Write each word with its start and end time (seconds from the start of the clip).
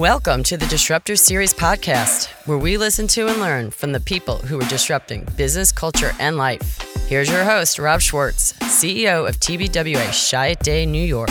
Welcome 0.00 0.42
to 0.44 0.56
the 0.56 0.64
Disruptor 0.64 1.14
Series 1.14 1.52
podcast, 1.52 2.28
where 2.46 2.56
we 2.56 2.78
listen 2.78 3.06
to 3.08 3.26
and 3.26 3.38
learn 3.38 3.70
from 3.70 3.92
the 3.92 4.00
people 4.00 4.38
who 4.38 4.58
are 4.58 4.66
disrupting 4.66 5.26
business, 5.36 5.72
culture, 5.72 6.12
and 6.18 6.38
life. 6.38 6.80
Here's 7.06 7.30
your 7.30 7.44
host, 7.44 7.78
Rob 7.78 8.00
Schwartz, 8.00 8.54
CEO 8.60 9.28
of 9.28 9.38
TBWA 9.38 10.06
Chiat 10.08 10.60
Day, 10.60 10.86
New 10.86 11.04
York. 11.04 11.28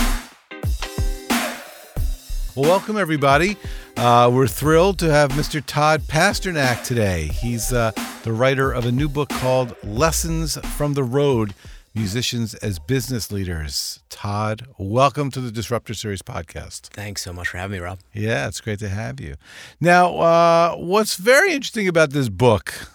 Well, 2.54 2.70
welcome 2.70 2.96
everybody. 2.96 3.58
Uh, 3.98 4.30
we're 4.32 4.46
thrilled 4.46 5.00
to 5.00 5.10
have 5.12 5.32
Mr. 5.32 5.64
Todd 5.66 6.04
Pasternack 6.04 6.84
today. 6.84 7.26
He's 7.26 7.74
uh, 7.74 7.92
the 8.22 8.32
writer 8.32 8.72
of 8.72 8.86
a 8.86 8.92
new 8.92 9.10
book 9.10 9.30
called 9.30 9.76
Lessons 9.84 10.60
from 10.78 10.94
the 10.94 11.04
Road 11.04 11.56
Musicians 12.00 12.54
as 12.56 12.80
Business 12.80 13.30
Leaders. 13.30 14.00
Todd, 14.10 14.66
welcome 14.78 15.30
to 15.32 15.42
the 15.42 15.52
Disruptor 15.52 15.94
Series 15.94 16.22
podcast. 16.22 16.84
Thanks 16.84 17.22
so 17.22 17.34
much 17.34 17.50
for 17.50 17.58
having 17.58 17.78
me, 17.78 17.84
Rob. 17.84 18.00
Yeah, 18.14 18.48
it's 18.48 18.62
great 18.62 18.80
to 18.80 18.88
have 18.88 19.20
you. 19.20 19.36
Now, 19.82 20.16
uh, 20.16 20.76
what's 20.78 21.18
very 21.18 21.52
interesting 21.52 21.90
about 21.90 22.12
this 22.12 22.30
book, 22.30 22.88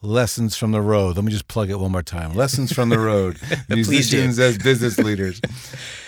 Lessons 0.00 0.56
from 0.56 0.72
the 0.72 0.80
Road, 0.80 1.16
let 1.16 1.26
me 1.26 1.30
just 1.30 1.46
plug 1.46 1.68
it 1.68 1.78
one 1.78 1.92
more 1.92 2.02
time 2.02 2.32
Lessons 2.32 2.72
from 2.72 2.88
the 2.88 2.98
Road 2.98 3.38
Musicians 3.68 4.38
as 4.38 4.56
Business 4.56 4.96
Leaders. 4.96 5.42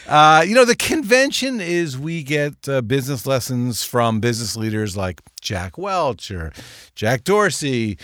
Uh, 0.09 0.43
you 0.47 0.55
know, 0.55 0.65
the 0.65 0.75
convention 0.75 1.61
is 1.61 1.99
we 1.99 2.23
get 2.23 2.67
uh, 2.67 2.81
business 2.81 3.27
lessons 3.27 3.85
from 3.85 4.19
business 4.19 4.57
leaders 4.57 4.97
like 4.97 5.21
Jack 5.43 5.77
Welch 5.77 6.31
or 6.31 6.55
Jack 6.95 7.25
Dorsey, 7.25 7.99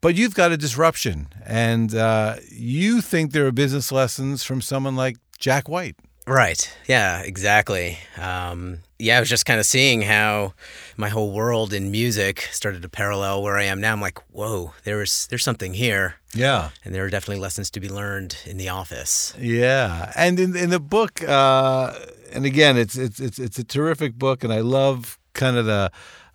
but 0.00 0.14
you've 0.14 0.34
got 0.34 0.52
a 0.52 0.56
disruption, 0.56 1.28
and 1.44 1.94
uh, 1.94 2.36
you 2.50 3.00
think 3.00 3.32
there 3.32 3.46
are 3.46 3.52
business 3.52 3.92
lessons 3.92 4.42
from 4.42 4.60
someone 4.60 4.96
like 4.96 5.16
Jack 5.38 5.68
White. 5.68 5.96
Right. 6.26 6.70
Yeah, 6.86 7.22
exactly. 7.22 7.98
Um, 8.16 8.80
yeah, 8.98 9.16
I 9.16 9.20
was 9.20 9.28
just 9.28 9.46
kind 9.46 9.58
of 9.58 9.66
seeing 9.66 10.02
how 10.02 10.52
my 10.96 11.08
whole 11.08 11.32
world 11.32 11.72
in 11.72 11.90
music 11.90 12.48
started 12.52 12.82
to 12.82 12.88
parallel 12.88 13.42
where 13.42 13.56
I 13.56 13.64
am 13.64 13.80
now. 13.80 13.92
I'm 13.92 14.00
like, 14.00 14.18
whoa, 14.30 14.74
there's 14.84 15.26
there's 15.26 15.42
something 15.42 15.74
here. 15.74 16.16
Yeah. 16.34 16.70
And 16.84 16.94
there 16.94 17.04
are 17.04 17.10
definitely 17.10 17.40
lessons 17.40 17.70
to 17.72 17.80
be 17.80 17.88
learned 17.88 18.36
in 18.46 18.58
the 18.58 18.68
office. 18.68 19.34
Yeah. 19.40 20.12
And 20.14 20.38
in, 20.38 20.54
in 20.54 20.70
the 20.70 20.78
book, 20.78 21.26
uh, 21.26 21.94
and 22.32 22.44
again, 22.44 22.76
it's, 22.76 22.96
it's, 22.96 23.18
it's, 23.18 23.38
it's 23.40 23.58
a 23.58 23.64
terrific 23.64 24.14
book, 24.14 24.44
and 24.44 24.52
I 24.52 24.60
love 24.60 25.18
kind 25.32 25.56
of 25.56 25.66
the, 25.66 25.90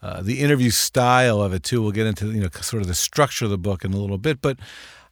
uh, 0.06 0.22
the 0.22 0.40
interview 0.40 0.70
style 0.70 1.42
of 1.42 1.52
it 1.52 1.64
too. 1.64 1.82
We'll 1.82 1.92
get 1.92 2.06
into, 2.06 2.32
you 2.32 2.42
know, 2.42 2.50
sort 2.62 2.84
of 2.84 2.88
the 2.88 2.94
structure 2.94 3.46
of 3.46 3.52
the 3.52 3.58
book 3.58 3.84
in 3.84 3.92
a 3.92 3.98
little 3.98 4.20
bit, 4.20 4.40
but 4.40 4.60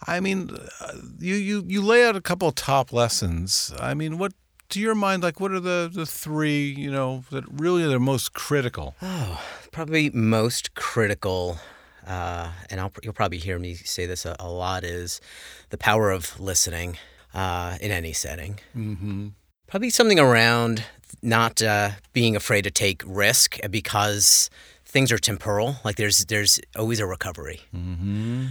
I 0.05 0.19
mean, 0.19 0.51
uh, 0.81 0.93
you, 1.17 1.35
you, 1.35 1.63
you 1.65 1.81
lay 1.81 2.05
out 2.07 2.15
a 2.15 2.21
couple 2.21 2.47
of 2.47 2.55
top 2.55 2.93
lessons. 2.93 3.73
I 3.79 3.95
mean, 3.95 4.19
what, 4.19 4.33
to 4.69 4.79
your 4.79 4.93
mind, 4.93 5.23
like 5.23 5.39
what 5.39 5.51
are 5.51 5.59
the, 5.59 5.89
the 5.91 6.05
three, 6.05 6.75
you 6.77 6.91
know, 6.91 7.23
that 7.31 7.43
really 7.49 7.83
are 7.83 7.89
the 7.89 7.99
most 7.99 8.33
critical? 8.33 8.95
Oh, 9.01 9.41
probably 9.71 10.11
most 10.11 10.75
critical, 10.75 11.57
uh, 12.05 12.51
and 12.69 12.79
I'll, 12.79 12.91
you'll 13.01 13.13
probably 13.13 13.39
hear 13.39 13.57
me 13.57 13.73
say 13.73 14.05
this 14.05 14.25
a, 14.25 14.35
a 14.39 14.49
lot, 14.49 14.83
is 14.83 15.21
the 15.69 15.77
power 15.77 16.11
of 16.11 16.39
listening 16.39 16.97
uh, 17.33 17.77
in 17.81 17.89
any 17.89 18.13
setting. 18.13 18.59
Mm-hmm. 18.75 19.29
Probably 19.67 19.89
something 19.89 20.19
around 20.19 20.83
not 21.21 21.61
uh, 21.61 21.91
being 22.11 22.35
afraid 22.35 22.63
to 22.63 22.71
take 22.71 23.01
risk 23.05 23.57
because 23.71 24.49
things 24.93 25.11
are 25.11 25.17
temporal. 25.17 25.75
Like 25.83 25.97
there's 25.97 26.25
there's 26.25 26.59
always 26.77 26.99
a 27.01 27.05
recovery, 27.05 27.59
Mm-hmm. 27.75 28.45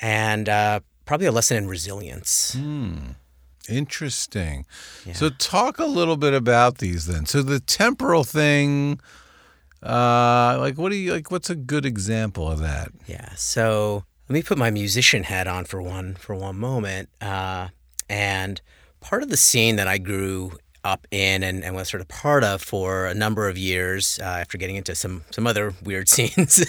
and 0.00 0.48
uh, 0.48 0.80
probably 1.04 1.26
a 1.28 1.32
lesson 1.32 1.56
in 1.56 1.68
resilience. 1.68 2.54
Hmm. 2.58 2.96
Interesting. 3.68 4.66
Yeah. 5.06 5.14
So, 5.14 5.30
talk 5.30 5.78
a 5.78 5.86
little 5.86 6.18
bit 6.18 6.34
about 6.34 6.78
these 6.78 7.06
then. 7.06 7.24
So, 7.24 7.40
the 7.42 7.60
temporal 7.60 8.22
thing, 8.24 9.00
uh, 9.82 10.56
like, 10.58 10.76
what 10.76 10.90
do 10.90 10.96
you 10.96 11.12
like? 11.12 11.30
What's 11.30 11.48
a 11.50 11.54
good 11.54 11.86
example 11.86 12.50
of 12.50 12.58
that? 12.60 12.88
Yeah. 13.06 13.30
So 13.36 14.04
let 14.28 14.34
me 14.34 14.42
put 14.42 14.58
my 14.58 14.70
musician 14.70 15.24
hat 15.24 15.46
on 15.46 15.64
for 15.64 15.80
one 15.80 16.14
for 16.14 16.34
one 16.34 16.56
moment. 16.56 17.08
Uh, 17.22 17.68
and 18.08 18.60
part 19.00 19.22
of 19.22 19.30
the 19.30 19.36
scene 19.36 19.76
that 19.76 19.88
I 19.88 19.98
grew 19.98 20.58
up 20.84 21.06
in 21.10 21.42
and, 21.42 21.64
and 21.64 21.74
was 21.74 21.88
sort 21.88 22.00
of 22.00 22.08
part 22.08 22.44
of 22.44 22.60
for 22.62 23.06
a 23.06 23.14
number 23.14 23.48
of 23.48 23.56
years 23.56 24.18
uh, 24.20 24.24
after 24.24 24.58
getting 24.58 24.76
into 24.76 24.94
some 24.94 25.24
some 25.30 25.46
other 25.46 25.72
weird 25.82 26.08
scenes 26.08 26.62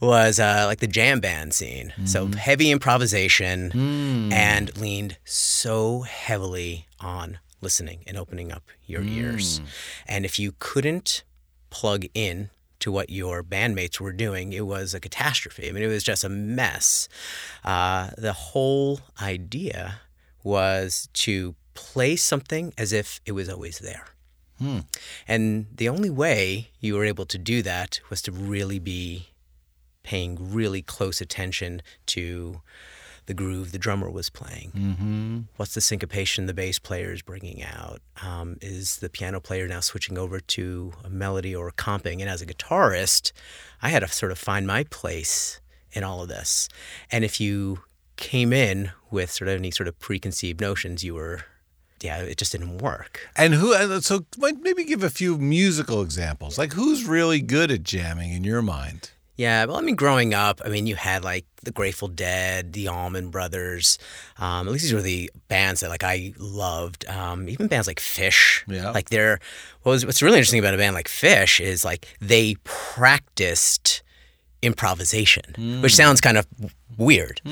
was 0.00 0.40
uh, 0.40 0.64
like 0.66 0.80
the 0.80 0.86
jam 0.86 1.20
band 1.20 1.52
scene. 1.54 1.92
So 2.04 2.26
heavy 2.28 2.70
improvisation 2.70 3.70
Hmm. 3.70 4.32
and 4.32 4.76
leaned 4.78 5.18
so 5.24 6.02
heavily 6.02 6.86
on 7.00 7.38
listening 7.60 8.04
and 8.06 8.16
opening 8.16 8.50
up 8.52 8.64
your 8.86 9.02
ears. 9.02 9.60
And 10.06 10.24
if 10.24 10.38
you 10.38 10.54
couldn't 10.58 11.24
plug 11.70 12.06
in 12.14 12.50
to 12.80 12.92
what 12.92 13.10
your 13.10 13.42
bandmates 13.42 13.98
were 14.00 14.12
doing, 14.12 14.52
it 14.52 14.66
was 14.66 14.94
a 14.94 15.00
catastrophe. 15.00 15.68
I 15.68 15.72
mean, 15.72 15.82
it 15.82 15.88
was 15.88 16.02
just 16.04 16.24
a 16.24 16.28
mess. 16.28 17.08
Uh, 17.64 18.10
the 18.18 18.32
whole 18.32 19.00
idea 19.20 20.00
was 20.44 21.08
to 21.14 21.54
play 21.76 22.16
something 22.16 22.72
as 22.76 22.92
if 22.92 23.20
it 23.24 23.32
was 23.32 23.48
always 23.48 23.78
there. 23.78 24.06
Hmm. 24.58 24.80
And 25.28 25.66
the 25.74 25.88
only 25.88 26.10
way 26.10 26.70
you 26.80 26.94
were 26.94 27.04
able 27.04 27.26
to 27.26 27.38
do 27.38 27.62
that 27.62 28.00
was 28.10 28.22
to 28.22 28.32
really 28.32 28.78
be 28.78 29.28
paying 30.02 30.52
really 30.52 30.82
close 30.82 31.20
attention 31.20 31.82
to 32.06 32.62
the 33.26 33.34
groove 33.34 33.72
the 33.72 33.78
drummer 33.78 34.08
was 34.08 34.30
playing. 34.30 34.70
Mm-hmm. 34.74 35.38
What's 35.56 35.74
the 35.74 35.80
syncopation 35.80 36.46
the 36.46 36.54
bass 36.54 36.78
player 36.78 37.12
is 37.12 37.22
bringing 37.22 37.62
out? 37.62 38.00
Um, 38.22 38.56
is 38.62 38.98
the 38.98 39.10
piano 39.10 39.40
player 39.40 39.66
now 39.66 39.80
switching 39.80 40.16
over 40.16 40.40
to 40.40 40.92
a 41.04 41.10
melody 41.10 41.54
or 41.54 41.68
a 41.68 41.72
comping? 41.72 42.20
And 42.20 42.30
as 42.30 42.40
a 42.40 42.46
guitarist, 42.46 43.32
I 43.82 43.88
had 43.88 44.00
to 44.00 44.08
sort 44.08 44.32
of 44.32 44.38
find 44.38 44.66
my 44.66 44.84
place 44.84 45.60
in 45.92 46.04
all 46.04 46.22
of 46.22 46.28
this. 46.28 46.68
And 47.10 47.24
if 47.24 47.40
you 47.40 47.80
came 48.16 48.52
in 48.52 48.92
with 49.10 49.30
sort 49.30 49.48
of 49.48 49.58
any 49.58 49.70
sort 49.70 49.88
of 49.88 49.98
preconceived 49.98 50.60
notions, 50.60 51.02
you 51.02 51.14
were, 51.14 51.42
yeah, 52.00 52.18
it 52.18 52.36
just 52.38 52.52
didn't 52.52 52.78
work. 52.78 53.28
And 53.36 53.54
who? 53.54 54.00
So, 54.00 54.26
maybe 54.38 54.84
give 54.84 55.02
a 55.02 55.10
few 55.10 55.38
musical 55.38 56.02
examples. 56.02 56.58
Like, 56.58 56.72
who's 56.72 57.04
really 57.04 57.40
good 57.40 57.70
at 57.70 57.82
jamming 57.82 58.32
in 58.32 58.44
your 58.44 58.62
mind? 58.62 59.10
Yeah, 59.36 59.66
well, 59.66 59.76
I 59.76 59.82
mean, 59.82 59.96
growing 59.96 60.32
up, 60.32 60.62
I 60.64 60.70
mean, 60.70 60.86
you 60.86 60.96
had 60.96 61.22
like 61.22 61.44
the 61.62 61.70
Grateful 61.70 62.08
Dead, 62.08 62.72
the 62.72 62.88
Allman 62.88 63.28
Brothers. 63.28 63.98
Um, 64.38 64.66
at 64.66 64.72
least 64.72 64.84
these 64.84 64.94
were 64.94 65.02
the 65.02 65.30
bands 65.48 65.80
that 65.82 65.90
like 65.90 66.02
I 66.02 66.32
loved. 66.38 67.06
Um, 67.06 67.48
even 67.48 67.66
bands 67.66 67.86
like 67.86 68.00
Phish. 68.00 68.62
Yeah. 68.66 68.90
Like 68.90 69.10
they're 69.10 69.38
what 69.82 69.92
was 69.92 70.06
what's 70.06 70.22
really 70.22 70.38
interesting 70.38 70.58
about 70.58 70.72
a 70.72 70.78
band 70.78 70.94
like 70.94 71.08
Phish 71.08 71.60
is 71.60 71.84
like 71.84 72.08
they 72.20 72.56
practiced 72.64 74.02
improvisation, 74.62 75.82
which 75.82 75.94
sounds 75.94 76.22
kind 76.22 76.38
of 76.38 76.46
weird. 76.96 77.42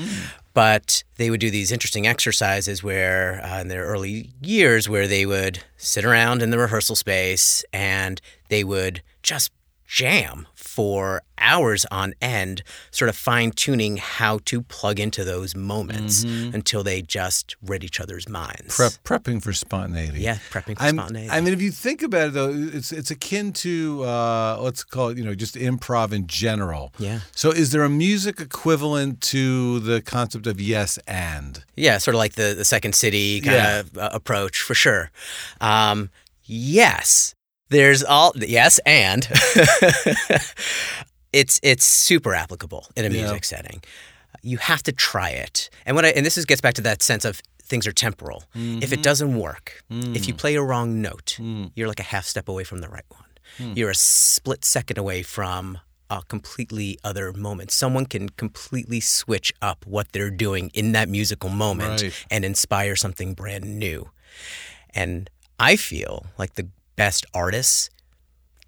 But 0.55 1.03
they 1.17 1.29
would 1.29 1.41
do 1.41 1.51
these 1.51 1.71
interesting 1.71 2.07
exercises 2.07 2.81
where, 2.81 3.43
uh, 3.45 3.59
in 3.59 3.67
their 3.67 3.85
early 3.85 4.31
years, 4.41 4.89
where 4.89 5.05
they 5.05 5.25
would 5.25 5.59
sit 5.77 6.05
around 6.05 6.41
in 6.41 6.49
the 6.49 6.57
rehearsal 6.57 6.95
space 6.95 7.63
and 7.73 8.19
they 8.49 8.63
would 8.63 9.03
just 9.21 9.51
jam 9.85 10.47
for 10.75 11.21
hours 11.37 11.85
on 11.91 12.13
end, 12.21 12.61
sort 12.91 13.07
of 13.07 13.15
fine 13.15 13.51
tuning 13.51 13.95
how 13.97 14.39
to 14.45 14.61
plug 14.61 14.99
into 14.99 15.23
those 15.23 15.55
moments 15.55 16.23
until 16.23 16.83
they 16.83 17.01
just 17.01 17.55
read 17.61 17.83
each 17.83 17.99
other's 18.01 18.27
minds. 18.27 18.75
Prep, 18.75 18.91
prepping 19.05 19.41
for 19.41 19.53
spontaneity. 19.53 20.19
Yeah, 20.19 20.37
prepping 20.51 20.75
for 20.77 20.83
I'm- 20.83 20.95
spontaneity. 20.97 21.29
I 21.29 21.39
mean, 21.41 21.53
if 21.53 21.61
you 21.61 21.71
think 21.71 22.01
about 22.03 22.27
it, 22.29 22.33
though, 22.33 22.51
it's 22.77 22.91
it's 22.91 23.09
akin 23.11 23.53
to 23.53 24.03
uh, 24.03 24.57
let's 24.61 24.83
call 24.83 25.09
it, 25.09 25.17
you 25.17 25.23
know, 25.23 25.33
just 25.35 25.55
improv 25.55 26.11
in 26.11 26.27
general. 26.27 26.91
Yeah. 26.97 27.19
So, 27.33 27.51
is 27.51 27.71
there 27.71 27.83
a 27.83 27.89
music 27.89 28.39
equivalent 28.41 29.21
to 29.33 29.79
the 29.79 30.01
concept 30.01 30.45
of 30.47 30.59
yes 30.59 30.97
and? 31.07 31.63
Yeah, 31.77 31.99
sort 31.99 32.15
of 32.15 32.19
like 32.19 32.33
the, 32.33 32.53
the 32.57 32.65
Second 32.65 32.95
City 32.95 33.39
kind 33.41 33.55
Yeah. 33.55 33.79
of 33.79 33.97
uh, 33.97 34.09
approach 34.13 34.61
for 34.61 34.73
sure. 34.73 35.11
Um, 35.61 36.09
yes, 36.43 37.34
there's 37.69 38.03
all 38.03 38.33
yes, 38.35 38.79
and 38.85 39.27
it's 41.33 41.59
it's 41.63 41.85
super 41.85 42.33
applicable 42.33 42.87
in 42.95 43.05
a 43.05 43.09
Yeah. 43.09 43.21
music 43.21 43.45
setting. 43.45 43.81
You 44.41 44.57
have 44.57 44.83
to 44.83 44.91
try 44.91 45.29
it, 45.29 45.69
and 45.85 45.95
what 45.95 46.05
I, 46.05 46.09
and 46.09 46.25
this 46.25 46.37
is 46.37 46.45
gets 46.45 46.61
back 46.61 46.75
to 46.75 46.81
that 46.81 47.01
sense 47.01 47.25
of 47.25 47.41
things 47.63 47.87
are 47.87 47.91
temporal. 47.91 48.43
If 48.53 48.91
it 48.91 48.97
mm-hmm. 48.97 49.01
doesn't 49.01 49.37
work, 49.37 49.83
if 49.89 50.27
you 50.27 50.35
mm. 50.35 50.37
play 50.37 50.53
a 50.53 50.61
wrong 50.61 51.01
note, 51.01 51.37
mm. 51.39 51.71
you're 51.75 51.87
like 51.87 51.99
a 51.99 52.03
half 52.03 52.25
step 52.25 52.47
away 52.47 52.63
from 52.63 52.79
the 52.79 52.87
right 52.87 53.05
one. 53.09 53.23
Mm. 53.57 53.75
You're 53.75 53.89
a 53.89 53.95
split 53.95 54.63
second 54.63 54.99
away 54.99 55.23
from 55.23 55.79
a 56.09 56.21
completely 56.27 56.99
other 57.03 57.33
moment. 57.33 57.71
Someone 57.71 58.05
can 58.05 58.29
completely 58.29 58.99
switch 58.99 59.51
up 59.61 59.85
what 59.87 60.11
they're 60.11 60.29
doing 60.29 60.69
in 60.73 60.91
that 60.91 61.09
musical 61.09 61.49
moment 61.49 62.03
Right. 62.03 62.25
and 62.29 62.45
inspire 62.45 62.95
something 62.95 63.33
brand 63.33 63.79
new. 63.79 64.11
And 64.93 65.29
I 65.59 65.75
feel 65.75 66.27
like 66.37 66.53
the 66.53 66.69
best 66.95 67.25
artists 67.33 67.89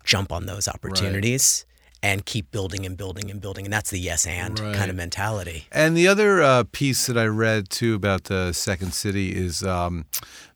jump 0.04 0.32
on 0.32 0.46
those 0.46 0.68
opportunities 0.68 1.66
and 2.04 2.26
keep 2.26 2.52
building 2.52 2.86
and 2.86 2.96
building 2.96 3.32
and 3.32 3.42
building. 3.42 3.66
And 3.66 3.74
that's 3.74 3.90
the 3.90 4.00
yes 4.00 4.28
and 4.28 4.60
Right. 4.60 4.76
kind 4.76 4.90
of 4.90 4.96
mentality. 4.96 5.66
And 5.72 5.98
the 5.98 6.08
other 6.08 6.42
uh, 6.44 6.64
piece 6.72 7.08
that 7.08 7.18
I 7.18 7.26
read 7.26 7.70
too 7.70 7.96
about 7.96 8.26
the 8.26 8.54
Second 8.54 8.94
City 8.94 9.36
is 9.36 9.64
um, 9.64 10.06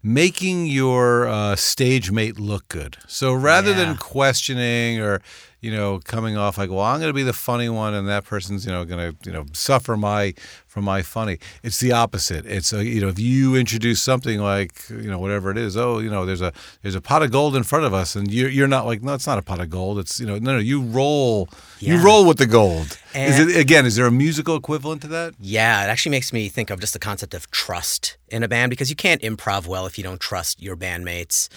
making 0.03 0.67
your 0.67 1.27
uh, 1.27 1.55
stage 1.55 2.11
mate 2.11 2.39
look 2.39 2.67
good. 2.67 2.97
So 3.07 3.33
rather 3.33 3.71
Yeah. 3.71 3.77
than 3.77 3.97
questioning 3.97 4.99
or 4.99 5.21
you 5.61 5.71
know, 5.71 5.99
coming 5.99 6.37
off 6.37 6.57
like, 6.57 6.71
well, 6.71 6.79
I'm 6.79 6.99
going 6.99 7.09
to 7.09 7.13
be 7.13 7.21
the 7.21 7.33
funny 7.33 7.69
one, 7.69 7.93
and 7.93 8.07
that 8.07 8.25
person's, 8.25 8.65
you 8.65 8.71
know, 8.71 8.83
going 8.83 9.11
to, 9.11 9.29
you 9.29 9.31
know, 9.31 9.45
suffer 9.53 9.95
my 9.95 10.33
from 10.65 10.83
my 10.83 11.03
funny. 11.03 11.37
It's 11.61 11.79
the 11.79 11.91
opposite. 11.91 12.47
It's 12.47 12.73
a, 12.73 12.83
you 12.83 12.99
know, 12.99 13.09
if 13.09 13.19
you 13.19 13.55
introduce 13.55 14.01
something 14.01 14.39
like, 14.39 14.89
you 14.89 15.09
know, 15.09 15.19
whatever 15.19 15.51
it 15.51 15.59
is, 15.59 15.77
oh, 15.77 15.99
you 15.99 16.09
know, 16.09 16.25
there's 16.25 16.41
a 16.41 16.51
there's 16.81 16.95
a 16.95 17.01
pot 17.01 17.21
of 17.21 17.31
gold 17.31 17.55
in 17.55 17.61
front 17.61 17.85
of 17.85 17.93
us, 17.93 18.15
and 18.15 18.33
you're 18.33 18.49
you're 18.49 18.67
not 18.67 18.87
like, 18.87 19.03
no, 19.03 19.13
it's 19.13 19.27
not 19.27 19.37
a 19.37 19.43
pot 19.43 19.59
of 19.59 19.69
gold. 19.69 19.99
It's 19.99 20.19
you 20.19 20.25
know, 20.25 20.39
no, 20.39 20.53
no, 20.53 20.59
you 20.59 20.81
roll, 20.81 21.47
yeah. 21.79 21.93
you 21.93 22.03
roll 22.03 22.25
with 22.25 22.37
the 22.37 22.47
gold. 22.47 22.97
And 23.13 23.31
is 23.31 23.39
it 23.39 23.59
again? 23.59 23.85
Is 23.85 23.97
there 23.97 24.07
a 24.07 24.11
musical 24.11 24.55
equivalent 24.55 25.03
to 25.03 25.07
that? 25.09 25.35
Yeah, 25.39 25.83
it 25.83 25.89
actually 25.89 26.11
makes 26.11 26.33
me 26.33 26.49
think 26.49 26.71
of 26.71 26.79
just 26.79 26.93
the 26.93 26.99
concept 26.99 27.35
of 27.35 27.51
trust 27.51 28.17
in 28.29 28.41
a 28.41 28.47
band 28.47 28.71
because 28.71 28.89
you 28.89 28.95
can't 28.95 29.21
improv 29.21 29.67
well 29.67 29.85
if 29.85 29.97
you 29.97 30.03
don't 30.03 30.19
trust 30.19 30.59
your 30.59 30.75
bandmates. 30.75 31.49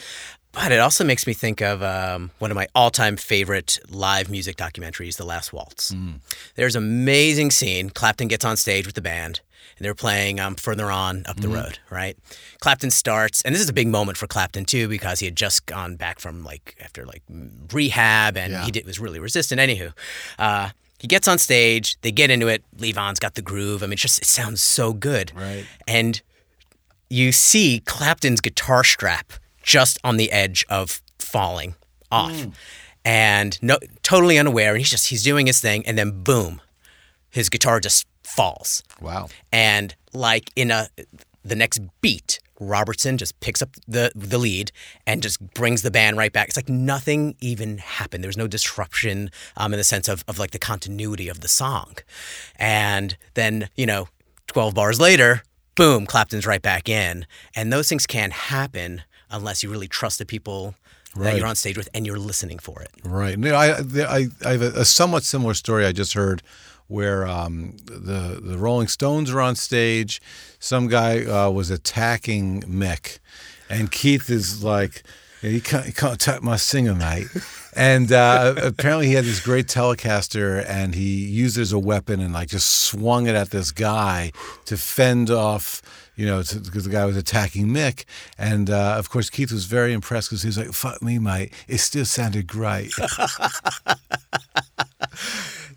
But 0.54 0.72
it 0.72 0.78
also 0.78 1.04
makes 1.04 1.26
me 1.26 1.32
think 1.32 1.60
of 1.60 1.82
um, 1.82 2.30
one 2.38 2.50
of 2.50 2.54
my 2.54 2.68
all-time 2.74 3.16
favorite 3.16 3.78
live 3.88 4.30
music 4.30 4.56
documentaries, 4.56 5.16
The 5.16 5.24
Last 5.24 5.52
Waltz. 5.52 5.92
Mm. 5.92 6.20
There's 6.54 6.76
an 6.76 6.84
amazing 6.84 7.50
scene. 7.50 7.90
Clapton 7.90 8.28
gets 8.28 8.44
on 8.44 8.56
stage 8.56 8.86
with 8.86 8.94
the 8.94 9.02
band, 9.02 9.40
and 9.76 9.84
they're 9.84 9.94
playing 9.94 10.38
um, 10.38 10.54
"Further 10.54 10.90
On 10.90 11.24
Up 11.26 11.36
the 11.38 11.48
mm. 11.48 11.54
Road." 11.54 11.78
Right? 11.90 12.16
Clapton 12.60 12.90
starts, 12.90 13.42
and 13.42 13.54
this 13.54 13.60
is 13.60 13.68
a 13.68 13.72
big 13.72 13.88
moment 13.88 14.16
for 14.16 14.26
Clapton 14.26 14.64
too 14.64 14.88
because 14.88 15.18
he 15.18 15.26
had 15.26 15.36
just 15.36 15.66
gone 15.66 15.96
back 15.96 16.20
from 16.20 16.44
like 16.44 16.76
after 16.80 17.04
like 17.04 17.22
rehab, 17.72 18.36
and 18.36 18.52
yeah. 18.52 18.64
he 18.64 18.70
did, 18.70 18.86
was 18.86 19.00
really 19.00 19.18
resistant. 19.18 19.60
Anywho. 19.60 19.92
Uh, 20.38 20.70
he 21.00 21.08
gets 21.08 21.28
on 21.28 21.36
stage, 21.36 22.00
they 22.00 22.10
get 22.10 22.30
into 22.30 22.48
it. 22.48 22.64
Levon's 22.78 23.18
got 23.18 23.34
the 23.34 23.42
groove. 23.42 23.82
I 23.82 23.86
mean, 23.86 23.94
it 23.94 23.98
just 23.98 24.22
it 24.22 24.24
sounds 24.26 24.62
so 24.62 24.94
good. 24.94 25.32
Right. 25.36 25.66
And 25.86 26.22
you 27.10 27.30
see 27.30 27.82
Clapton's 27.84 28.40
guitar 28.40 28.84
strap 28.84 29.34
just 29.64 29.98
on 30.04 30.16
the 30.16 30.30
edge 30.30 30.64
of 30.68 31.02
falling 31.18 31.74
off. 32.12 32.32
Mm. 32.32 32.52
And 33.04 33.58
no 33.60 33.78
totally 34.02 34.38
unaware 34.38 34.70
and 34.70 34.78
he's 34.78 34.90
just 34.90 35.08
he's 35.08 35.22
doing 35.22 35.46
his 35.46 35.60
thing 35.60 35.84
and 35.86 35.98
then 35.98 36.22
boom 36.22 36.62
his 37.34 37.48
guitar 37.48 37.80
just 37.80 38.06
falls. 38.22 38.82
Wow. 39.00 39.28
And 39.52 39.94
like 40.12 40.50
in 40.54 40.70
a 40.70 40.88
the 41.44 41.56
next 41.56 41.80
beat 42.00 42.38
Robertson 42.60 43.18
just 43.18 43.38
picks 43.40 43.60
up 43.60 43.70
the 43.88 44.12
the 44.14 44.38
lead 44.38 44.70
and 45.06 45.22
just 45.22 45.40
brings 45.52 45.82
the 45.82 45.90
band 45.90 46.16
right 46.16 46.32
back. 46.32 46.46
It's 46.48 46.56
like 46.56 46.68
nothing 46.68 47.34
even 47.40 47.78
happened. 47.78 48.22
There 48.22 48.28
was 48.28 48.36
no 48.36 48.46
disruption 48.46 49.30
um, 49.56 49.74
in 49.74 49.78
the 49.78 49.84
sense 49.84 50.08
of, 50.08 50.24
of 50.28 50.38
like 50.38 50.52
the 50.52 50.58
continuity 50.58 51.28
of 51.28 51.40
the 51.40 51.48
song. 51.48 51.96
And 52.56 53.16
then, 53.34 53.68
you 53.74 53.86
know, 53.86 54.08
12 54.46 54.74
bars 54.74 55.00
later, 55.00 55.42
boom, 55.74 56.06
Clapton's 56.06 56.46
right 56.46 56.62
back 56.62 56.88
in. 56.88 57.26
And 57.56 57.72
those 57.72 57.88
things 57.88 58.06
can't 58.06 58.32
happen 58.32 59.02
unless 59.34 59.62
you 59.62 59.70
really 59.70 59.88
trust 59.88 60.18
the 60.18 60.26
people 60.26 60.74
right. 61.14 61.24
that 61.32 61.38
you're 61.38 61.46
on 61.46 61.56
stage 61.56 61.76
with 61.76 61.88
and 61.94 62.06
you're 62.06 62.18
listening 62.18 62.58
for 62.58 62.80
it. 62.82 62.90
Right. 63.04 63.38
No, 63.38 63.54
I, 63.54 63.78
I, 63.78 64.26
I 64.44 64.50
have 64.50 64.62
a, 64.62 64.80
a 64.80 64.84
somewhat 64.84 65.24
similar 65.24 65.54
story 65.54 65.84
I 65.84 65.92
just 65.92 66.14
heard 66.14 66.42
where 66.88 67.26
um, 67.26 67.76
the 67.86 68.40
the 68.42 68.58
Rolling 68.58 68.88
Stones 68.88 69.32
were 69.32 69.40
on 69.40 69.56
stage. 69.56 70.20
Some 70.58 70.88
guy 70.88 71.24
uh, 71.24 71.50
was 71.50 71.70
attacking 71.70 72.62
Mick, 72.62 73.18
and 73.70 73.90
Keith 73.90 74.28
is 74.30 74.62
like, 74.62 75.02
"You 75.42 75.60
can't, 75.60 75.86
you 75.86 75.92
can't 75.92 76.14
attack 76.14 76.42
my 76.42 76.56
singer, 76.56 76.94
mate." 76.94 77.28
and 77.76 78.12
uh, 78.12 78.54
apparently, 78.62 79.06
he 79.06 79.14
had 79.14 79.24
this 79.24 79.40
great 79.40 79.66
Telecaster, 79.66 80.64
and 80.68 80.94
he 80.94 81.24
used 81.26 81.56
it 81.56 81.62
as 81.62 81.72
a 81.72 81.78
weapon 81.78 82.20
and 82.20 82.34
like 82.34 82.48
just 82.48 82.68
swung 82.68 83.26
it 83.26 83.34
at 83.34 83.50
this 83.50 83.72
guy 83.72 84.32
to 84.66 84.76
fend 84.76 85.30
off 85.30 85.82
you 86.16 86.26
know, 86.26 86.38
because 86.38 86.84
the 86.84 86.90
guy 86.90 87.04
was 87.04 87.16
attacking 87.16 87.68
Mick. 87.68 88.04
And 88.38 88.70
uh, 88.70 88.96
of 88.98 89.10
course, 89.10 89.30
Keith 89.30 89.52
was 89.52 89.66
very 89.66 89.92
impressed 89.92 90.30
because 90.30 90.42
he 90.42 90.48
was 90.48 90.58
like, 90.58 90.72
fuck 90.72 91.02
me, 91.02 91.18
mate. 91.18 91.52
It 91.68 91.78
still 91.78 92.04
sounded 92.04 92.46
great. 92.46 92.92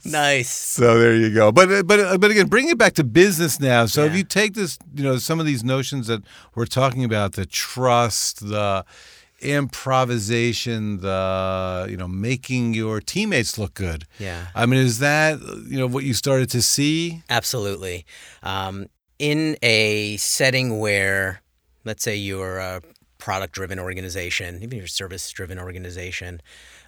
nice. 0.06 0.50
So 0.50 1.00
there 1.00 1.16
you 1.16 1.34
go. 1.34 1.51
But 1.51 1.88
but 1.88 2.19
but 2.19 2.31
again, 2.31 2.48
bring 2.48 2.69
it 2.69 2.78
back 2.78 2.94
to 2.94 3.04
business 3.04 3.60
now. 3.60 3.86
So 3.86 4.04
yeah. 4.04 4.12
if 4.12 4.18
you 4.18 4.24
take 4.24 4.54
this, 4.54 4.78
you 4.94 5.04
know, 5.04 5.18
some 5.18 5.39
of 5.39 5.45
these 5.45 5.63
notions 5.63 6.07
that 6.07 6.24
we're 6.56 6.66
talking 6.66 7.04
about, 7.04 7.33
the 7.33 7.45
trust, 7.45 8.48
the 8.48 8.86
improvisation, 9.40 11.01
the 11.01 11.88
you 11.90 11.98
know, 11.98 12.07
making 12.07 12.74
your 12.74 13.00
teammates 13.00 13.57
look 13.57 13.74
good. 13.74 14.06
Yeah. 14.19 14.48
I 14.56 14.66
mean, 14.66 14.80
is 14.80 15.00
that 15.00 15.40
you 15.68 15.78
know 15.78 15.88
what 15.88 16.04
you 16.04 16.13
started 16.13 16.50
to 16.51 16.62
see? 16.62 17.24
Absolutely. 17.30 18.06
Um, 18.44 18.88
in 19.19 19.58
a 19.62 20.18
setting 20.18 20.80
where, 20.80 21.42
let's 21.86 22.04
say, 22.04 22.16
you're 22.16 22.58
a 22.58 22.81
product 23.18 23.54
driven 23.54 23.80
organization, 23.80 24.62
even 24.62 24.78
your 24.78 24.88
service 24.88 25.30
driven 25.31 25.60
organization, 25.60 26.42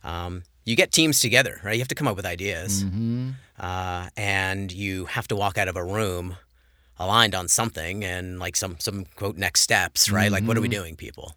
um, 0.04 0.44
you 0.66 0.76
get 0.76 0.92
teams 0.92 1.20
together, 1.20 1.60
right? 1.64 1.74
You 1.74 1.80
have 1.80 1.88
to 1.88 1.96
come 1.96 2.08
up 2.08 2.16
with 2.16 2.26
ideas. 2.26 2.84
Mm-hmm. 2.84 3.32
Uh, 3.60 4.10
and 4.16 4.72
you 4.72 5.06
have 5.06 5.28
to 5.30 5.36
walk 5.36 5.58
out 5.58 5.68
of 5.68 5.76
a 5.76 5.84
room 5.84 6.38
aligned 6.98 7.34
on 7.34 7.48
something 7.48 8.04
and 8.04 8.40
like 8.40 8.56
some, 8.56 8.78
some 8.80 9.06
quote, 9.16 9.38
next 9.38 9.62
steps, 9.62 10.12
right? 10.12 10.26
Mm-hmm. 10.26 10.34
Like, 10.34 10.44
what 10.44 10.58
are 10.58 10.62
we 10.62 10.68
mm-hmm. 10.68 10.82
doing, 10.82 10.96
people? 10.96 11.36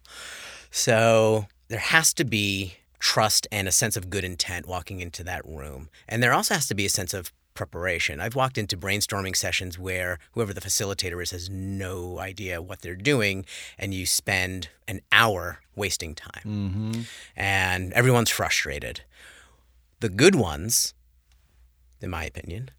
So 0.71 1.47
there 1.67 1.79
has 1.79 2.13
to 2.15 2.25
be 2.25 2.75
trust 2.99 3.47
and 3.51 3.67
a 3.67 3.71
sense 3.71 3.97
of 3.97 4.09
good 4.09 4.23
intent 4.23 4.67
walking 4.67 5.01
into 5.01 5.23
that 5.23 5.45
room. 5.45 5.89
And 6.07 6.21
there 6.21 6.33
also 6.33 6.53
has 6.53 6.67
to 6.67 6.75
be 6.75 6.85
a 6.85 6.89
sense 6.89 7.13
of 7.13 7.33
preparation. 7.53 8.19
I've 8.19 8.35
walked 8.35 8.57
into 8.57 8.77
brainstorming 8.77 9.35
sessions 9.35 9.77
where 9.77 10.19
whoever 10.31 10.53
the 10.53 10.61
facilitator 10.61 11.21
is 11.21 11.31
has 11.31 11.49
no 11.49 12.19
idea 12.19 12.61
what 12.61 12.81
they're 12.81 12.95
doing, 12.95 13.45
and 13.77 13.93
you 13.93 14.05
spend 14.05 14.69
an 14.87 15.01
hour 15.11 15.59
wasting 15.75 16.15
time. 16.15 16.43
Mm-hmm. 16.45 17.01
And 17.35 17.93
everyone's 17.93 18.29
frustrated. 18.29 19.01
The 19.99 20.09
good 20.09 20.35
ones, 20.35 20.93
in 22.01 22.09
my 22.09 22.25
opinion, 22.25 22.71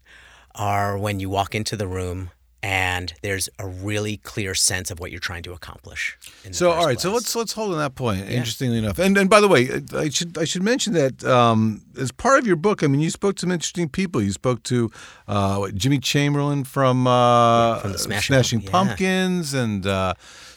are 0.53 0.97
when 0.97 1.19
you 1.19 1.29
walk 1.29 1.55
into 1.55 1.75
the 1.75 1.87
room 1.87 2.31
and 2.65 3.13
there's 3.21 3.47
a 3.59 3.67
really 3.67 4.17
clear 4.17 4.55
sense 4.55 4.89
of 4.89 4.99
what 4.99 5.11
you're 5.11 5.19
trying 5.19 5.43
to 5.43 5.53
accomplish. 5.53 6.17
so, 6.49 6.71
all 6.71 6.77
right, 6.77 6.95
place. 6.95 7.03
so 7.03 7.13
let's 7.13 7.35
let's 7.35 7.53
hold 7.53 7.71
on 7.71 7.77
that 7.77 7.93
point. 7.93 8.25
Yeah. 8.25 8.37
Interestingly 8.37 8.79
enough, 8.79 8.97
and 8.97 9.15
and 9.19 9.29
by 9.29 9.39
the 9.39 9.47
way, 9.47 9.69
I 9.93 10.09
should 10.09 10.35
I 10.35 10.45
should 10.45 10.63
mention 10.63 10.93
that 10.93 11.23
um, 11.23 11.83
as 11.95 12.11
part 12.11 12.39
of 12.39 12.47
your 12.47 12.55
book, 12.55 12.81
I 12.81 12.87
mean, 12.87 13.01
you 13.01 13.11
spoke 13.11 13.35
to 13.35 13.41
some 13.41 13.51
interesting 13.51 13.87
people. 13.87 14.19
You 14.19 14.31
spoke 14.31 14.63
to 14.63 14.89
uh, 15.27 15.57
what, 15.57 15.75
Jimmy 15.75 15.99
Chamberlin 15.99 16.63
from, 16.63 17.05
uh, 17.05 17.77
from 17.81 17.93
Smashing, 17.97 18.33
Smashing 18.33 18.61
Pumpkins 18.63 19.53
yeah. 19.53 19.61
and. 19.61 19.87
Uh, 19.87 20.13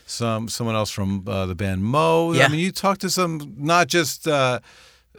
some 0.07 0.49
someone 0.49 0.75
else 0.75 0.91
from 0.91 1.29
uh, 1.29 1.45
the 1.45 1.55
band 1.55 1.85
Mo. 1.85 2.33
Yeah. 2.33 2.47
I 2.47 2.49
mean, 2.49 2.61
you 2.61 2.73
talked 2.73 3.03
to 3.03 3.11
some 3.11 3.53
not 3.59 3.89
just 3.89 4.27
uh, 4.27 4.61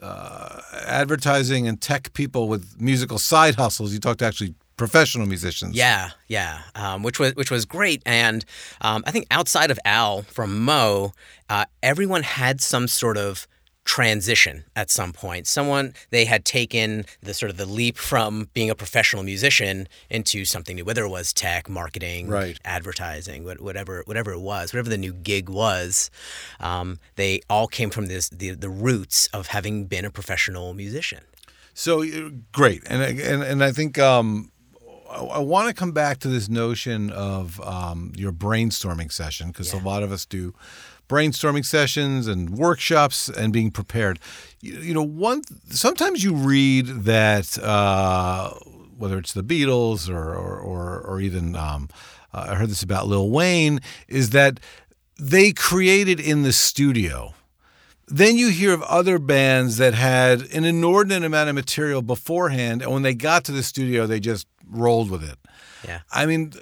uh, 0.02 0.62
advertising 0.88 1.68
and 1.68 1.80
tech 1.80 2.12
people 2.14 2.48
with 2.48 2.82
musical 2.82 3.20
side 3.20 3.54
hustles. 3.54 3.94
You 3.94 4.00
talked 4.00 4.18
to 4.18 4.26
actually 4.26 4.56
professional 4.80 5.28
musicians. 5.28 5.76
Yeah, 5.76 6.12
yeah, 6.28 6.62
um, 6.74 7.04
which 7.04 7.20
was 7.20 7.36
which 7.36 7.52
was 7.52 7.66
great. 7.66 8.02
And 8.06 8.44
um, 8.82 9.04
I 9.06 9.12
think 9.12 9.28
outside 9.30 9.70
of 9.70 9.80
Al 9.86 10.24
from 10.24 10.64
Mo, 10.64 11.12
uh, 11.50 11.66
everyone 11.84 12.24
had 12.24 12.62
some 12.62 12.88
sort 12.88 13.18
of 13.18 13.48
transition 13.84 14.64
at 14.76 14.90
some 14.90 15.12
point. 15.12 15.48
Someone 15.48 15.94
they 16.12 16.26
had 16.26 16.46
taken 16.46 17.06
the 17.22 17.34
sort 17.34 17.50
of 17.50 17.58
the 17.58 17.66
leap 17.66 17.98
from 17.98 18.48
being 18.54 18.70
a 18.70 18.76
professional 18.76 19.24
musician 19.24 19.88
into 20.10 20.46
something 20.46 20.76
new, 20.76 20.86
whether 20.86 21.04
it 21.04 21.10
was 21.10 21.34
tech, 21.34 21.68
marketing, 21.68 22.28
right. 22.28 22.58
advertising, 22.64 23.44
whatever 23.44 24.04
whatever 24.06 24.32
it 24.32 24.42
was, 24.42 24.74
whatever 24.74 24.90
the 24.90 24.98
new 24.98 25.14
gig 25.14 25.50
was. 25.50 26.10
Um, 26.60 27.00
they 27.16 27.42
all 27.50 27.68
came 27.68 27.90
from 27.90 28.06
this 28.08 28.30
the 28.30 28.52
the 28.52 28.70
roots 28.70 29.28
of 29.34 29.48
having 29.48 29.86
been 29.86 30.06
a 30.06 30.12
professional 30.12 30.74
musician. 30.74 31.24
So 31.74 32.04
uh, 32.04 32.30
great, 32.52 32.84
and 32.88 33.02
and 33.02 33.44
and 33.44 33.64
I 33.64 33.72
think 33.72 33.98
um, 33.98 34.52
I, 35.10 35.40
want 35.40 35.68
to 35.68 35.74
come 35.74 35.92
back 35.92 36.20
to 36.20 36.28
this 36.28 36.50
notion 36.50 37.10
of 37.10 37.60
um, 37.62 38.12
your 38.16 38.32
brainstorming 38.32 39.12
session 39.12 39.48
because 39.48 39.74
yeah. 39.74 39.82
a 39.82 39.84
lot 39.84 40.04
of 40.04 40.12
us 40.12 40.26
do 40.26 40.54
brainstorming 41.08 41.66
sessions 41.66 42.28
and 42.28 42.52
workshops 42.52 43.28
and 43.30 43.52
being 43.52 43.72
prepared. 43.72 44.20
You, 44.62 44.80
you 44.80 44.94
know, 44.94 45.04
one 45.04 45.42
sometimes 45.70 46.24
you 46.24 46.34
read 46.34 46.88
that 46.88 47.58
uh, 47.58 48.52
whether 48.98 49.18
it's 49.18 49.34
the 49.34 49.44
Beatles 49.44 50.10
or 50.10 50.34
or 50.34 50.60
or, 50.60 51.02
or 51.02 51.22
even 51.22 51.56
um, 51.56 51.90
uh, 52.34 52.48
I 52.50 52.56
heard 52.56 52.70
this 52.70 52.84
about 52.84 53.08
Lil 53.08 53.30
Wayne 53.30 53.80
is 54.08 54.30
that 54.32 54.60
they 55.20 55.52
created 55.52 56.20
in 56.20 56.44
the 56.44 56.54
studio. 56.54 57.34
Then 58.08 58.38
you 58.38 58.50
hear 58.50 58.74
of 58.74 58.82
other 58.84 59.20
bands 59.20 59.78
that 59.78 59.94
had 59.94 60.42
an 60.54 60.66
inordinate 60.66 61.24
amount 61.24 61.50
of 61.50 61.56
material 61.56 62.02
beforehand, 62.02 62.82
and 62.82 62.92
when 62.92 63.04
they 63.04 63.14
got 63.14 63.44
to 63.46 63.52
the 63.52 63.62
studio, 63.62 64.08
they 64.08 64.20
just 64.20 64.48
rolled 64.70 65.10
with 65.10 65.24
it. 65.24 65.38
Yeah. 65.86 66.02
I 66.12 66.26
mean, 66.26 66.54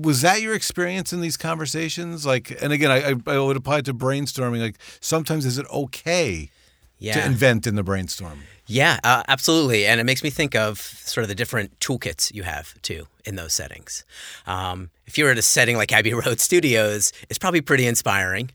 was 0.00 0.22
that 0.22 0.40
your 0.42 0.54
experience 0.54 1.12
in 1.12 1.20
these 1.20 1.36
conversations? 1.36 2.24
Like, 2.24 2.56
and 2.62 2.72
again, 2.72 2.90
I, 2.90 3.14
I 3.30 3.38
would 3.38 3.56
apply 3.56 3.78
it 3.78 3.84
to 3.86 3.94
brainstorming. 3.94 4.60
Like, 4.60 4.76
sometimes 5.00 5.44
is 5.44 5.58
it 5.58 5.66
okay 5.70 6.50
yeah. 6.98 7.14
to 7.14 7.24
invent 7.24 7.66
in 7.66 7.74
the 7.74 7.82
brainstorm? 7.82 8.40
Yeah, 8.66 9.00
uh, 9.02 9.24
absolutely. 9.26 9.86
And 9.86 10.00
it 10.00 10.04
makes 10.04 10.22
me 10.22 10.30
think 10.30 10.54
of 10.54 10.78
sort 10.78 11.24
of 11.24 11.28
the 11.28 11.34
different 11.34 11.78
toolkits 11.80 12.32
you 12.32 12.44
have 12.44 12.80
too 12.82 13.08
in 13.24 13.34
those 13.34 13.52
settings. 13.52 14.04
Um, 14.46 14.90
if 15.06 15.18
you're 15.18 15.30
at 15.30 15.38
a 15.38 15.42
setting 15.42 15.76
like 15.76 15.92
Abbey 15.92 16.14
Road 16.26 16.38
Studios, 16.38 17.12
it's 17.28 17.38
probably 17.38 17.62
pretty 17.62 17.86
inspiring. 17.86 18.50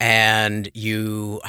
And 0.00 0.70
you 0.72 1.42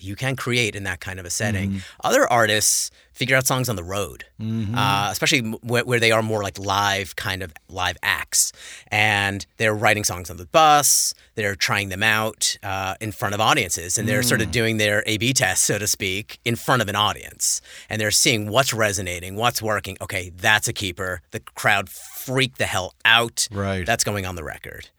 you 0.00 0.16
can 0.16 0.36
create 0.36 0.76
in 0.76 0.84
that 0.84 1.00
kind 1.00 1.18
of 1.18 1.26
a 1.26 1.30
setting. 1.30 1.70
Mm-hmm. 1.70 2.06
Other 2.06 2.30
artists 2.30 2.90
figure 3.16 3.34
out 3.34 3.46
songs 3.46 3.70
on 3.70 3.76
the 3.76 3.82
road, 3.82 4.26
mm-hmm. 4.38 4.74
uh, 4.74 5.08
especially 5.10 5.40
where, 5.40 5.84
where, 5.84 5.98
they 5.98 6.12
are 6.12 6.22
more 6.22 6.42
like 6.42 6.58
live 6.58 7.16
kind 7.16 7.42
of 7.42 7.52
live 7.70 7.96
acts, 8.02 8.52
and 8.88 9.46
they're 9.56 9.74
writing 9.74 10.04
songs 10.04 10.28
on 10.28 10.36
the 10.36 10.44
bus. 10.44 11.14
They're 11.34 11.56
trying 11.56 11.88
them 11.88 12.02
out 12.02 12.58
uh, 12.62 12.94
in 13.00 13.12
front 13.12 13.34
of 13.34 13.40
audiences, 13.40 13.96
and 13.96 14.06
they're 14.06 14.20
mm. 14.20 14.28
sort 14.28 14.42
of 14.42 14.48
mm. 14.48 14.52
doing 14.52 14.76
their 14.76 15.02
A/B 15.06 15.32
test, 15.32 15.64
so 15.64 15.78
to 15.78 15.86
speak, 15.86 16.38
in 16.44 16.56
front 16.56 16.82
of 16.82 16.88
an 16.88 16.96
audience, 16.96 17.62
and 17.88 17.98
they're 17.98 18.10
seeing 18.10 18.50
what's 18.50 18.74
resonating, 18.74 19.34
what's 19.34 19.62
working. 19.62 19.96
Okay, 20.02 20.30
that's 20.36 20.68
a 20.68 20.74
keeper. 20.74 21.22
The 21.30 21.40
crowd 21.40 21.88
freaked 21.88 22.58
the 22.58 22.66
hell 22.66 22.92
out. 23.06 23.48
Right, 23.50 23.86
that's 23.86 24.04
going 24.04 24.26
on 24.26 24.36
the 24.36 24.44
record. 24.44 24.90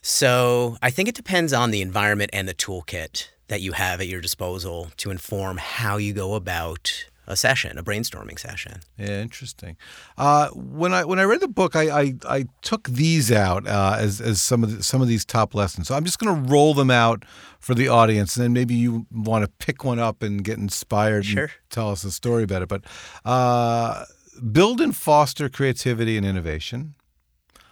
So 0.00 0.78
I 0.80 0.88
think 0.90 1.08
it 1.08 1.14
depends 1.14 1.52
on 1.52 1.70
the 1.70 1.82
environment 1.82 2.30
and 2.32 2.48
the 2.48 2.54
toolkit 2.54 3.28
that 3.48 3.60
you 3.60 3.72
have 3.72 4.00
at 4.00 4.06
your 4.06 4.20
disposal 4.20 4.88
to 4.98 5.10
inform 5.10 5.56
how 5.56 5.96
you 5.96 6.12
go 6.12 6.34
about 6.34 7.07
a 7.28 7.36
session, 7.36 7.78
a 7.78 7.82
brainstorming 7.82 8.38
session. 8.38 8.80
Yeah, 8.96 9.20
interesting. 9.20 9.76
Uh, 10.16 10.48
when 10.48 10.94
I 10.94 11.04
when 11.04 11.20
I 11.20 11.24
read 11.24 11.40
the 11.40 11.48
book, 11.48 11.76
I 11.76 12.00
I, 12.00 12.14
I 12.28 12.46
took 12.62 12.88
these 12.88 13.30
out 13.30 13.66
uh, 13.68 13.96
as 13.98 14.20
as 14.20 14.40
some 14.40 14.64
of 14.64 14.76
the, 14.76 14.82
some 14.82 15.02
of 15.02 15.08
these 15.08 15.24
top 15.24 15.54
lessons. 15.54 15.88
So 15.88 15.94
I'm 15.94 16.04
just 16.04 16.18
going 16.18 16.34
to 16.34 16.50
roll 16.50 16.72
them 16.72 16.90
out 16.90 17.24
for 17.60 17.74
the 17.74 17.86
audience, 17.86 18.36
and 18.36 18.44
then 18.44 18.52
maybe 18.54 18.74
you 18.74 19.06
want 19.12 19.44
to 19.44 19.50
pick 19.64 19.84
one 19.84 19.98
up 19.98 20.22
and 20.22 20.42
get 20.42 20.58
inspired. 20.58 21.26
Sure. 21.26 21.44
And 21.44 21.52
tell 21.68 21.90
us 21.90 22.02
a 22.02 22.10
story 22.10 22.44
about 22.44 22.62
it. 22.62 22.68
But 22.68 22.84
uh, 23.26 24.06
build 24.50 24.80
and 24.80 24.96
foster 24.96 25.50
creativity 25.50 26.16
and 26.16 26.24
innovation. 26.24 26.94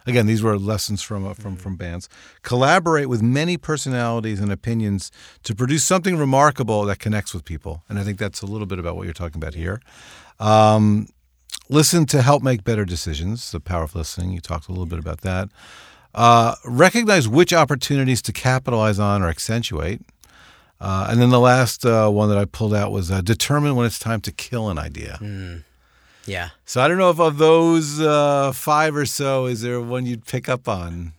Again, 0.06 0.26
these 0.26 0.42
were 0.42 0.58
lessons 0.58 1.02
from 1.02 1.26
uh, 1.26 1.34
from 1.34 1.56
from 1.56 1.76
bands. 1.76 2.08
Collaborate 2.42 3.08
with 3.08 3.22
many 3.22 3.56
personalities 3.56 4.40
and 4.40 4.52
opinions 4.52 5.10
to 5.42 5.54
produce 5.54 5.84
something 5.84 6.16
remarkable 6.16 6.84
that 6.84 6.98
connects 6.98 7.34
with 7.34 7.44
people, 7.44 7.82
and 7.88 7.98
I 7.98 8.04
think 8.04 8.18
that's 8.18 8.42
a 8.42 8.46
little 8.46 8.66
bit 8.66 8.78
about 8.78 8.96
what 8.96 9.04
you're 9.04 9.14
talking 9.14 9.42
about 9.42 9.54
here. 9.54 9.80
Um, 10.38 11.08
listen 11.68 12.06
to 12.06 12.22
help 12.22 12.42
make 12.42 12.64
better 12.64 12.84
decisions. 12.84 13.50
The 13.50 13.60
power 13.60 13.82
of 13.82 13.94
listening. 13.94 14.32
You 14.32 14.40
talked 14.40 14.68
a 14.68 14.72
little 14.72 14.86
bit 14.86 14.98
about 14.98 15.22
that. 15.22 15.48
Uh, 16.14 16.54
recognize 16.64 17.28
which 17.28 17.52
opportunities 17.52 18.22
to 18.22 18.32
capitalize 18.32 18.98
on 18.98 19.22
or 19.22 19.28
accentuate. 19.28 20.00
Uh, 20.80 21.08
and 21.10 21.20
then 21.20 21.30
the 21.30 21.40
last 21.40 21.84
uh, 21.84 22.08
one 22.08 22.28
that 22.28 22.38
I 22.38 22.44
pulled 22.44 22.74
out 22.74 22.90
was 22.90 23.10
uh, 23.10 23.20
determine 23.20 23.76
when 23.76 23.86
it's 23.86 23.98
time 23.98 24.20
to 24.22 24.32
kill 24.32 24.68
an 24.68 24.78
idea. 24.78 25.18
Mm. 25.20 25.64
Yeah. 26.26 26.50
So 26.64 26.80
I 26.80 26.88
don't 26.88 26.98
know 26.98 27.10
if 27.10 27.20
of 27.20 27.38
those 27.38 28.00
uh, 28.00 28.52
five 28.52 28.96
or 28.96 29.06
so, 29.06 29.46
is 29.46 29.62
there 29.62 29.80
one 29.80 30.06
you'd 30.06 30.26
pick 30.26 30.48
up 30.48 30.68
on? 30.68 31.12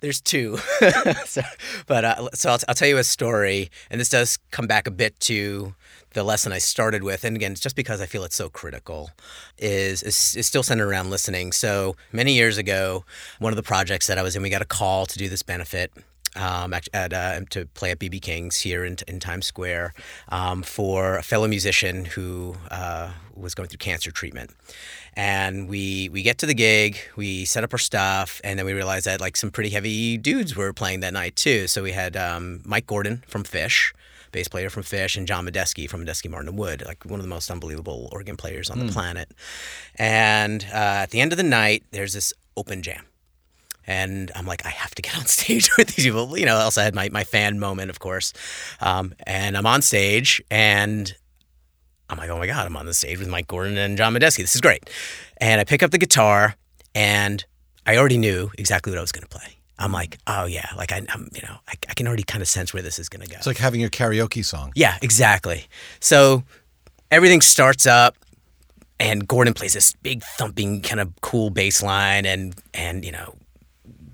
There's 0.00 0.20
two, 0.20 0.58
so, 1.24 1.40
but 1.86 2.04
uh, 2.04 2.28
so 2.34 2.50
I'll, 2.50 2.58
I'll 2.68 2.74
tell 2.74 2.88
you 2.88 2.98
a 2.98 3.04
story, 3.04 3.70
and 3.88 3.98
this 3.98 4.10
does 4.10 4.38
come 4.50 4.66
back 4.66 4.86
a 4.86 4.90
bit 4.90 5.18
to 5.20 5.74
the 6.12 6.22
lesson 6.22 6.52
I 6.52 6.58
started 6.58 7.02
with, 7.02 7.24
and 7.24 7.34
again, 7.34 7.54
just 7.54 7.74
because 7.74 8.02
I 8.02 8.06
feel 8.06 8.22
it's 8.22 8.36
so 8.36 8.50
critical, 8.50 9.10
is, 9.56 10.02
is, 10.02 10.36
is 10.36 10.46
still 10.46 10.62
centered 10.62 10.88
around 10.88 11.08
listening. 11.08 11.52
So 11.52 11.96
many 12.12 12.34
years 12.34 12.58
ago, 12.58 13.06
one 13.38 13.52
of 13.52 13.56
the 13.56 13.62
projects 13.62 14.06
that 14.06 14.18
I 14.18 14.22
was 14.22 14.36
in, 14.36 14.42
we 14.42 14.50
got 14.50 14.60
a 14.60 14.66
call 14.66 15.06
to 15.06 15.18
do 15.18 15.30
this 15.30 15.42
benefit 15.42 15.90
um, 16.36 16.74
at, 16.74 17.12
uh, 17.12 17.40
to 17.50 17.66
play 17.66 17.90
at 17.90 17.98
BB 17.98 18.20
King's 18.22 18.60
here 18.60 18.84
in, 18.84 18.96
in 19.06 19.20
Times 19.20 19.46
Square 19.46 19.94
um, 20.28 20.62
for 20.62 21.16
a 21.16 21.22
fellow 21.22 21.48
musician 21.48 22.04
who 22.04 22.56
uh, 22.70 23.10
was 23.34 23.54
going 23.54 23.68
through 23.68 23.78
cancer 23.78 24.10
treatment. 24.10 24.50
And 25.16 25.68
we 25.68 26.08
we 26.08 26.22
get 26.22 26.38
to 26.38 26.46
the 26.46 26.54
gig, 26.54 26.98
we 27.16 27.44
set 27.44 27.62
up 27.62 27.72
our 27.72 27.78
stuff, 27.78 28.40
and 28.42 28.58
then 28.58 28.66
we 28.66 28.72
realized 28.72 29.06
that 29.06 29.20
like 29.20 29.36
some 29.36 29.50
pretty 29.50 29.70
heavy 29.70 30.16
dudes 30.16 30.56
were 30.56 30.72
playing 30.72 31.00
that 31.00 31.12
night 31.12 31.36
too. 31.36 31.68
So 31.68 31.82
we 31.82 31.92
had 31.92 32.16
um, 32.16 32.62
Mike 32.64 32.86
Gordon 32.86 33.22
from 33.28 33.44
Phish 33.44 33.92
bass 34.34 34.48
player 34.48 34.68
from 34.68 34.82
Phish, 34.82 35.16
and 35.16 35.26
John 35.26 35.46
Medeski 35.46 35.88
from 35.88 36.04
Medeski 36.04 36.28
Martin 36.28 36.56
Wood, 36.56 36.82
like 36.84 37.04
one 37.04 37.20
of 37.20 37.24
the 37.24 37.30
most 37.30 37.50
unbelievable 37.50 38.08
organ 38.12 38.36
players 38.36 38.68
on 38.68 38.76
mm. 38.76 38.80
the 38.80 38.86
hmm. 38.88 38.92
planet. 38.92 39.30
And 39.94 40.66
uh, 40.74 41.02
at 41.04 41.10
the 41.10 41.20
end 41.20 41.32
of 41.32 41.38
the 41.38 41.44
night, 41.44 41.84
there's 41.92 42.12
this 42.12 42.34
open 42.56 42.82
jam. 42.82 43.04
And 43.86 44.30
I'm 44.34 44.46
like, 44.46 44.64
I 44.64 44.70
have 44.70 44.94
to 44.94 45.02
get 45.02 45.16
on 45.16 45.26
stage 45.26 45.70
with 45.76 45.94
these 45.94 46.06
people. 46.06 46.36
You 46.38 46.46
know, 46.46 46.56
also 46.56 46.80
I 46.80 46.84
had 46.84 46.94
my, 46.94 47.08
my 47.10 47.24
fan 47.24 47.58
moment, 47.58 47.90
of 47.90 47.98
course. 47.98 48.32
Um, 48.80 49.14
and 49.26 49.56
I'm 49.56 49.66
on 49.66 49.82
stage 49.82 50.42
and 50.50 51.14
I'm 52.08 52.18
like, 52.18 52.30
oh 52.30 52.38
my 52.38 52.46
God, 52.46 52.66
I'm 52.66 52.76
on 52.76 52.86
the 52.86 52.94
stage 52.94 53.18
with 53.18 53.28
Mike 53.28 53.48
Gordon 53.48 53.76
and 53.78 53.96
John 53.96 54.14
Medeski. 54.14 54.38
This 54.38 54.54
is 54.54 54.60
great. 54.60 54.88
And 55.38 55.60
I 55.60 55.64
pick 55.64 55.82
up 55.82 55.90
the 55.90 55.98
guitar 55.98 56.54
and 56.94 57.44
I 57.86 57.96
already 57.96 58.18
knew 58.18 58.50
exactly 58.58 58.90
what 58.90 58.98
I 58.98 59.02
was 59.02 59.12
going 59.12 59.26
to 59.26 59.28
play. 59.28 59.58
I'm 59.78 59.92
like, 59.92 60.18
oh 60.26 60.44
yeah, 60.44 60.68
like 60.76 60.92
I, 60.92 60.98
am 61.08 61.28
you 61.34 61.42
know, 61.42 61.56
I, 61.68 61.72
I 61.88 61.94
can 61.94 62.06
already 62.06 62.22
kind 62.22 62.42
of 62.42 62.48
sense 62.48 62.72
where 62.72 62.82
this 62.82 62.98
is 62.98 63.08
going 63.08 63.26
to 63.26 63.30
go. 63.30 63.36
It's 63.36 63.46
like 63.46 63.58
having 63.58 63.82
a 63.82 63.88
karaoke 63.88 64.44
song. 64.44 64.72
Yeah, 64.76 64.96
exactly. 65.02 65.66
So 66.00 66.44
everything 67.10 67.40
starts 67.40 67.86
up 67.86 68.16
and 69.00 69.26
Gordon 69.26 69.54
plays 69.54 69.72
this 69.72 69.92
big 70.02 70.22
thumping 70.22 70.80
kind 70.80 71.00
of 71.00 71.12
cool 71.20 71.50
bass 71.50 71.82
line 71.82 72.24
and 72.26 72.54
and 72.72 73.04
you 73.04 73.12
know 73.12 73.34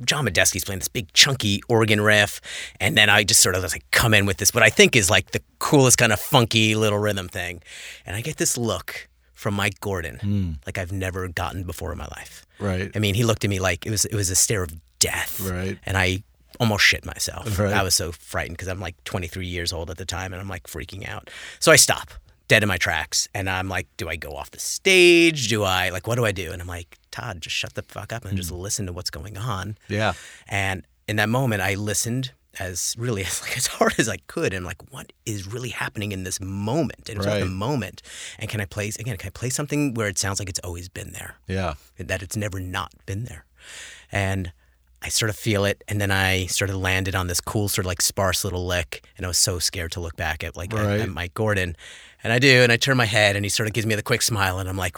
John 0.05 0.27
Medeski's 0.27 0.65
playing 0.65 0.81
this 0.81 0.89
big 0.89 1.13
chunky 1.13 1.63
organ 1.69 2.01
riff, 2.01 2.41
and 2.81 2.97
then 2.97 3.09
I 3.11 3.25
just 3.25 3.41
sort 3.41 3.55
of 3.55 3.63
like 3.63 3.85
come 3.91 4.15
in 4.15 4.27
with 4.27 4.39
this 4.39 4.55
what 4.55 4.63
I 4.63 4.71
think 4.71 4.97
is 4.97 5.11
like 5.11 5.33
the 5.33 5.43
coolest 5.59 5.99
kind 5.99 6.13
of 6.13 6.21
funky 6.21 6.75
little 6.75 6.99
rhythm 6.99 7.29
thing, 7.29 7.63
and 8.07 8.17
I 8.17 8.21
get 8.21 8.37
this 8.37 8.57
look 8.57 9.09
from 9.33 9.55
Mike 9.55 9.81
Gordon 9.81 10.19
mm. 10.23 10.67
like 10.67 10.77
I've 10.77 10.93
never 10.93 11.27
gotten 11.27 11.65
before 11.65 11.93
in 11.93 11.99
my 11.99 12.09
life. 12.09 12.45
Right. 12.59 12.91
I 12.95 12.99
mean, 12.99 13.15
he 13.15 13.25
looked 13.25 13.43
at 13.43 13.51
me 13.51 13.59
like 13.59 13.87
it 13.87 13.91
was 13.91 14.05
it 14.05 14.15
was 14.15 14.31
a 14.31 14.37
stare 14.37 14.63
of 14.63 14.71
death. 14.99 15.41
Right. 15.41 15.79
And 15.87 15.97
I 15.97 16.23
almost 16.59 16.85
shit 16.85 17.07
myself. 17.07 17.59
Right. 17.59 17.73
I 17.73 17.83
was 17.83 17.95
so 17.95 18.13
frightened 18.13 18.59
because 18.59 18.69
I'm 18.69 18.81
like 18.81 19.03
23 19.05 19.47
years 19.47 19.73
old 19.73 19.91
at 19.91 19.97
the 19.97 20.05
time, 20.05 20.33
and 20.33 20.41
I'm 20.41 20.49
like 20.49 20.65
freaking 20.65 21.09
out. 21.09 21.31
So 21.59 21.73
I 21.73 21.77
stop 21.77 22.11
dead 22.51 22.65
in 22.65 22.69
my 22.69 22.77
tracks. 22.77 23.29
And 23.33 23.49
I'm 23.49 23.69
like, 23.69 23.87
do 23.97 24.09
I 24.09 24.17
go 24.17 24.33
off 24.33 24.51
the 24.51 24.59
stage? 24.59 25.49
Do 25.49 25.63
I 25.63 25.89
like 25.91 26.07
what 26.09 26.17
do 26.17 26.27
I 26.27 26.33
do? 26.33 26.51
And 26.53 26.61
I'm 26.61 26.69
like, 26.69 26.99
Todd, 27.13 27.41
just 27.41 27.55
shut 27.55 27.75
the 27.75 27.83
fuck 27.83 28.13
up 28.13 28.25
and 28.25 28.35
mm. 28.35 28.37
just 28.37 28.51
listen 28.51 28.87
to 28.87 28.93
what's 28.93 29.09
going 29.09 29.39
on. 29.39 29.79
Yeah. 29.89 30.13
And 30.49 30.85
in 31.07 31.17
that 31.17 31.29
moment, 31.29 31.63
I 31.63 31.75
listened 31.75 32.33
as 32.59 32.97
really 32.99 33.23
as 33.25 33.41
like 33.41 33.57
as 33.57 33.69
hard 33.69 33.95
as 33.99 34.09
I 34.09 34.17
could 34.27 34.53
and 34.53 34.67
like 34.67 34.93
what 34.93 35.13
is 35.25 35.47
really 35.47 35.69
happening 35.69 36.11
in 36.11 36.25
this 36.25 36.41
moment 36.41 37.09
and 37.09 37.25
right. 37.25 37.39
the 37.39 37.47
moment 37.47 38.03
and 38.41 38.51
can 38.51 38.61
I 38.61 38.65
play 38.65 38.89
again 38.89 39.17
can 39.17 39.29
I 39.29 39.31
play 39.31 39.51
something 39.51 39.95
where 39.95 40.09
it 40.09 40.19
sounds 40.19 40.41
like 40.41 40.49
it's 40.49 40.59
always 40.65 40.89
been 40.89 41.13
there 41.13 41.37
yeah 41.47 41.75
that 41.97 42.25
it's 42.25 42.37
never 42.37 42.59
not 42.59 42.93
been 43.07 43.23
there 43.23 43.45
and 44.11 44.53
I 45.03 45.09
sort 45.09 45.31
of 45.31 45.37
feel 45.37 45.65
it, 45.65 45.83
and 45.89 45.99
then 45.99 46.11
I 46.11 46.45
sort 46.47 46.69
of 46.69 46.77
landed 46.77 47.15
on 47.15 47.27
this 47.27 47.41
cool, 47.41 47.69
sort 47.69 47.87
of 47.87 47.89
like 47.89 48.03
sparse 48.03 48.45
little 48.45 48.67
lick, 48.67 49.03
and 49.17 49.25
I 49.25 49.29
was 49.29 49.39
so 49.39 49.59
scared 49.59 49.93
to 49.93 50.01
look 50.01 50.15
back 50.17 50.45
at 50.45 50.57
like 50.57 50.73
right. 50.75 50.85
at, 50.85 51.01
at 51.01 51.09
Mike 51.09 51.33
Gordon, 51.33 51.75
and 52.23 52.33
I 52.33 52.39
do, 52.39 52.63
and 52.63 52.71
I 52.71 52.77
turn 52.77 52.97
my 52.97 53.07
head, 53.07 53.37
and 53.37 53.45
he 53.45 53.49
sort 53.49 53.67
of 53.69 53.73
gives 53.73 53.87
me 53.87 53.95
the 53.95 54.03
quick 54.03 54.23
smile, 54.23 54.59
and 54.59 54.69
I'm 54.69 54.77
like, 54.77 54.97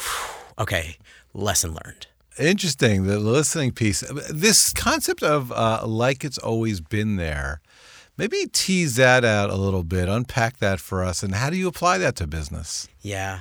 okay, 0.58 0.96
lesson 1.34 1.74
learned. 1.84 2.06
Interesting, 2.38 3.04
the 3.06 3.18
listening 3.18 3.72
piece. 3.72 4.00
This 4.30 4.72
concept 4.72 5.22
of 5.22 5.52
uh, 5.52 5.86
like 5.86 6.24
it's 6.24 6.38
always 6.38 6.80
been 6.80 7.16
there. 7.16 7.60
Maybe 8.16 8.46
tease 8.52 8.96
that 8.96 9.24
out 9.24 9.50
a 9.50 9.56
little 9.56 9.84
bit, 9.84 10.08
unpack 10.08 10.58
that 10.58 10.80
for 10.80 11.02
us, 11.02 11.22
and 11.22 11.34
how 11.34 11.50
do 11.50 11.56
you 11.56 11.68
apply 11.68 11.98
that 11.98 12.16
to 12.16 12.26
business? 12.26 12.88
Yeah, 13.00 13.40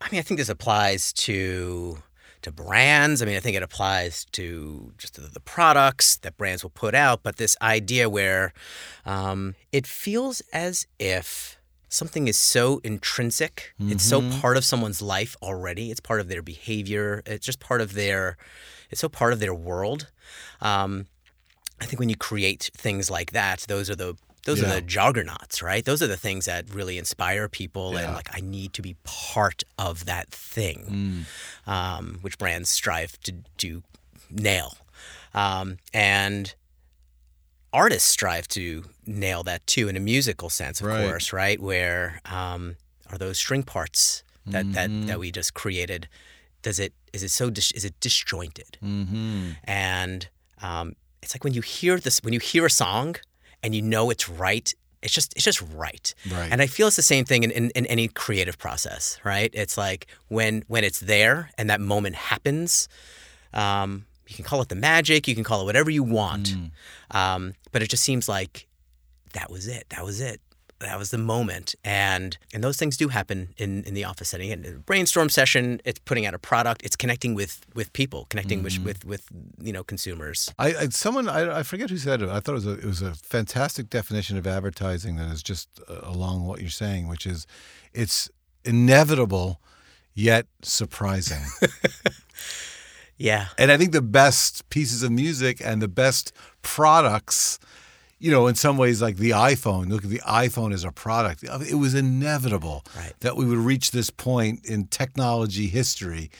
I 0.00 0.08
mean, 0.10 0.18
I 0.18 0.22
think 0.22 0.38
this 0.38 0.48
applies 0.48 1.12
to 1.14 2.02
to 2.42 2.52
brands. 2.52 3.20
I 3.20 3.24
mean, 3.24 3.36
I 3.36 3.40
think 3.40 3.56
it 3.56 3.62
applies 3.62 4.24
to 4.26 4.92
just 4.96 5.14
the, 5.14 5.22
the 5.22 5.40
products 5.40 6.16
that 6.18 6.36
brands 6.36 6.62
will 6.62 6.70
put 6.70 6.94
out, 6.94 7.22
but 7.22 7.36
this 7.36 7.56
idea 7.60 8.08
where 8.08 8.52
um, 9.04 9.54
it 9.72 9.86
feels 9.86 10.40
as 10.52 10.86
if 10.98 11.57
something 11.88 12.28
is 12.28 12.38
so 12.38 12.80
intrinsic 12.84 13.74
mm-hmm. 13.80 13.92
it's 13.92 14.04
so 14.04 14.20
mm-hmm. 14.20 14.40
part 14.40 14.56
of 14.56 14.64
someone's 14.64 15.02
life 15.02 15.36
already 15.42 15.90
it's 15.90 16.00
part 16.00 16.20
of 16.20 16.28
their 16.28 16.42
behavior 16.42 17.22
it's 17.26 17.44
just 17.44 17.60
part 17.60 17.80
of 17.80 17.94
their 17.94 18.36
it's 18.90 19.00
so 19.00 19.08
part 19.08 19.32
of 19.32 19.40
their 19.40 19.54
world 19.54 20.10
um, 20.60 21.06
i 21.80 21.84
think 21.84 21.98
when 21.98 22.08
you 22.08 22.16
create 22.16 22.70
things 22.74 23.10
like 23.10 23.32
that 23.32 23.60
those 23.68 23.88
are 23.88 23.96
the 23.96 24.16
those 24.44 24.62
yeah. 24.62 24.68
are 24.68 24.74
the 24.76 24.80
juggernauts 24.80 25.62
right 25.62 25.84
those 25.84 26.02
are 26.02 26.06
the 26.06 26.16
things 26.16 26.46
that 26.46 26.72
really 26.72 26.98
inspire 26.98 27.48
people 27.48 27.94
yeah. 27.94 28.00
and 28.00 28.14
like 28.14 28.28
i 28.34 28.40
need 28.40 28.72
to 28.72 28.82
be 28.82 28.96
part 29.04 29.62
of 29.78 30.06
that 30.06 30.30
thing 30.30 31.26
mm. 31.66 31.70
um, 31.70 32.18
which 32.22 32.38
brands 32.38 32.68
strive 32.68 33.18
to 33.20 33.32
do 33.56 33.82
nail 34.30 34.76
um, 35.34 35.76
and 35.92 36.54
artists 37.78 38.08
strive 38.08 38.48
to 38.48 38.84
nail 39.06 39.44
that 39.44 39.64
too 39.66 39.88
in 39.88 39.96
a 39.96 40.00
musical 40.00 40.50
sense, 40.50 40.80
of 40.80 40.88
right. 40.88 41.06
course, 41.06 41.32
right? 41.32 41.60
Where 41.60 42.20
um, 42.24 42.74
are 43.10 43.18
those 43.18 43.38
string 43.38 43.62
parts 43.62 44.24
that, 44.46 44.64
mm-hmm. 44.64 44.72
that 44.72 45.06
that 45.06 45.18
we 45.18 45.30
just 45.30 45.54
created? 45.54 46.08
Does 46.62 46.78
it 46.80 46.92
is 47.12 47.22
it 47.22 47.30
so 47.30 47.50
dis- 47.50 47.72
is 47.72 47.84
it 47.84 47.94
disjointed? 48.00 48.78
Mm-hmm. 48.82 49.50
And 49.64 50.28
um, 50.60 50.94
it's 51.22 51.34
like 51.34 51.44
when 51.44 51.54
you 51.54 51.62
hear 51.62 51.98
this 51.98 52.18
when 52.24 52.34
you 52.34 52.40
hear 52.40 52.66
a 52.66 52.70
song 52.70 53.16
and 53.62 53.74
you 53.74 53.82
know 53.82 54.10
it's 54.10 54.28
right. 54.28 54.74
It's 55.00 55.14
just 55.14 55.32
it's 55.36 55.44
just 55.44 55.62
right. 55.72 56.12
right. 56.32 56.50
And 56.50 56.60
I 56.60 56.66
feel 56.66 56.88
it's 56.88 56.96
the 56.96 57.02
same 57.14 57.24
thing 57.24 57.44
in, 57.44 57.52
in, 57.52 57.70
in 57.70 57.86
any 57.86 58.08
creative 58.08 58.58
process, 58.58 59.20
right? 59.22 59.50
It's 59.52 59.78
like 59.78 60.08
when 60.26 60.64
when 60.66 60.82
it's 60.82 60.98
there 60.98 61.50
and 61.56 61.70
that 61.70 61.80
moment 61.80 62.16
happens, 62.16 62.88
um, 63.54 64.06
you 64.28 64.36
can 64.36 64.44
call 64.44 64.60
it 64.62 64.68
the 64.68 64.74
magic, 64.76 65.26
you 65.26 65.34
can 65.34 65.44
call 65.44 65.62
it 65.62 65.64
whatever 65.64 65.90
you 65.90 66.02
want. 66.02 66.54
Mm. 66.54 66.70
Um, 67.10 67.54
but 67.72 67.82
it 67.82 67.88
just 67.90 68.04
seems 68.04 68.28
like 68.28 68.66
that 69.32 69.50
was 69.50 69.66
it. 69.66 69.86
That 69.90 70.04
was 70.04 70.20
it. 70.20 70.40
that 70.80 70.98
was 70.98 71.10
the 71.10 71.18
moment. 71.18 71.74
And 71.84 72.38
and 72.54 72.62
those 72.62 72.76
things 72.76 72.96
do 72.96 73.08
happen 73.08 73.48
in, 73.56 73.82
in 73.84 73.94
the 73.94 74.04
office 74.04 74.28
setting. 74.28 74.52
And 74.52 74.64
a 74.66 74.72
brainstorm 74.72 75.28
session, 75.28 75.80
it's 75.84 75.98
putting 75.98 76.24
out 76.26 76.34
a 76.34 76.38
product, 76.38 76.82
it's 76.84 76.94
connecting 76.96 77.34
with 77.34 77.60
with 77.74 77.92
people, 77.92 78.26
connecting 78.30 78.58
Mm-hmm. 78.62 78.84
with, 78.84 79.04
with 79.04 79.24
with 79.30 79.66
you 79.66 79.72
know 79.72 79.82
consumers. 79.84 80.52
I, 80.58 80.68
I 80.74 80.88
someone 80.90 81.28
I, 81.28 81.58
I 81.58 81.62
forget 81.64 81.90
who 81.90 81.96
said 81.98 82.22
it. 82.22 82.28
I 82.28 82.38
thought 82.40 82.52
it 82.52 82.62
was 82.64 82.66
a, 82.66 82.78
it 82.78 82.84
was 82.84 83.02
a 83.02 83.14
fantastic 83.14 83.90
definition 83.90 84.36
of 84.38 84.46
advertising 84.46 85.16
that 85.16 85.30
is 85.32 85.42
just 85.42 85.68
uh, 85.88 86.00
along 86.02 86.46
what 86.46 86.60
you're 86.60 86.70
saying, 86.70 87.08
which 87.08 87.26
is 87.26 87.46
it's 87.92 88.30
inevitable 88.64 89.60
yet 90.14 90.46
surprising. 90.62 91.42
Yeah. 93.18 93.48
and 93.58 93.70
I 93.72 93.76
think 93.76 93.92
the 93.92 94.00
best 94.02 94.68
pieces 94.70 95.02
of 95.02 95.10
music 95.10 95.60
and 95.64 95.82
the 95.82 95.88
best 95.88 96.32
products, 96.62 97.58
you 98.20 98.30
know, 98.30 98.46
in 98.46 98.54
some 98.54 98.76
ways 98.76 99.02
like 99.02 99.16
the 99.16 99.30
iPhone. 99.30 99.88
Look 99.88 100.04
at 100.04 100.10
the 100.10 100.20
iPhone 100.20 100.72
as 100.72 100.84
a 100.84 100.92
product. 100.92 101.44
Uh, 101.48 101.58
it 101.68 101.74
was 101.74 101.94
inevitable 101.94 102.84
Right. 102.96 103.12
that 103.20 103.36
we 103.36 103.44
would 103.44 103.58
reach 103.58 103.90
this 103.90 104.10
point 104.10 104.64
in 104.64 104.86
technology 104.86 105.66
history. 105.66 106.30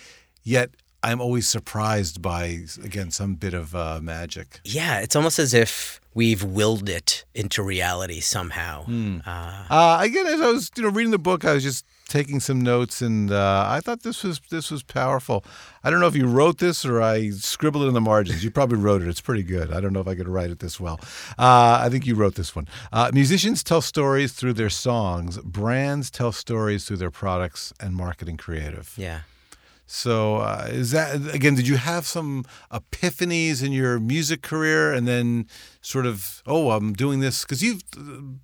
Yet 0.44 0.70
I'm 1.02 1.20
always 1.20 1.48
surprised 1.48 2.20
by 2.20 2.60
again 2.82 3.10
some 3.10 3.34
bit 3.36 3.54
of 3.54 3.74
uh, 3.74 4.00
magic. 4.02 4.60
Yeah, 4.64 5.00
it's 5.00 5.14
almost 5.16 5.38
as 5.38 5.54
if 5.54 6.00
we've 6.14 6.42
willed 6.42 6.88
it 6.88 7.24
into 7.34 7.62
reality 7.62 8.20
somehow. 8.20 8.84
Hmm. 8.84 9.18
Uh, 9.24 9.64
Uh, 9.70 9.98
again, 10.02 10.26
as 10.26 10.40
I 10.40 10.50
was 10.50 10.70
you 10.76 10.82
know 10.82 10.90
reading 10.90 11.12
the 11.12 11.18
book, 11.18 11.44
I 11.44 11.54
was 11.54 11.62
just 11.62 11.84
taking 12.08 12.40
some 12.40 12.60
notes, 12.62 13.00
and 13.02 13.30
uh, 13.30 13.66
I 13.68 13.80
thought 13.80 14.02
this 14.02 14.24
was 14.24 14.40
this 14.50 14.70
was 14.70 14.82
powerful. 14.82 15.44
I 15.84 15.90
don't 15.90 16.00
know 16.00 16.08
if 16.08 16.16
you 16.16 16.26
wrote 16.26 16.58
this 16.58 16.84
or 16.84 17.00
I 17.00 17.30
scribbled 17.30 17.84
it 17.84 17.88
in 17.88 17.94
the 17.94 18.00
margins. 18.00 18.42
You 18.42 18.50
probably 18.50 18.78
wrote 18.78 19.00
it. 19.02 19.08
It's 19.08 19.20
pretty 19.20 19.44
good. 19.44 19.72
I 19.72 19.80
don't 19.80 19.92
know 19.92 20.00
if 20.00 20.08
I 20.08 20.16
could 20.16 20.28
write 20.28 20.50
it 20.50 20.58
this 20.58 20.80
well. 20.80 20.98
Uh, 21.38 21.78
I 21.84 21.88
think 21.90 22.06
you 22.06 22.16
wrote 22.16 22.34
this 22.34 22.56
one. 22.56 22.66
Uh, 22.92 23.10
musicians 23.14 23.62
tell 23.62 23.80
stories 23.82 24.32
through 24.32 24.54
their 24.54 24.70
songs. 24.70 25.38
Brands 25.38 26.10
tell 26.10 26.32
stories 26.32 26.84
through 26.86 26.96
their 26.98 27.12
products 27.12 27.72
and 27.78 27.94
marketing 27.94 28.36
creative. 28.36 28.92
yeah. 28.96 29.20
So 29.90 30.36
uh, 30.36 30.68
is 30.68 30.90
that 30.90 31.34
again? 31.34 31.54
Did 31.54 31.66
you 31.66 31.78
have 31.78 32.06
some 32.06 32.44
epiphanies 32.70 33.64
in 33.64 33.72
your 33.72 33.98
music 33.98 34.42
career, 34.42 34.92
and 34.92 35.08
then 35.08 35.46
sort 35.80 36.04
of, 36.04 36.42
oh, 36.46 36.72
I'm 36.72 36.92
doing 36.92 37.20
this 37.20 37.42
because 37.42 37.62
you've. 37.62 37.82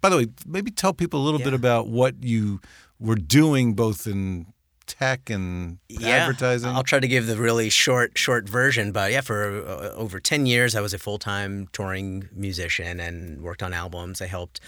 By 0.00 0.08
the 0.08 0.16
way, 0.16 0.26
maybe 0.46 0.70
tell 0.70 0.94
people 0.94 1.20
a 1.20 1.24
little 1.24 1.38
bit 1.38 1.52
about 1.52 1.86
what 1.86 2.24
you 2.24 2.60
were 2.98 3.14
doing, 3.14 3.74
both 3.74 4.06
in 4.06 4.46
tech 4.86 5.28
and 5.28 5.78
advertising. 6.02 6.70
I'll 6.70 6.82
try 6.82 6.98
to 6.98 7.08
give 7.08 7.26
the 7.26 7.36
really 7.36 7.68
short 7.68 8.16
short 8.16 8.48
version, 8.48 8.90
but 8.90 9.12
yeah, 9.12 9.20
for 9.20 9.66
uh, 9.66 9.90
over 9.90 10.20
10 10.20 10.46
years 10.46 10.74
I 10.74 10.80
was 10.80 10.94
a 10.94 10.98
full-time 10.98 11.68
touring 11.72 12.28
musician 12.32 13.00
and 13.00 13.42
worked 13.42 13.62
on 13.62 13.72
albums. 13.72 14.20
I 14.20 14.26
helped 14.26 14.60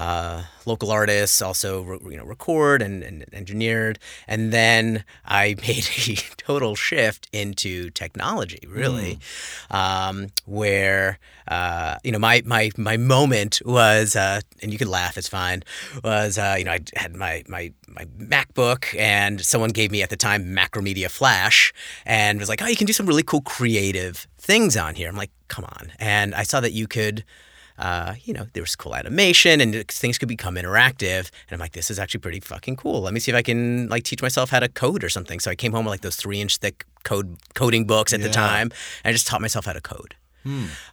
uh, 0.00 0.44
local 0.64 0.90
artists 0.90 1.42
also 1.42 1.82
re- 1.82 1.98
you 2.10 2.16
know 2.16 2.24
record 2.24 2.80
and, 2.80 3.02
and 3.02 3.26
engineered. 3.34 3.98
And 4.26 4.50
then 4.50 5.04
I 5.26 5.56
made 5.60 5.86
a 6.08 6.14
total 6.38 6.74
shift 6.74 7.28
into 7.34 7.90
technology 7.90 8.66
really 8.66 9.18
um, 9.70 10.28
where 10.46 11.18
uh, 11.48 11.98
you 12.02 12.12
know 12.12 12.18
my 12.18 12.42
my 12.46 12.70
my 12.78 12.96
moment 12.96 13.60
was 13.66 14.16
uh, 14.16 14.40
and 14.62 14.72
you 14.72 14.78
can 14.78 14.88
laugh 14.88 15.18
it's 15.18 15.28
fine 15.28 15.62
was 16.02 16.38
uh, 16.38 16.56
you 16.58 16.64
know 16.64 16.72
I 16.72 16.80
had 16.96 17.14
my 17.14 17.44
my 17.46 17.70
my 17.86 18.06
MacBook 18.18 18.98
and 18.98 19.44
someone 19.44 19.68
gave 19.68 19.90
me 19.90 20.02
at 20.02 20.08
the 20.08 20.16
time 20.16 20.56
Macromedia 20.56 21.10
Flash 21.10 21.74
and 22.06 22.40
was 22.40 22.48
like 22.48 22.62
oh 22.62 22.66
you 22.66 22.76
can 22.76 22.86
do 22.86 22.94
some 22.94 23.04
really 23.04 23.22
cool 23.22 23.42
creative 23.42 24.26
things 24.38 24.78
on 24.78 24.94
here. 24.94 25.10
I'm 25.10 25.16
like 25.16 25.32
come 25.48 25.66
on. 25.66 25.92
And 25.98 26.34
I 26.34 26.44
saw 26.44 26.60
that 26.60 26.72
you 26.72 26.86
could 26.88 27.22
uh, 27.80 28.14
you 28.24 28.32
know, 28.34 28.46
there 28.52 28.62
was 28.62 28.76
cool 28.76 28.94
animation 28.94 29.60
and 29.60 29.88
things 29.88 30.18
could 30.18 30.28
become 30.28 30.54
interactive. 30.56 31.30
And 31.48 31.52
I'm 31.52 31.58
like, 31.58 31.72
this 31.72 31.90
is 31.90 31.98
actually 31.98 32.20
pretty 32.20 32.40
fucking 32.40 32.76
cool. 32.76 33.00
Let 33.00 33.12
me 33.14 33.20
see 33.20 33.32
if 33.32 33.36
I 33.36 33.42
can 33.42 33.88
like 33.88 34.04
teach 34.04 34.22
myself 34.22 34.50
how 34.50 34.60
to 34.60 34.68
code 34.68 35.02
or 35.02 35.08
something. 35.08 35.40
So 35.40 35.50
I 35.50 35.54
came 35.54 35.72
home 35.72 35.84
with 35.86 35.92
like 35.92 36.02
those 36.02 36.16
three 36.16 36.40
inch 36.40 36.58
thick 36.58 36.84
code 37.04 37.36
coding 37.54 37.86
books 37.86 38.12
at 38.12 38.20
the 38.20 38.28
time, 38.28 38.70
and 39.02 39.10
I 39.10 39.12
just 39.12 39.26
taught 39.26 39.40
myself 39.40 39.64
how 39.64 39.72
to 39.72 39.80
code. 39.80 40.14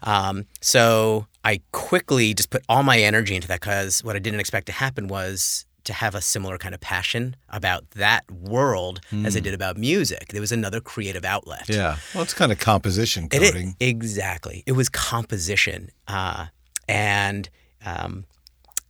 Um, 0.04 0.46
so 0.62 1.28
I 1.44 1.62
quickly 1.72 2.34
just 2.34 2.50
put 2.50 2.64
all 2.70 2.84
my 2.84 3.00
energy 3.00 3.36
into 3.36 3.48
that 3.50 3.60
because 3.62 4.04
what 4.04 4.16
I 4.16 4.20
didn't 4.20 4.40
expect 4.40 4.66
to 4.68 4.72
happen 4.74 5.08
was 5.08 5.66
to 5.86 5.94
have 5.94 6.16
a 6.16 6.22
similar 6.22 6.58
kind 6.58 6.76
of 6.76 6.82
passion 6.82 7.34
about 7.48 7.90
that 7.92 8.30
world 8.30 9.00
as 9.24 9.38
I 9.38 9.40
did 9.40 9.54
about 9.54 9.78
music. 9.78 10.28
There 10.34 10.42
was 10.42 10.52
another 10.52 10.82
creative 10.82 11.24
outlet. 11.24 11.70
yeah, 11.70 11.96
well, 12.14 12.24
it's 12.24 12.34
kind 12.34 12.52
of 12.52 12.60
composition 12.60 13.30
It 13.32 13.40
coding. 13.42 13.76
exactly. 13.80 14.64
It 14.66 14.74
was 14.74 14.90
composition, 14.90 15.90
uh, 16.10 16.48
and 16.88 17.50
um, 17.86 18.26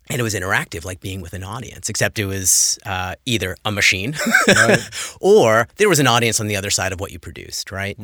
and 0.10 0.19
it 0.19 0.23
was 0.23 0.33
interactive, 0.33 0.86
like 0.86 1.01
being 1.01 1.21
with 1.21 1.33
an 1.33 1.43
audience. 1.43 1.89
Except 1.89 2.17
it 2.19 2.25
was 2.25 2.79
uh, 2.86 3.15
either 3.25 3.57
a 3.65 3.71
machine, 3.71 4.15
or 5.19 5.67
there 5.75 5.89
was 5.89 5.99
an 5.99 6.07
audience 6.07 6.39
on 6.39 6.47
the 6.47 6.55
other 6.55 6.69
side 6.69 6.93
of 6.93 6.99
what 6.99 7.12
you 7.12 7.19
produced, 7.19 7.71
right? 7.71 7.97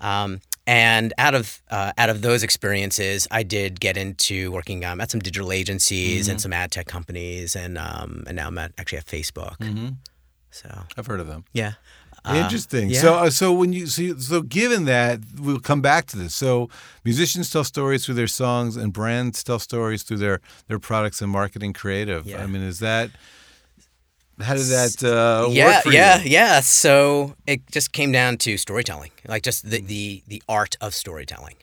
Um, 0.00 0.40
and 0.66 1.12
out 1.18 1.36
of 1.36 1.62
uh, 1.70 1.92
out 1.96 2.10
of 2.10 2.22
those 2.22 2.42
experiences, 2.42 3.28
I 3.30 3.44
did 3.44 3.78
get 3.78 3.96
into 3.96 4.50
working 4.50 4.84
um, 4.84 5.00
at 5.00 5.10
some 5.12 5.20
digital 5.20 5.52
agencies 5.52 6.26
and 6.28 6.40
some 6.40 6.52
ad 6.52 6.72
tech 6.72 6.86
companies, 6.86 7.54
and 7.54 7.78
um, 7.78 8.24
and 8.26 8.34
now 8.36 8.48
I'm 8.48 8.58
at, 8.58 8.72
actually 8.76 8.98
at 8.98 9.06
Facebook. 9.06 9.54
So 10.50 10.68
I've 10.96 11.06
heard 11.06 11.20
of 11.20 11.26
them. 11.28 11.44
yeah. 11.52 11.74
Uh, 12.26 12.34
Interesting. 12.42 12.90
yeah. 12.90 13.00
So, 13.00 13.14
uh, 13.14 13.30
so 13.30 13.52
when 13.52 13.72
you 13.72 13.86
so, 13.86 14.02
you- 14.02 14.18
so 14.18 14.42
given 14.42 14.84
that, 14.86 15.20
we'll 15.38 15.60
come 15.60 15.80
back 15.80 16.06
to 16.06 16.16
this. 16.18 16.34
So, 16.34 16.68
musicians 17.04 17.50
tell 17.50 17.64
stories 17.64 18.04
through 18.04 18.16
their 18.16 18.26
songs, 18.26 18.76
and 18.76 18.92
brands 18.92 19.44
tell 19.44 19.58
stories 19.60 20.02
through 20.02 20.18
their 20.18 20.40
their 20.68 20.78
products 20.80 21.22
and 21.22 21.30
marketing 21.30 21.72
creative. 21.72 22.26
Yeah. 22.26 22.42
I 22.42 22.46
mean, 22.46 22.62
is 22.62 22.78
that 22.80 23.10
how 24.40 24.54
did 24.54 24.66
that 24.66 25.02
uh, 25.02 25.48
yeah, 25.50 25.66
work 25.76 25.82
for 25.84 25.92
yeah, 25.92 26.22
you? 26.22 26.30
yeah. 26.30 26.60
So 26.60 27.34
it 27.46 27.60
just 27.70 27.92
came 27.92 28.12
down 28.12 28.36
to 28.38 28.56
storytelling, 28.58 29.12
like 29.26 29.42
just 29.42 29.70
the 29.70 29.80
the 29.80 30.22
the 30.26 30.42
art 30.48 30.76
of 30.80 30.94
storytelling, 30.94 31.56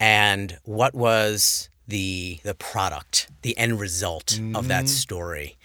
and 0.00 0.58
what 0.64 0.94
was 0.94 1.68
the 1.86 2.40
the 2.42 2.54
product, 2.54 3.28
the 3.42 3.56
end 3.58 3.78
result 3.80 4.40
of 4.54 4.68
that 4.68 4.88
story, 4.88 5.56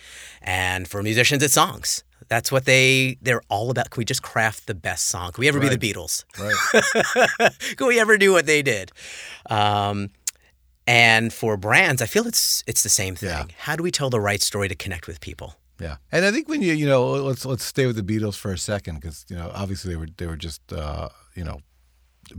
and 0.41 0.87
for 0.87 1.01
musicians, 1.01 1.41
it's 1.43 1.53
songs. 1.53 2.03
That's 2.27 2.51
what 2.51 2.65
they 2.65 3.17
they're 3.21 3.41
all 3.49 3.69
about. 3.71 3.89
Can 3.91 4.01
we 4.01 4.05
just 4.05 4.23
craft 4.23 4.67
the 4.67 4.75
best 4.75 5.07
song? 5.07 5.31
Can 5.31 5.41
we 5.41 5.47
ever 5.47 5.59
be 5.59 5.69
the 5.69 5.77
Beatles? 5.77 6.23
Right. 6.39 7.51
Can 7.77 7.87
we 7.87 7.99
ever 7.99 8.17
do 8.17 8.31
what 8.31 8.45
they 8.45 8.61
did? 8.61 8.91
Um, 9.49 10.09
and 10.87 11.33
for 11.33 11.57
brands, 11.57 12.01
I 12.01 12.05
feel 12.05 12.27
it's 12.27 12.63
it's 12.67 12.83
the 12.83 12.89
same 12.89 13.15
thing. 13.15 13.29
Yeah. 13.29 13.45
How 13.57 13.75
do 13.75 13.83
we 13.83 13.91
tell 13.91 14.09
the 14.09 14.19
right 14.19 14.41
story 14.41 14.67
to 14.67 14.75
connect 14.75 15.07
with 15.07 15.19
people? 15.21 15.55
Yeah, 15.79 15.97
and 16.11 16.23
I 16.25 16.31
think 16.31 16.47
when 16.47 16.61
you 16.61 16.73
you 16.73 16.87
know 16.87 17.05
let's 17.05 17.45
let's 17.45 17.63
stay 17.63 17.85
with 17.85 17.95
the 17.95 18.03
Beatles 18.03 18.37
for 18.37 18.51
a 18.51 18.57
second 18.57 18.95
because 18.95 19.25
you 19.29 19.35
know 19.35 19.51
obviously 19.53 19.91
they 19.91 19.97
were 19.97 20.07
they 20.17 20.27
were 20.27 20.37
just 20.37 20.61
uh, 20.71 21.09
you 21.35 21.43
know 21.43 21.59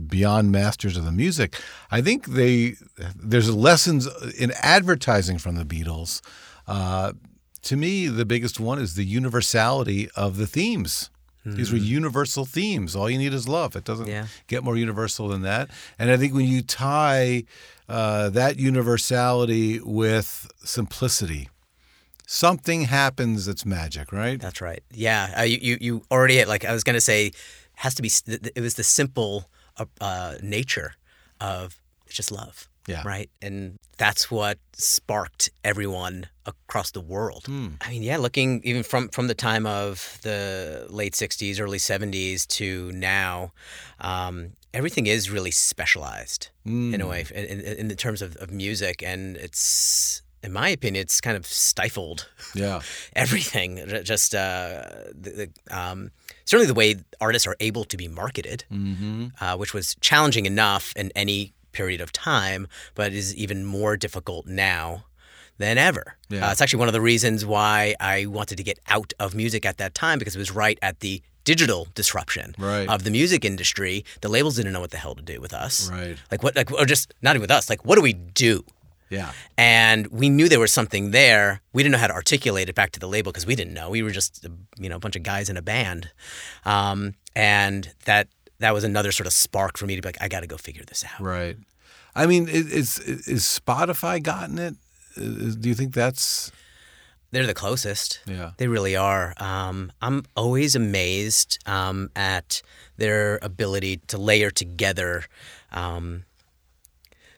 beyond 0.07 0.51
masters 0.51 0.97
of 0.97 1.05
the 1.05 1.11
music. 1.11 1.55
I 1.91 2.01
think 2.01 2.27
they 2.27 2.75
there's 3.15 3.53
lessons 3.53 4.07
in 4.37 4.51
advertising 4.61 5.37
from 5.37 5.55
the 5.55 5.65
Beatles. 5.65 6.21
Uh, 6.67 7.13
to 7.67 7.75
me, 7.77 8.07
the 8.07 8.25
biggest 8.25 8.59
one 8.59 8.79
is 8.79 8.95
the 8.95 9.05
universality 9.05 10.09
of 10.15 10.37
the 10.37 10.47
themes. 10.47 11.09
These 11.45 11.71
were 11.71 11.77
universal 11.77 12.43
themes. 12.43 12.93
All 12.93 13.09
you 13.09 13.17
need 13.17 13.33
is 13.33 13.47
love. 13.47 13.77
It 13.77 13.85
doesn't 13.85 14.07
Yeah. 14.07 14.27
get 14.47 14.65
more 14.65 14.75
universal 14.75 15.29
than 15.29 15.43
that. 15.43 15.69
And 15.97 16.11
I 16.11 16.17
think 16.17 16.33
when 16.33 16.45
you 16.45 16.61
tie 16.61 17.45
uh, 17.87 18.29
that 18.31 18.59
universality 18.59 19.79
with 19.79 20.51
simplicity, 20.65 21.47
something 22.25 22.81
happens 22.83 23.45
that's 23.45 23.65
magic, 23.65 24.11
right? 24.11 24.39
That's 24.41 24.59
right. 24.61 24.83
Yeah, 24.91 25.33
uh, 25.39 25.43
you, 25.43 25.77
you 25.79 26.01
already 26.11 26.43
like 26.43 26.65
I 26.65 26.73
was 26.73 26.83
gonna 26.83 26.99
say 27.01 27.31
has 27.75 27.95
to 27.95 28.01
be. 28.01 28.09
s- 28.09 28.21
th- 28.21 28.41
th- 28.41 28.53
It 28.55 28.61
was 28.61 28.73
the 28.73 28.83
simple 28.83 29.49
uh, 29.77 29.85
uh, 30.01 30.35
nature 30.41 30.95
of 31.39 31.79
it's 32.07 32.15
just 32.15 32.31
love. 32.31 32.67
Yeah. 32.87 33.03
Right. 33.05 33.29
And 33.41 33.77
that's 33.97 34.31
what 34.31 34.57
sparked 34.73 35.49
everyone 35.63 36.27
across 36.45 36.91
the 36.91 37.01
world. 37.01 37.43
Hmm. 37.45 37.67
I 37.81 37.89
mean, 37.91 38.01
yeah, 38.03 38.17
looking 38.17 38.61
even 38.63 38.83
from 38.83 39.09
from 39.09 39.27
the 39.27 39.35
time 39.35 39.65
of 39.65 40.17
the 40.23 40.85
late 40.89 41.13
'60s, 41.13 41.59
early 41.59 41.79
'70s 41.79 42.47
to 42.57 42.91
now, 42.93 43.51
um, 43.99 44.53
everything 44.73 45.07
is 45.07 45.29
really 45.29 45.51
specialized 45.51 46.49
in 46.65 46.93
Hmm. 46.93 47.01
a 47.01 47.07
way 47.07 47.25
in, 47.35 47.45
in, 47.45 47.59
in 47.81 47.87
the 47.87 47.95
terms 47.95 48.21
of, 48.21 48.35
of 48.37 48.51
music, 48.51 49.03
and 49.03 49.37
it's. 49.37 50.21
In 50.43 50.53
my 50.53 50.69
opinion, 50.69 51.01
it's 51.01 51.19
kind 51.19 51.35
of 51.35 51.45
stifled 51.47 52.29
Yeah. 52.53 52.79
everything. 53.15 53.81
Just 54.03 54.35
uh, 54.35 54.83
the, 55.11 55.31
the, 55.39 55.77
um, 55.77 56.11
certainly 56.45 56.67
the 56.67 56.75
way 56.75 56.95
artists 57.19 57.47
are 57.47 57.55
able 57.59 57.83
to 57.85 57.97
be 57.97 58.07
marketed, 58.07 58.63
Mm-hmm. 58.71 59.27
uh, 59.41 59.57
which 59.57 59.73
was 59.73 59.95
challenging 59.99 60.45
enough 60.45 60.93
in 60.95 61.11
any 61.15 61.53
period 61.71 62.01
of 62.01 62.11
time, 62.11 62.67
but 62.95 63.13
is 63.13 63.35
even 63.35 63.65
more 63.65 63.97
difficult 63.97 64.45
now 64.47 65.05
than 65.57 65.77
ever. 65.77 66.15
Yeah. 66.29 66.47
Uh, 66.47 66.51
it's 66.51 66.61
actually 66.61 66.79
one 66.79 66.87
of 66.87 66.93
the 66.93 67.01
reasons 67.01 67.45
why 67.45 67.95
I 67.99 68.25
wanted 68.27 68.57
to 68.57 68.63
get 68.63 68.77
out 68.87 69.13
of 69.19 69.33
music 69.33 69.65
at 69.65 69.77
that 69.77 69.95
time 69.95 70.19
because 70.19 70.35
it 70.35 70.39
was 70.39 70.51
right 70.51 70.77
at 70.81 70.99
the 70.99 71.21
digital 71.45 71.87
disruption 71.95 72.53
Right. 72.59 72.87
of 72.89 73.03
the 73.05 73.09
music 73.11 73.43
industry. 73.45 74.03
The 74.21 74.29
labels 74.29 74.57
didn't 74.57 74.73
know 74.73 74.81
what 74.81 74.91
the 74.91 74.97
hell 74.97 75.15
to 75.15 75.21
do 75.23 75.39
with 75.41 75.53
us. 75.53 75.89
Right. 75.89 76.17
Like 76.29 76.43
what? 76.43 76.55
Like 76.55 76.71
or 76.71 76.85
just 76.85 77.13
not 77.21 77.31
even 77.31 77.41
with 77.41 77.51
us. 77.51 77.69
Like 77.69 77.83
what 77.85 77.95
do 77.95 78.01
we 78.01 78.13
do? 78.13 78.63
Yeah. 79.09 79.31
And 79.57 80.07
we 80.07 80.29
knew 80.29 80.49
there 80.49 80.59
was 80.59 80.73
something 80.73 81.11
there. 81.11 81.61
We 81.71 81.81
didn't 81.81 81.93
know 81.93 81.97
how 81.99 82.07
to 82.07 82.13
articulate 82.13 82.67
it 82.67 82.75
back 82.75 82.91
to 82.91 82.99
the 82.99 83.07
label 83.07 83.31
because 83.31 83.45
we 83.45 83.55
didn't 83.55 83.73
know. 83.73 83.89
We 83.89 84.03
were 84.03 84.11
just, 84.11 84.45
you 84.77 84.89
know, 84.89 84.97
a 84.97 84.99
bunch 84.99 85.15
of 85.15 85.23
guys 85.23 85.49
in 85.49 85.55
a 85.55 85.61
band. 85.61 86.11
Um, 86.65 87.13
and 87.33 87.93
that 88.05 88.27
that 88.59 88.73
was 88.73 88.83
another 88.83 89.11
sort 89.11 89.27
of 89.27 89.33
spark 89.33 89.77
for 89.77 89.85
me 89.85 89.95
to 89.95 90.01
be 90.01 90.07
like, 90.07 90.17
I 90.21 90.27
got 90.27 90.41
to 90.41 90.47
go 90.47 90.57
figure 90.57 90.83
this 90.85 91.03
out. 91.03 91.21
Right. 91.21 91.57
I 92.15 92.25
mean, 92.25 92.47
is 92.47 92.99
is 92.99 93.43
Spotify 93.43 94.21
gotten 94.21 94.57
it? 94.57 94.75
do 95.15 95.69
you 95.69 95.75
think 95.75 95.93
that's 95.93 96.51
they're 97.31 97.45
the 97.45 97.53
closest. 97.53 98.21
Yeah. 98.25 98.51
They 98.57 98.67
really 98.67 98.95
are. 98.95 99.33
Um, 99.37 99.91
I'm 100.01 100.23
always 100.35 100.75
amazed 100.75 101.59
um, 101.65 102.09
at 102.15 102.61
their 102.95 103.37
ability 103.41 103.97
to 104.07 104.17
layer 104.17 104.49
together 104.49 105.25
um, 105.71 106.23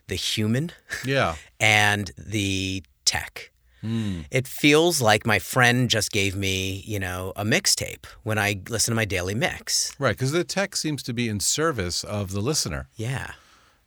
the 0.06 0.14
human 0.14 0.72
yeah 1.04 1.36
and 1.60 2.10
the 2.16 2.82
tech. 3.04 3.50
Mm. 3.82 4.24
It 4.30 4.46
feels 4.46 5.00
like 5.00 5.26
my 5.26 5.38
friend 5.38 5.88
just 5.88 6.12
gave 6.12 6.36
me, 6.36 6.82
you 6.86 6.98
know, 6.98 7.32
a 7.36 7.44
mixtape 7.44 8.06
when 8.22 8.38
I 8.38 8.60
listen 8.68 8.92
to 8.92 8.96
my 8.96 9.04
daily 9.04 9.34
mix. 9.34 9.94
Right, 9.98 10.16
because 10.16 10.32
the 10.32 10.44
tech 10.44 10.76
seems 10.76 11.02
to 11.04 11.12
be 11.12 11.28
in 11.28 11.40
service 11.40 12.04
of 12.04 12.32
the 12.32 12.40
listener. 12.40 12.88
Yeah. 12.96 13.32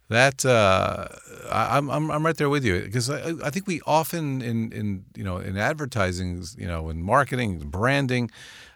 That 0.09 0.45
uh, 0.45 1.07
I, 1.49 1.77
am 1.77 1.89
I'm 1.89 2.11
I'm 2.11 2.25
right 2.25 2.35
there 2.35 2.49
with 2.49 2.65
you 2.65 2.81
because 2.81 3.09
I, 3.09 3.33
I 3.43 3.49
think 3.49 3.65
we 3.65 3.81
often 3.87 4.41
in 4.41 4.71
in 4.71 5.05
you 5.15 5.23
know 5.23 5.37
in 5.37 5.57
advertising 5.57 6.45
you 6.57 6.67
know 6.67 6.89
in 6.89 7.01
marketing 7.01 7.59
branding, 7.69 8.29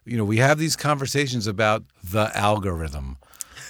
you 0.05 0.17
know 0.17 0.23
we 0.23 0.37
have 0.37 0.57
these 0.57 0.75
conversations 0.75 1.45
about 1.45 1.83
the 2.03 2.31
algorithm. 2.35 3.17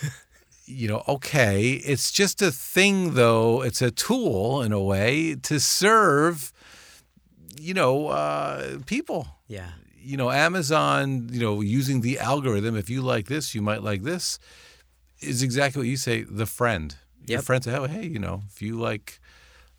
you 0.65 0.87
know, 0.87 1.03
okay, 1.07 1.71
it's 1.71 2.11
just 2.11 2.41
a 2.41 2.51
thing 2.51 3.15
though. 3.15 3.63
It's 3.63 3.81
a 3.81 3.89
tool 3.89 4.61
in 4.61 4.71
a 4.71 4.81
way 4.81 5.35
to 5.43 5.59
serve, 5.59 6.53
you 7.59 7.73
know, 7.73 8.07
uh, 8.07 8.79
people. 8.85 9.27
Yeah. 9.47 9.71
You 9.99 10.17
know, 10.17 10.31
Amazon, 10.31 11.29
you 11.31 11.39
know, 11.41 11.61
using 11.61 12.01
the 12.01 12.19
algorithm. 12.19 12.77
If 12.77 12.89
you 12.89 13.01
like 13.01 13.27
this, 13.27 13.53
you 13.53 13.61
might 13.61 13.83
like 13.83 14.03
this. 14.03 14.39
Is 15.19 15.41
exactly 15.41 15.79
what 15.81 15.87
you 15.87 15.97
say. 15.97 16.23
The 16.23 16.45
friend 16.45 16.95
your 17.27 17.41
friend 17.41 17.63
say, 17.63 17.75
"Oh, 17.75 17.85
hey, 17.85 18.05
you 18.05 18.19
know, 18.19 18.43
if 18.49 18.61
you 18.61 18.79
like, 18.79 19.19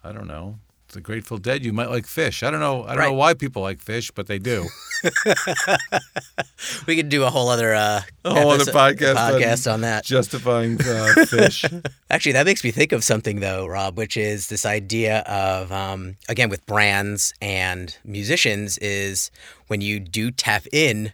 I 0.05 0.13
don't 0.13 0.27
know, 0.27 0.59
the 0.89 1.01
Grateful 1.01 1.39
Dead, 1.39 1.65
you 1.65 1.73
might 1.73 1.91
like 1.91 2.05
Phish. 2.05 2.47
I 2.47 2.51
don't 2.51 2.61
know. 2.61 2.85
I 2.85 2.89
don't 2.89 2.99
right. 2.99 3.07
know 3.09 3.15
why 3.15 3.35
people 3.35 3.63
like 3.63 3.85
Phish, 3.85 4.11
but 4.15 4.27
they 4.27 4.39
do. 4.39 4.67
we 6.87 6.97
could 6.97 7.09
do 7.09 7.25
a 7.25 7.31
whole 7.31 7.49
other 7.49 7.75
uh, 7.75 8.03
a 8.25 8.35
whole 8.35 8.51
other 8.51 8.65
podcast 8.65 9.15
podcast 9.15 9.73
on 9.73 9.83
that 9.83 10.05
justifying 10.05 10.75
uh, 10.81 11.15
Phish. 11.27 11.91
Actually, 12.11 12.33
that 12.33 12.47
makes 12.47 12.65
me 12.65 12.71
think 12.71 12.93
of 12.93 13.05
something 13.05 13.41
though, 13.41 13.67
Rob, 13.67 13.97
which 13.97 14.17
is 14.17 14.49
this 14.49 14.65
idea 14.65 15.21
of 15.21 15.71
um, 15.73 16.17
again 16.29 16.49
with 16.49 16.65
brands 16.67 17.35
and 17.41 17.97
musicians 18.05 18.79
is 18.79 19.31
when 19.67 19.81
you 19.81 20.01
do 20.01 20.31
tap 20.31 20.67
in 20.73 21.13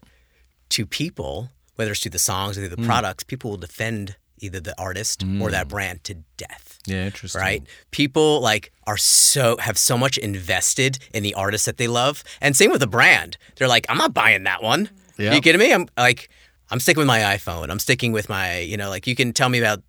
to 0.71 0.87
people, 0.87 1.51
whether 1.77 1.91
it's 1.91 2.01
through 2.01 2.11
the 2.11 2.19
songs 2.19 2.57
or 2.57 2.61
through 2.61 2.77
the 2.77 2.83
mm. 2.83 2.87
products, 2.87 3.25
people 3.25 3.51
will 3.51 3.59
defend 3.59 4.17
either 4.45 4.61
the 4.61 4.81
artist 4.81 5.27
mm. 5.27 5.41
or 5.41 5.51
that 5.51 5.67
mm. 5.67 5.71
brand 5.71 6.05
to 6.05 6.15
death. 6.37 6.79
Yeah, 6.87 7.07
interesting. 7.07 7.41
Right? 7.41 7.63
People 7.91 8.41
like 8.41 8.73
are 8.87 8.97
so 8.97 9.57
have 9.59 9.79
so 9.79 9.97
much 9.97 10.19
invested 10.19 10.99
in 11.13 11.23
the 11.23 11.35
artist 11.35 11.67
that 11.67 11.79
they 11.79 11.89
love. 11.89 12.23
And 12.41 12.55
same 12.55 12.71
with 12.71 12.81
the 12.81 12.87
brand. 12.87 13.39
They're 13.57 13.69
like, 13.69 13.87
I'm 13.89 13.99
not 13.99 14.13
buying 14.13 14.45
that 14.45 14.63
one. 14.63 14.91
Yeah. 15.17 15.31
Are 15.31 15.35
you 15.35 15.41
kidding 15.41 15.61
me? 15.61 15.73
I'm 15.73 15.89
like 15.97 16.29
I'm 16.71 16.81
sticking 16.81 17.01
with 17.01 17.07
my 17.07 17.21
iPhone. 17.21 17.71
I'm 17.71 17.79
sticking 17.79 18.13
with 18.13 18.29
my, 18.29 18.59
you 18.59 18.77
know, 18.77 18.89
like 18.89 19.07
you 19.07 19.15
can 19.15 19.33
tell 19.33 19.49
me 19.49 19.59
about 19.59 19.83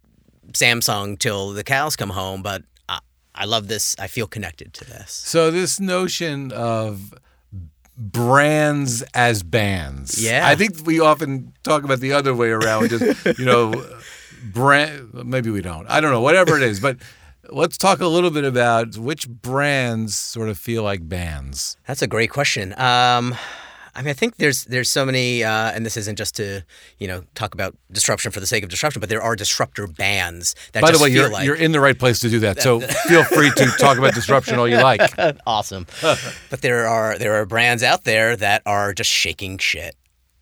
Samsung 0.52 1.18
till 1.18 1.52
the 1.52 1.64
cows 1.64 1.96
come 1.96 2.10
home, 2.10 2.42
but 2.42 2.64
I, 2.88 3.00
I 3.34 3.46
love 3.46 3.68
this. 3.68 3.96
I 4.00 4.08
feel 4.08 4.28
connected 4.28 4.74
to 4.74 4.86
this. 4.86 5.12
So 5.12 5.52
this 5.52 5.80
notion 5.80 6.52
of 6.52 7.14
brands 7.98 9.04
as 9.14 9.42
bands. 9.42 10.24
Yeah. 10.24 10.48
I 10.48 10.56
think 10.56 10.86
we 10.86 11.00
often 11.00 11.54
talk 11.64 11.84
about 11.84 12.02
the 12.02 12.12
other 12.14 12.36
way 12.36 12.50
around, 12.50 12.90
just, 12.90 13.40
you 13.40 13.46
know, 13.46 13.72
brand. 14.54 15.14
Maybe 15.14 15.50
we 15.50 15.62
don't. 15.62 15.88
I 15.88 16.02
don't 16.02 16.12
know. 16.12 16.22
Whatever 16.22 16.58
it 16.58 16.64
is, 16.64 16.80
but 16.80 16.98
let's 17.50 17.78
talk 17.78 18.00
a 18.00 18.08
little 18.08 18.32
bit 18.32 18.44
about 18.44 18.98
which 18.98 19.30
brands 19.30 20.18
sort 20.18 20.50
of 20.50 20.58
feel 20.58 20.84
like 20.84 21.08
bands. 21.08 21.78
That's 21.88 22.02
a 22.02 22.08
great 22.08 22.30
question. 22.30 22.74
Um, 22.74 23.36
I 23.98 24.02
mean, 24.02 24.10
I 24.10 24.14
think 24.14 24.36
there's 24.36 24.66
there's 24.66 24.90
so 24.90 25.06
many, 25.06 25.44
uh, 25.44 25.72
and 25.72 25.86
this 25.86 25.96
isn't 25.96 26.18
just 26.18 26.36
to 26.36 26.64
you 27.00 27.08
know 27.08 27.24
talk 27.34 27.54
about 27.54 27.76
disruption 27.92 28.32
for 28.32 28.42
the 28.42 28.48
sake 28.48 28.62
of 28.62 28.70
disruption, 28.70 29.00
but 29.00 29.08
there 29.08 29.22
are 29.22 29.38
disruptor 29.38 29.88
bands 29.88 30.54
that. 30.74 30.82
By 30.82 30.92
the 30.92 31.00
way, 31.00 31.10
you're 31.10 31.30
like, 31.30 31.46
you're 31.46 31.56
in 31.56 31.72
the 31.72 31.80
right 31.80 31.98
place 31.98 32.20
to 32.20 32.30
do 32.30 32.40
that. 32.40 32.62
So 32.62 32.82
feel 32.82 33.24
free 33.24 33.52
to 33.56 33.66
talk 33.80 33.98
about 33.98 34.14
disruption 34.14 34.60
all 34.60 34.68
you 34.68 34.82
like. 34.82 35.02
awesome, 35.48 35.88
but 36.02 36.62
there 36.62 36.88
are 36.88 37.18
there 37.18 37.36
are 37.36 37.46
brands 37.46 37.84
out 37.84 38.04
there 38.04 38.36
that 38.36 38.62
are 38.66 38.94
just 38.94 39.10
shaking 39.10 39.58
shit 39.60 39.96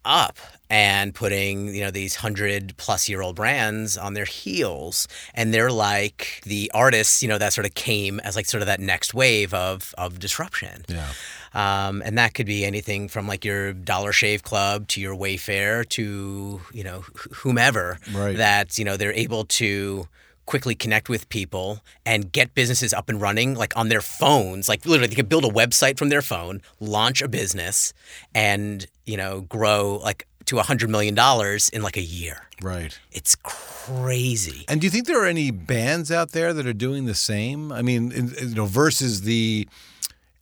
up 0.03 0.37
and 0.73 1.13
putting 1.13 1.67
you 1.67 1.81
know 1.81 1.91
these 1.91 2.15
hundred 2.15 2.73
plus 2.77 3.07
year 3.07 3.21
old 3.21 3.35
brands 3.35 3.95
on 3.95 4.15
their 4.15 4.25
heels. 4.25 5.07
And 5.35 5.53
they're 5.53 5.71
like 5.71 6.41
the 6.45 6.71
artists 6.73 7.21
you 7.21 7.29
know 7.29 7.37
that 7.37 7.53
sort 7.53 7.67
of 7.67 7.75
came 7.75 8.19
as 8.21 8.35
like 8.35 8.47
sort 8.47 8.63
of 8.63 8.67
that 8.67 8.79
next 8.79 9.13
wave 9.13 9.53
of 9.53 9.93
of 9.99 10.17
disruption. 10.17 10.83
Yeah. 10.87 11.11
Um, 11.53 12.01
and 12.03 12.17
that 12.17 12.33
could 12.33 12.47
be 12.47 12.65
anything 12.65 13.07
from 13.07 13.27
like 13.27 13.45
your 13.45 13.73
Dollar 13.73 14.11
Shave 14.11 14.41
Club 14.41 14.87
to 14.87 14.99
your 14.99 15.15
Wayfair 15.15 15.87
to 15.89 16.59
you 16.73 16.83
know 16.83 17.01
whomever 17.31 17.99
right. 18.11 18.35
that 18.35 18.79
you 18.79 18.83
know 18.83 18.97
they're 18.97 19.13
able 19.13 19.45
to 19.45 20.07
quickly 20.45 20.75
connect 20.75 21.07
with 21.07 21.29
people 21.29 21.79
and 22.05 22.31
get 22.31 22.53
businesses 22.53 22.93
up 22.93 23.09
and 23.09 23.21
running 23.21 23.53
like 23.53 23.75
on 23.77 23.89
their 23.89 24.01
phones. 24.01 24.67
Like 24.67 24.85
literally 24.85 25.07
they 25.07 25.15
could 25.15 25.29
build 25.29 25.45
a 25.45 25.49
website 25.49 25.97
from 25.97 26.09
their 26.09 26.21
phone 26.21 26.61
launch 26.79 27.21
a 27.21 27.27
business 27.27 27.93
and 28.35 28.85
you 29.05 29.17
know 29.17 29.41
grow 29.41 29.99
like 30.03 30.27
to 30.45 30.59
a 30.59 30.63
hundred 30.63 30.89
million 30.89 31.15
dollars 31.15 31.69
in 31.69 31.81
like 31.81 31.97
a 31.97 32.01
year. 32.01 32.47
Right. 32.61 32.97
It's 33.11 33.35
crazy. 33.35 34.65
And 34.67 34.79
do 34.81 34.87
you 34.87 34.91
think 34.91 35.07
there 35.07 35.21
are 35.21 35.27
any 35.27 35.51
bands 35.51 36.11
out 36.11 36.31
there 36.31 36.53
that 36.53 36.65
are 36.65 36.73
doing 36.73 37.05
the 37.05 37.15
same? 37.15 37.71
I 37.71 37.81
mean 37.81 38.11
you 38.11 38.55
know 38.55 38.65
versus 38.65 39.21
the 39.21 39.67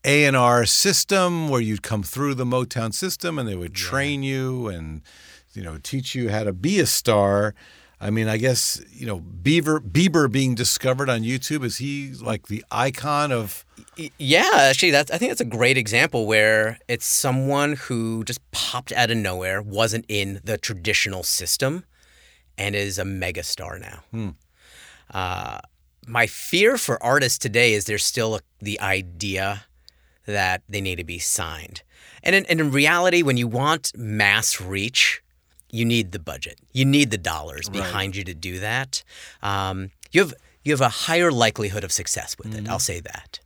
a&r 0.04 0.66
system 0.66 1.48
where 1.48 1.62
you'd 1.62 1.84
come 1.84 2.02
through 2.02 2.34
the 2.34 2.46
motown 2.46 2.94
system 2.94 3.38
and 3.38 3.48
they 3.48 3.56
would 3.56 3.76
train 3.76 4.24
yeah. 4.24 4.34
you 4.34 4.68
and 4.68 5.02
you 5.54 5.62
know 5.62 5.78
teach 5.82 6.16
you 6.16 6.30
how 6.30 6.44
to 6.44 6.54
be 6.54 6.80
a 6.80 6.86
star 6.86 7.54
I 8.02 8.10
mean, 8.10 8.28
I 8.28 8.38
guess 8.38 8.82
you 8.92 9.06
know 9.06 9.20
Beaver 9.20 9.80
Bieber 9.80 10.30
being 10.30 10.56
discovered 10.56 11.08
on 11.08 11.22
YouTube 11.22 11.64
is 11.64 11.78
he 11.78 12.14
like 12.20 12.48
the 12.48 12.66
icon 12.72 13.32
of? 13.32 13.64
Yeah, 14.18 14.50
actually, 14.54 14.90
that's 14.90 15.12
I 15.12 15.20
think 15.20 15.30
that's 15.30 15.42
a 15.42 15.46
great 15.46 15.78
example 15.78 16.26
where 16.26 16.80
it's 16.88 17.06
someone 17.06 17.74
who 17.74 18.24
just 18.24 18.40
popped 18.52 18.92
out 18.92 19.12
of 19.12 19.18
nowhere, 19.18 19.62
wasn't 19.62 20.06
in 20.08 20.42
the 20.44 20.58
traditional 20.58 21.22
system, 21.22 21.86
and 22.58 22.76
is 22.76 22.98
a 22.98 23.04
megastar 23.04 23.80
now. 23.80 24.00
Hmm. 24.10 24.30
Uh, 25.14 25.60
my 26.08 26.26
fear 26.26 26.78
for 26.78 27.02
artists 27.04 27.38
today 27.38 27.74
is 27.74 27.86
there's 27.86 28.04
still 28.04 28.36
a, 28.36 28.40
the 28.60 28.80
idea 28.82 29.66
that 30.26 30.64
they 30.68 30.82
need 30.82 30.96
to 30.96 31.04
be 31.04 31.20
signed, 31.20 31.84
and 32.24 32.36
in, 32.36 32.48
and 32.48 32.60
in 32.60 32.72
reality, 32.72 33.22
when 33.22 33.38
you 33.38 33.48
want 33.48 33.92
mass 33.96 34.60
reach 34.60 35.21
you 35.72 35.86
need 35.86 36.12
the 36.12 36.20
budget. 36.20 36.60
You 36.72 36.86
need 36.86 37.12
the 37.12 37.18
dollars 37.18 37.68
right. 37.68 37.74
behind 37.74 38.16
you 38.16 38.24
to 38.26 38.34
do 38.34 38.60
that. 38.60 39.04
Um, 39.42 39.92
you 40.12 40.22
have 40.22 40.34
you 40.64 40.74
have 40.74 40.82
a 40.82 40.90
higher 40.90 41.32
likelihood 41.32 41.84
of 41.84 41.92
success 41.92 42.38
with 42.38 42.52
mm-hmm. 42.52 42.66
it. 42.66 42.70
I'll 42.70 42.80
say 42.80 43.00
that. 43.00 43.40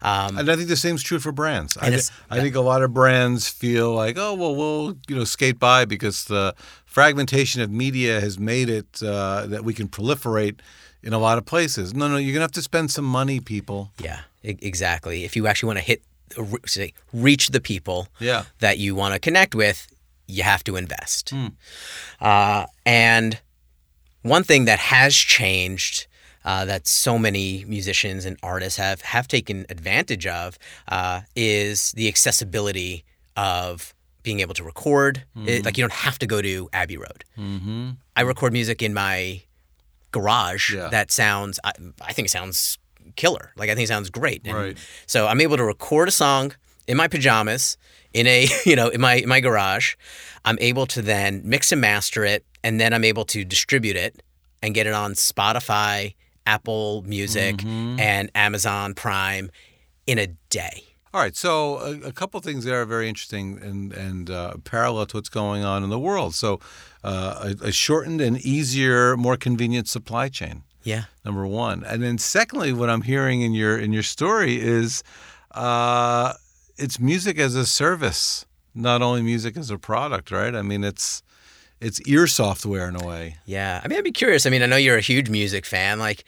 Um, 0.00 0.36
and 0.36 0.50
I 0.50 0.56
think 0.56 0.68
the 0.68 0.76
same 0.76 0.96
is 0.96 1.02
true 1.02 1.20
for 1.20 1.30
brands. 1.30 1.76
I, 1.76 1.90
th- 1.90 2.10
I 2.28 2.40
think 2.40 2.56
a 2.56 2.60
lot 2.60 2.82
of 2.82 2.92
brands 2.92 3.48
feel 3.48 3.94
like, 3.94 4.16
oh 4.18 4.34
well, 4.34 4.54
we'll 4.54 4.96
you 5.08 5.16
know 5.16 5.24
skate 5.24 5.58
by 5.58 5.84
because 5.84 6.24
the 6.24 6.54
fragmentation 6.84 7.62
of 7.62 7.70
media 7.70 8.20
has 8.20 8.38
made 8.38 8.68
it 8.68 9.02
uh, 9.02 9.46
that 9.46 9.64
we 9.64 9.72
can 9.72 9.88
proliferate 9.88 10.58
in 11.02 11.12
a 11.12 11.18
lot 11.18 11.38
of 11.38 11.46
places. 11.46 11.94
No, 11.94 12.08
no, 12.08 12.16
you're 12.16 12.32
gonna 12.32 12.42
have 12.42 12.52
to 12.52 12.62
spend 12.62 12.90
some 12.90 13.04
money, 13.04 13.38
people. 13.38 13.92
Yeah, 13.98 14.20
exactly. 14.42 15.24
If 15.24 15.36
you 15.36 15.46
actually 15.46 15.68
want 15.68 15.78
to 15.78 15.84
hit, 15.84 16.02
say, 16.66 16.94
reach 17.12 17.48
the 17.48 17.60
people 17.60 18.08
yeah. 18.18 18.44
that 18.58 18.78
you 18.78 18.96
want 18.96 19.14
to 19.14 19.20
connect 19.20 19.54
with, 19.54 19.86
you 20.26 20.42
have 20.42 20.64
to 20.64 20.76
invest. 20.76 21.32
Mm. 21.32 21.52
Uh, 22.20 22.66
and 22.86 23.40
one 24.22 24.44
thing 24.44 24.64
that 24.66 24.78
has 24.78 25.14
changed 25.14 26.06
uh, 26.44 26.64
that 26.64 26.86
so 26.86 27.18
many 27.18 27.64
musicians 27.66 28.24
and 28.24 28.36
artists 28.42 28.78
have 28.78 29.00
have 29.02 29.28
taken 29.28 29.64
advantage 29.68 30.26
of 30.26 30.58
uh, 30.88 31.20
is 31.36 31.92
the 31.92 32.08
accessibility 32.08 33.04
of 33.36 33.94
being 34.22 34.40
able 34.40 34.54
to 34.54 34.64
record. 34.64 35.24
Mm-hmm. 35.36 35.48
It, 35.48 35.64
like 35.64 35.76
you 35.76 35.82
don't 35.82 35.92
have 35.92 36.18
to 36.18 36.26
go 36.26 36.42
to 36.42 36.68
Abbey 36.72 36.96
Road. 36.96 37.24
Mm-hmm. 37.38 37.90
I 38.16 38.22
record 38.22 38.52
music 38.52 38.82
in 38.82 38.94
my 38.94 39.42
garage 40.10 40.74
yeah. 40.74 40.88
that 40.88 41.10
sounds. 41.10 41.58
I, 41.64 41.72
I, 42.02 42.12
think 42.12 42.28
sounds 42.28 42.78
killer. 43.16 43.52
Like 43.56 43.70
I 43.70 43.74
think 43.74 43.84
it 43.84 43.88
sounds 43.88 44.10
great. 44.10 44.42
And 44.44 44.54
right. 44.54 44.78
So 45.06 45.26
I'm 45.26 45.40
able 45.40 45.56
to 45.56 45.64
record 45.64 46.08
a 46.08 46.12
song 46.12 46.52
in 46.88 46.96
my 46.96 47.08
pajamas 47.08 47.76
in 48.12 48.26
a 48.26 48.46
you 48.66 48.76
know 48.76 48.88
in 48.88 49.00
my 49.00 49.14
in 49.16 49.28
my 49.28 49.40
garage. 49.40 49.94
I'm 50.44 50.58
able 50.60 50.86
to 50.86 51.02
then 51.02 51.40
mix 51.44 51.70
and 51.70 51.80
master 51.80 52.24
it, 52.24 52.44
and 52.64 52.80
then 52.80 52.92
I'm 52.92 53.04
able 53.04 53.24
to 53.26 53.44
distribute 53.44 53.94
it 53.96 54.22
and 54.60 54.74
get 54.74 54.86
it 54.88 54.92
on 54.92 55.12
Spotify, 55.12 56.14
Apple 56.46 57.02
Music 57.06 57.56
Mm-hmm. 57.58 58.00
and 58.00 58.30
Amazon 58.34 58.94
Prime 58.94 59.50
in 60.06 60.18
a 60.18 60.26
day. 60.50 60.82
All 61.14 61.20
right, 61.20 61.36
so 61.36 61.76
a, 61.78 62.08
a 62.08 62.12
couple 62.12 62.40
things 62.40 62.64
there 62.64 62.80
are 62.80 62.86
very 62.86 63.06
interesting 63.08 63.58
and 63.62 63.92
and 63.92 64.30
uh, 64.30 64.54
parallel 64.64 65.06
to 65.06 65.18
what's 65.18 65.28
going 65.28 65.62
on 65.62 65.84
in 65.84 65.90
the 65.90 65.98
world. 65.98 66.34
So, 66.34 66.58
uh, 67.04 67.52
a, 67.62 67.66
a 67.68 67.72
shortened 67.72 68.20
and 68.20 68.38
easier, 68.40 69.16
more 69.16 69.36
convenient 69.36 69.86
supply 69.88 70.28
chain. 70.28 70.62
Yeah. 70.84 71.04
Number 71.24 71.46
one, 71.46 71.84
and 71.84 72.02
then 72.02 72.18
secondly, 72.18 72.72
what 72.72 72.88
I'm 72.90 73.02
hearing 73.02 73.42
in 73.42 73.52
your 73.52 73.78
in 73.78 73.92
your 73.92 74.02
story 74.02 74.58
is, 74.60 75.04
uh, 75.52 76.32
it's 76.82 76.98
music 77.00 77.38
as 77.38 77.54
a 77.54 77.64
service, 77.66 78.44
not 78.74 79.02
only 79.02 79.22
music 79.22 79.56
as 79.56 79.70
a 79.70 79.78
product, 79.78 80.30
right? 80.30 80.54
I 80.54 80.62
mean, 80.62 80.84
it's 80.84 81.22
it's 81.80 82.00
ear 82.08 82.26
software 82.26 82.88
in 82.88 82.96
a 82.96 83.04
way. 83.06 83.36
Yeah. 83.46 83.80
I 83.84 83.88
mean, 83.88 83.98
I'd 83.98 84.04
be 84.04 84.12
curious. 84.12 84.46
I 84.46 84.50
mean, 84.50 84.62
I 84.62 84.66
know 84.66 84.76
you're 84.76 84.96
a 84.98 85.00
huge 85.00 85.28
music 85.28 85.66
fan. 85.66 85.98
Like, 85.98 86.24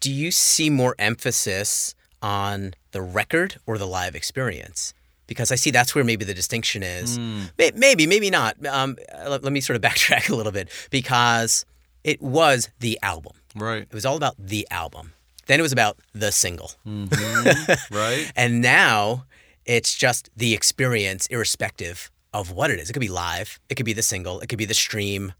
do 0.00 0.10
you 0.10 0.30
see 0.30 0.70
more 0.70 0.94
emphasis 0.98 1.94
on 2.22 2.72
the 2.92 3.02
record 3.02 3.56
or 3.66 3.76
the 3.76 3.86
live 3.86 4.14
experience? 4.14 4.94
Because 5.26 5.52
I 5.52 5.56
see 5.56 5.70
that's 5.70 5.94
where 5.94 6.04
maybe 6.04 6.24
the 6.24 6.32
distinction 6.32 6.82
is. 6.82 7.16
Hmm. 7.18 7.42
May- 7.58 7.72
Maybe, 7.74 8.06
maybe 8.06 8.30
not. 8.30 8.64
Um, 8.64 8.96
uh, 9.14 9.28
let, 9.28 9.44
let 9.44 9.52
me 9.52 9.60
sort 9.60 9.76
of 9.76 9.82
backtrack 9.88 10.30
a 10.30 10.34
little 10.34 10.52
bit 10.52 10.70
because 10.90 11.66
it 12.02 12.22
was 12.22 12.70
the 12.80 12.98
album. 13.02 13.34
Right. 13.54 13.82
It 13.82 13.92
was 13.92 14.06
all 14.06 14.16
about 14.16 14.36
the 14.38 14.66
album. 14.70 15.12
Then 15.48 15.58
it 15.60 15.62
was 15.62 15.72
about 15.72 15.98
the 16.14 16.32
single. 16.32 16.70
Mm-hmm. 16.86 17.94
Right. 17.94 18.32
And 18.36 18.62
now 18.62 19.24
it's 19.68 19.94
just 19.94 20.30
the 20.36 20.52
experience, 20.54 21.26
irrespective 21.28 22.10
of 22.34 22.50
what 22.50 22.70
it 22.72 22.80
is. 22.80 22.90
It 22.90 22.92
could 22.94 23.00
be 23.00 23.08
live, 23.08 23.60
it 23.68 23.76
could 23.76 23.86
be 23.86 23.92
the 23.92 24.02
single, 24.02 24.40
it 24.40 24.48
could 24.48 24.58
be 24.58 24.64
the 24.64 24.74
stream. 24.74 25.32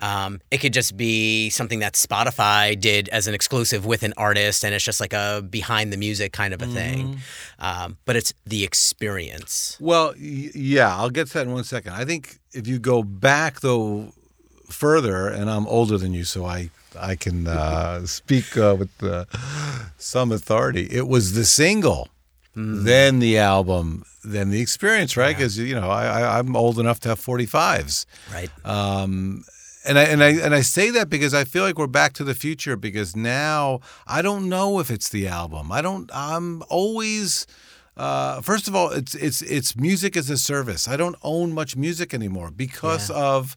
Um, 0.00 0.40
it 0.50 0.58
could 0.58 0.72
just 0.72 0.96
be 0.96 1.50
something 1.50 1.78
that 1.78 1.92
Spotify 1.94 2.78
did 2.78 3.08
as 3.10 3.28
an 3.28 3.34
exclusive 3.34 3.86
with 3.86 4.02
an 4.02 4.12
artist, 4.16 4.64
and 4.64 4.74
it's 4.74 4.82
just 4.84 4.98
like 4.98 5.12
a 5.12 5.40
behind 5.48 5.92
the 5.92 5.96
music 5.96 6.32
kind 6.32 6.52
of 6.52 6.60
a 6.60 6.66
thing. 6.66 7.18
Um, 7.60 7.96
but 8.04 8.16
it's 8.16 8.34
the 8.44 8.64
experience. 8.64 9.76
Well, 9.80 10.08
y- 10.18 10.50
yeah, 10.52 10.96
I'll 10.96 11.10
get 11.10 11.28
to 11.28 11.34
that 11.34 11.46
in 11.46 11.52
one 11.52 11.62
second. 11.62 11.92
I 11.92 12.04
think 12.04 12.38
if 12.52 12.66
you 12.66 12.80
go 12.80 13.04
back 13.04 13.60
though 13.60 14.12
further, 14.68 15.28
and 15.28 15.48
I'm 15.48 15.66
older 15.68 15.96
than 15.96 16.12
you, 16.12 16.24
so 16.24 16.44
I 16.44 16.70
I 16.98 17.14
can 17.16 17.46
uh, 17.46 18.04
speak 18.18 18.56
uh, 18.56 18.74
with 18.76 18.90
uh, 19.02 19.26
some 19.96 20.32
authority. 20.32 20.88
It 20.90 21.06
was 21.06 21.34
the 21.34 21.44
single, 21.44 22.08
then 22.56 23.18
the 23.18 23.38
album, 23.38 24.04
then 24.22 24.50
the 24.50 24.60
experience, 24.60 25.16
right? 25.16 25.36
Because 25.36 25.58
you 25.58 25.74
know 25.74 25.90
I, 25.90 26.06
I 26.06 26.38
I'm 26.38 26.54
old 26.56 26.78
enough 26.78 27.00
to 27.00 27.08
have 27.10 27.20
45s. 27.20 28.06
Right. 28.32 28.50
Um, 28.64 29.44
and 29.84 29.98
I 29.98 30.02
and 30.04 30.22
I 30.22 30.30
and 30.30 30.54
I 30.54 30.62
say 30.62 30.90
that 30.90 31.10
because 31.10 31.34
I 31.34 31.44
feel 31.44 31.62
like 31.62 31.78
we're 31.78 31.86
back 31.86 32.14
to 32.14 32.24
the 32.24 32.34
future 32.34 32.76
because 32.76 33.14
now 33.14 33.80
I 34.06 34.22
don't 34.22 34.48
know 34.48 34.78
if 34.78 34.90
it's 34.90 35.08
the 35.08 35.28
album. 35.28 35.70
I 35.70 35.82
don't. 35.82 36.10
I'm 36.14 36.62
always. 36.68 37.46
Uh, 37.96 38.40
first 38.40 38.66
of 38.66 38.74
all, 38.74 38.90
it's 38.90 39.14
it's 39.14 39.42
it's 39.42 39.76
music 39.76 40.16
as 40.16 40.28
a 40.30 40.36
service. 40.36 40.88
I 40.88 40.96
don't 40.96 41.16
own 41.22 41.52
much 41.52 41.76
music 41.76 42.12
anymore 42.12 42.50
because 42.50 43.08
of, 43.10 43.56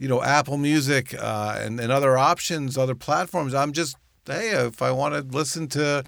you 0.00 0.08
know, 0.08 0.22
Apple 0.22 0.56
Music 0.56 1.14
uh, 1.14 1.58
and 1.60 1.78
and 1.78 1.92
other 1.92 2.18
options, 2.18 2.76
other 2.76 2.96
platforms. 2.96 3.54
I'm 3.54 3.72
just 3.72 3.96
hey, 4.26 4.50
if 4.50 4.82
I 4.82 4.90
want 4.90 5.14
to 5.14 5.36
listen 5.36 5.68
to, 5.68 6.04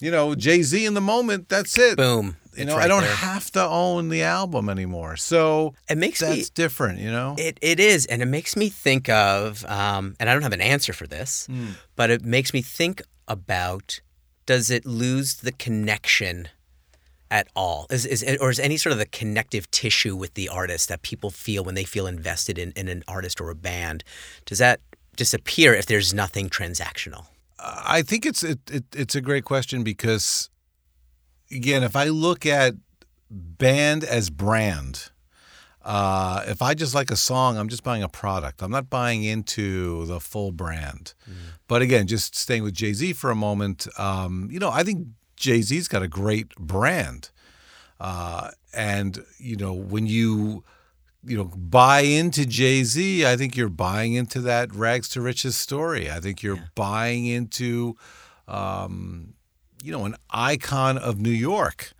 you 0.00 0.10
know, 0.10 0.34
Jay 0.34 0.62
Z 0.62 0.84
in 0.84 0.94
the 0.94 1.00
moment, 1.00 1.48
that's 1.48 1.78
it. 1.78 1.96
Boom. 1.96 2.36
You 2.56 2.64
know, 2.64 2.76
I 2.76 2.88
don't 2.88 3.02
there. 3.02 3.14
have 3.14 3.50
to 3.52 3.62
own 3.62 4.08
the 4.08 4.22
album 4.22 4.70
anymore. 4.70 5.16
So 5.16 5.74
It 5.90 5.98
makes 5.98 6.22
me 6.22 6.28
that's 6.28 6.50
different, 6.50 7.00
you 7.00 7.10
know. 7.10 7.34
It, 7.38 7.58
it 7.60 7.78
is, 7.78 8.06
and 8.06 8.22
it 8.22 8.26
makes 8.26 8.56
me 8.56 8.70
think 8.70 9.10
of, 9.10 9.64
um, 9.66 10.16
and 10.18 10.30
I 10.30 10.32
don't 10.32 10.42
have 10.42 10.54
an 10.54 10.62
answer 10.62 10.94
for 10.94 11.06
this, 11.06 11.48
but 11.96 12.10
it 12.10 12.24
makes 12.24 12.54
me 12.54 12.62
think 12.62 13.02
about 13.28 14.00
does 14.46 14.70
it 14.70 14.86
lose 14.86 15.34
the 15.34 15.52
connection 15.52 16.48
at 17.30 17.48
all? 17.54 17.86
Is, 17.90 18.06
is 18.06 18.24
or 18.40 18.50
is 18.50 18.60
any 18.60 18.76
sort 18.76 18.92
of 18.92 18.98
the 18.98 19.06
connective 19.06 19.70
tissue 19.70 20.16
with 20.16 20.34
the 20.34 20.48
artist 20.48 20.88
that 20.88 21.02
people 21.02 21.30
feel 21.30 21.64
when 21.64 21.74
they 21.74 21.84
feel 21.84 22.06
invested 22.06 22.58
in, 22.58 22.72
in 22.76 22.88
an 22.88 23.02
artist 23.06 23.40
or 23.40 23.50
a 23.50 23.54
band? 23.54 24.04
Does 24.46 24.58
that 24.58 24.80
disappear 25.16 25.74
if 25.74 25.86
there's 25.86 26.14
nothing 26.14 26.48
transactional? 26.48 27.26
I 27.58 28.02
think 28.02 28.26
it's 28.26 28.42
it, 28.42 28.60
it, 28.70 28.84
it's 28.94 29.14
a 29.14 29.20
great 29.20 29.44
question 29.44 29.82
because 29.82 30.50
again, 31.50 31.82
if 31.82 31.96
I 31.96 32.04
look 32.04 32.44
at 32.46 32.74
band 33.30 34.04
as 34.04 34.30
brand, 34.30 35.10
uh, 35.82 36.42
if 36.46 36.62
I 36.62 36.74
just 36.74 36.94
like 36.94 37.10
a 37.10 37.16
song, 37.16 37.56
I'm 37.56 37.68
just 37.68 37.84
buying 37.84 38.02
a 38.02 38.08
product. 38.08 38.62
I'm 38.62 38.70
not 38.70 38.90
buying 38.90 39.22
into 39.22 40.04
the 40.06 40.20
full 40.20 40.52
brand. 40.52 41.14
But 41.68 41.82
again, 41.82 42.06
just 42.06 42.36
staying 42.36 42.62
with 42.62 42.74
Jay 42.74 42.92
Z 42.92 43.12
for 43.14 43.30
a 43.30 43.34
moment, 43.36 43.86
um, 43.98 44.48
you 44.50 44.58
know, 44.58 44.70
I 44.70 44.82
think 44.82 45.08
Jay 45.36 45.62
Z's 45.62 45.88
got 45.88 46.02
a 46.02 46.08
great 46.08 46.54
brand, 46.56 47.30
uh, 48.00 48.50
and 48.74 49.24
you 49.38 49.56
know 49.56 49.72
when 49.72 50.06
you 50.06 50.64
you 51.26 51.36
know 51.36 51.44
buy 51.44 52.00
into 52.00 52.46
Jay 52.46 52.84
Z, 52.84 53.26
I 53.26 53.36
think 53.36 53.56
you're 53.56 53.68
buying 53.68 54.14
into 54.14 54.40
that 54.42 54.74
rags 54.74 55.08
to 55.10 55.20
riches 55.20 55.56
story. 55.56 56.10
I 56.10 56.20
think 56.20 56.42
you're 56.42 56.62
buying 56.74 57.26
into 57.26 57.96
um, 58.48 59.34
you 59.82 59.92
know 59.92 60.04
an 60.04 60.16
icon 60.30 60.98
of 60.98 61.18
New 61.18 61.30
York. 61.30 61.92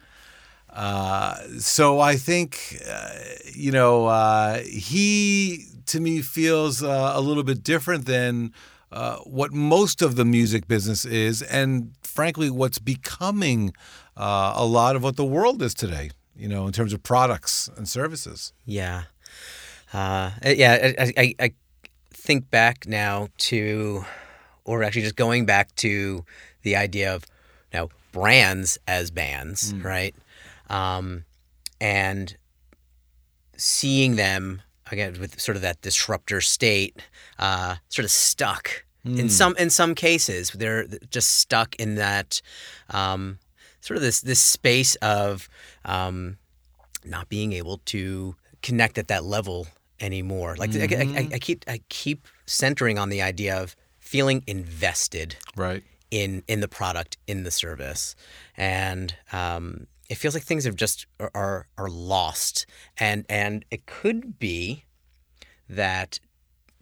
Uh, 0.71 1.37
so 1.59 2.01
I 2.01 2.17
think 2.17 2.79
uh, 2.89 3.11
you 3.53 3.73
know 3.73 4.07
uh, 4.07 4.59
he 4.61 5.65
to 5.87 6.01
me 6.01 6.23
feels 6.23 6.83
uh, 6.83 7.13
a 7.15 7.21
little 7.21 7.45
bit 7.45 7.63
different 7.63 8.07
than 8.07 8.53
uh, 8.93 9.17
what 9.19 9.53
most 9.53 10.03
of 10.03 10.17
the 10.17 10.25
music 10.25 10.69
business 10.69 11.05
is, 11.05 11.43
and 11.43 11.93
frankly, 12.03 12.51
what's 12.51 12.79
becoming 12.79 13.73
uh, 14.17 14.53
a 14.57 14.65
lot 14.65 14.97
of 14.97 15.03
what 15.03 15.17
the 15.17 15.25
world 15.25 15.63
is 15.63 15.75
today. 15.75 16.11
You 16.39 16.49
know, 16.49 16.67
in 16.67 16.73
terms 16.75 16.93
of 16.93 17.03
products 17.03 17.71
and 17.79 17.89
services. 17.89 18.53
Yeah. 18.67 19.05
Uh, 19.97 20.31
yeah, 20.45 20.93
I, 20.99 21.13
I, 21.17 21.35
I 21.41 21.53
think 22.13 22.51
back 22.51 22.87
now 22.87 23.29
to, 23.39 24.05
or 24.67 24.83
actually 24.83 25.01
just 25.03 25.17
going 25.17 25.47
back 25.47 25.75
to 25.77 26.23
the 26.65 26.77
idea 26.77 27.15
of 27.15 27.25
now 27.73 27.89
brands 28.13 28.77
as 28.87 29.11
bands, 29.11 29.73
right? 29.83 30.15
Um, 30.69 31.25
and 31.81 32.37
seeing 33.57 34.17
them 34.17 34.61
again 34.93 35.19
with 35.19 35.41
sort 35.41 35.57
of 35.57 35.63
that 35.63 35.81
disruptor 35.81 36.43
state, 36.43 37.01
uh, 37.39 37.77
sort 37.89 38.05
of 38.05 38.11
stuck 38.11 38.85
in 39.07 39.31
some 39.31 39.57
in 39.57 39.71
some 39.71 39.95
cases. 39.95 40.51
They're 40.51 40.87
just 41.09 41.39
stuck 41.39 41.75
in 41.77 41.95
that 41.95 42.43
um, 42.91 43.39
sort 43.81 43.97
of 43.97 44.03
this 44.03 44.21
this 44.21 44.41
space 44.41 44.97
of 44.97 45.49
um, 45.87 46.37
not 47.03 47.31
being 47.31 47.55
able 47.55 47.79
to 47.87 48.37
connect 48.63 48.99
at 48.99 49.09
that 49.09 49.25
level 49.25 49.69
anymore. 50.01 50.57
Like 50.57 50.75
I, 50.75 50.79
I, 51.17 51.29
I 51.35 51.39
keep 51.39 51.65
I 51.69 51.81
keep 51.89 52.27
centering 52.47 52.99
on 52.99 53.09
the 53.09 53.23
idea 53.23 53.57
of 53.61 53.75
feeling 53.99 54.43
invested 54.47 55.37
Right. 55.57 55.83
in 56.11 56.43
in 56.47 56.61
the 56.61 56.69
product 56.69 57.17
in 57.27 57.43
the 57.45 57.51
service 57.51 58.15
and 58.57 59.15
um, 59.33 59.87
it 60.09 60.15
feels 60.15 60.35
like 60.35 60.45
things 60.45 60.65
have 60.65 60.77
just 60.77 61.07
are, 61.19 61.31
are 61.35 61.67
are 61.77 61.89
lost 61.91 62.67
and 62.99 63.25
and 63.29 63.65
it 63.71 63.87
could 63.87 64.39
be 64.39 64.85
that 65.69 66.21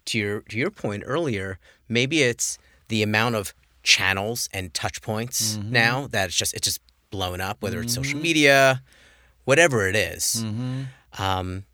to 0.05 0.19
your 0.19 0.41
to 0.43 0.59
your 0.59 0.71
point 0.71 1.03
earlier 1.07 1.59
maybe 1.89 2.23
it's 2.23 2.59
the 2.89 3.03
amount 3.03 3.35
of 3.35 3.55
channels 3.83 4.49
and 4.53 4.75
touch 4.75 5.01
points 5.01 5.57
now 5.57 6.07
that 6.09 6.27
it's 6.27 6.37
just 6.37 6.53
it's 6.55 6.67
just 6.67 6.81
blown 7.11 7.41
up 7.41 7.63
whether 7.63 7.81
it's 7.81 7.95
social 7.95 8.21
media 8.21 8.83
whatever 9.45 9.89
it 9.89 9.97
is. 9.97 10.45
um, 11.19 11.65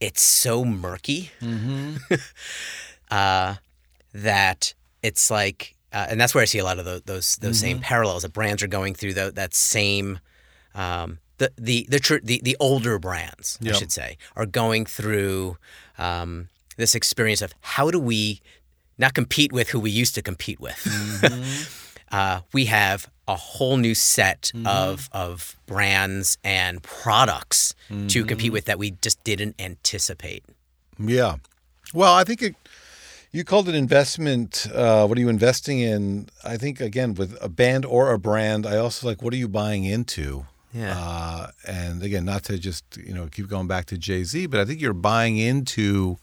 it's 0.00 0.22
so 0.22 0.64
murky 0.64 1.30
uh, 3.10 3.54
that 4.12 4.74
it's 5.02 5.30
like, 5.30 5.74
uh, 5.92 6.06
and 6.10 6.20
that's 6.20 6.34
where 6.34 6.42
I 6.42 6.44
see 6.46 6.58
a 6.58 6.64
lot 6.64 6.78
of 6.78 6.84
those 6.84 7.02
those, 7.02 7.36
those 7.36 7.58
same 7.58 7.78
parallels. 7.80 8.22
That 8.22 8.32
brands 8.32 8.62
are 8.62 8.68
going 8.68 8.94
through 8.94 9.14
tho- 9.14 9.30
that 9.32 9.54
same. 9.54 10.18
Um, 10.74 11.18
the 11.38 11.50
the 11.56 11.86
the, 11.88 11.98
tr- 12.00 12.22
the 12.22 12.40
the 12.42 12.56
older 12.60 12.98
brands, 12.98 13.58
I 13.62 13.78
should 13.78 13.92
say, 13.92 14.18
are 14.36 14.46
going 14.46 14.86
through 14.86 15.56
um, 15.98 16.48
this 16.76 16.94
experience 16.94 17.42
of 17.42 17.54
how 17.60 17.90
do 17.90 17.98
we 17.98 18.40
not 18.98 19.14
compete 19.14 19.52
with 19.52 19.70
who 19.70 19.78
we 19.80 19.90
used 19.90 20.14
to 20.16 20.22
compete 20.22 20.58
with. 20.60 20.78
uh, 22.12 22.40
we 22.52 22.66
have 22.66 23.08
a 23.28 23.36
whole 23.36 23.76
new 23.76 23.94
set 23.94 24.50
of 24.64 25.08
of 25.12 25.56
brands 25.66 26.38
and 26.42 26.82
products 26.82 27.74
to 28.08 28.24
compete 28.24 28.52
with 28.52 28.64
that 28.64 28.78
we 28.78 28.92
just 29.02 29.22
didn't 29.22 29.54
anticipate. 29.60 30.44
Yeah. 30.98 31.36
Well, 31.94 32.14
I 32.14 32.24
think 32.24 32.42
it, 32.42 32.56
you 33.30 33.44
called 33.44 33.68
it 33.68 33.74
investment. 33.74 34.66
Uh, 34.74 35.06
what 35.06 35.16
are 35.16 35.20
you 35.20 35.28
investing 35.28 35.78
in? 35.78 36.28
I 36.44 36.56
think, 36.56 36.80
again, 36.80 37.14
with 37.14 37.36
a 37.40 37.48
band 37.48 37.84
or 37.84 38.12
a 38.12 38.18
brand, 38.18 38.66
I 38.66 38.78
also 38.78 39.06
like 39.06 39.22
what 39.22 39.32
are 39.32 39.36
you 39.36 39.48
buying 39.48 39.84
into? 39.84 40.46
Yeah. 40.72 40.94
Uh, 40.98 41.50
and 41.66 42.02
again, 42.02 42.24
not 42.24 42.44
to 42.44 42.58
just, 42.58 42.84
you 42.96 43.14
know, 43.14 43.28
keep 43.30 43.48
going 43.48 43.68
back 43.68 43.86
to 43.86 43.98
Jay 43.98 44.24
Z, 44.24 44.46
but 44.46 44.60
I 44.60 44.64
think 44.64 44.80
you're 44.80 44.92
buying 44.92 45.36
into 45.36 46.18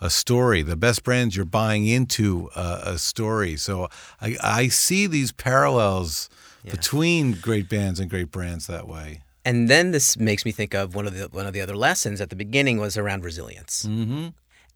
a 0.00 0.10
story. 0.10 0.62
The 0.62 0.76
best 0.76 1.04
brands 1.04 1.36
you're 1.36 1.44
buying 1.44 1.86
into 1.86 2.50
a, 2.56 2.80
a 2.86 2.98
story. 2.98 3.56
So 3.56 3.88
I 4.20 4.36
I 4.42 4.68
see 4.68 5.06
these 5.06 5.32
parallels 5.32 6.28
between 6.70 7.32
great 7.32 7.68
bands 7.68 8.00
and 8.00 8.08
great 8.10 8.30
brands 8.30 8.66
that 8.66 8.88
way. 8.88 9.20
And 9.44 9.68
then 9.68 9.90
this 9.90 10.16
makes 10.16 10.44
me 10.44 10.52
think 10.52 10.74
of 10.74 10.94
one 10.94 11.06
of 11.06 11.14
the 11.14 11.28
one 11.28 11.46
of 11.46 11.52
the 11.52 11.60
other 11.60 11.76
lessons 11.76 12.20
at 12.20 12.30
the 12.30 12.36
beginning 12.36 12.78
was 12.78 12.96
around 12.96 13.24
resilience. 13.24 13.84
Mm-hmm. 13.88 14.28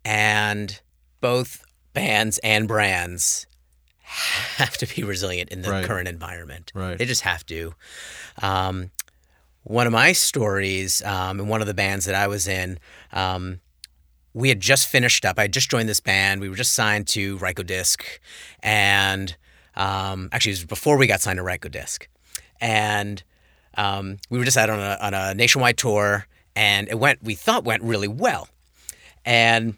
And 0.05 0.81
both 1.20 1.64
bands 1.94 2.38
and 2.44 2.68
brands 2.68 3.46
have 4.01 4.77
to 4.79 4.87
be 4.94 5.03
resilient 5.03 5.51
in 5.51 5.62
the 5.62 5.70
Right. 5.70 5.85
current 5.85 6.09
environment. 6.09 6.70
Right. 6.74 6.98
They 6.98 7.05
just 7.07 7.22
have 7.22 7.44
to. 7.46 7.74
Um, 8.42 8.90
one 9.64 9.87
of 9.87 9.92
my 9.92 10.12
stories 10.12 11.03
um, 11.03 11.40
in 11.40 11.48
one 11.48 11.61
of 11.61 11.66
the 11.66 11.74
bands 11.74 12.05
that 12.07 12.14
I 12.14 12.27
was 12.27 12.46
in, 12.48 12.79
um, 13.12 13.61
we 14.33 14.48
had 14.48 14.61
just 14.61 14.87
finished 14.87 15.24
up. 15.24 15.38
I 15.38 15.42
had 15.42 15.53
just 15.53 15.70
joined 15.70 15.88
this 15.88 16.01
band. 16.01 16.40
We 16.40 16.48
were 16.48 16.57
just 16.57 16.72
signed 16.72 17.07
to 17.09 17.37
Rykodisc, 17.38 18.01
and 18.62 19.37
um, 19.79 20.29
actually, 20.33 20.53
it 20.53 20.57
was 20.57 20.64
before 20.67 20.99
we 20.99 21.07
got 21.07 21.21
signed 21.21 21.38
to 21.38 21.43
Rykodisc, 21.43 22.07
and 22.61 23.23
um, 23.77 24.19
we 24.29 24.38
were 24.38 24.45
just 24.45 24.57
out 24.57 24.69
on 24.69 24.81
a, 24.81 24.99
on 25.01 25.14
a 25.14 25.35
nationwide 25.35 25.79
tour, 25.79 26.27
and 26.57 26.88
it 26.88 26.99
went. 26.99 27.23
We 27.23 27.35
thought 27.35 27.64
went 27.64 27.83
really 27.85 28.09
well, 28.09 28.49
and 29.25 29.77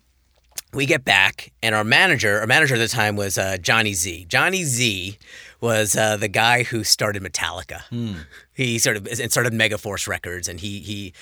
we 0.72 0.86
get 0.86 1.04
back, 1.04 1.52
and 1.62 1.74
our 1.74 1.84
manager, 1.84 2.40
our 2.40 2.46
manager 2.46 2.76
at 2.76 2.78
the 2.78 2.88
time 2.88 3.14
was 3.14 3.36
uh, 3.36 3.58
Johnny 3.60 3.92
Z. 3.92 4.24
Johnny 4.28 4.64
Z 4.64 5.18
was 5.60 5.94
uh, 5.94 6.16
the 6.16 6.28
guy 6.28 6.62
who 6.62 6.82
started 6.82 7.22
Metallica. 7.22 7.82
He 8.54 8.78
sort 8.78 8.96
of 8.96 9.06
and 9.06 9.30
started 9.30 9.52
Megaforce 9.52 10.08
Records, 10.08 10.48
and 10.48 10.60
he 10.60 10.80
he 10.80 11.12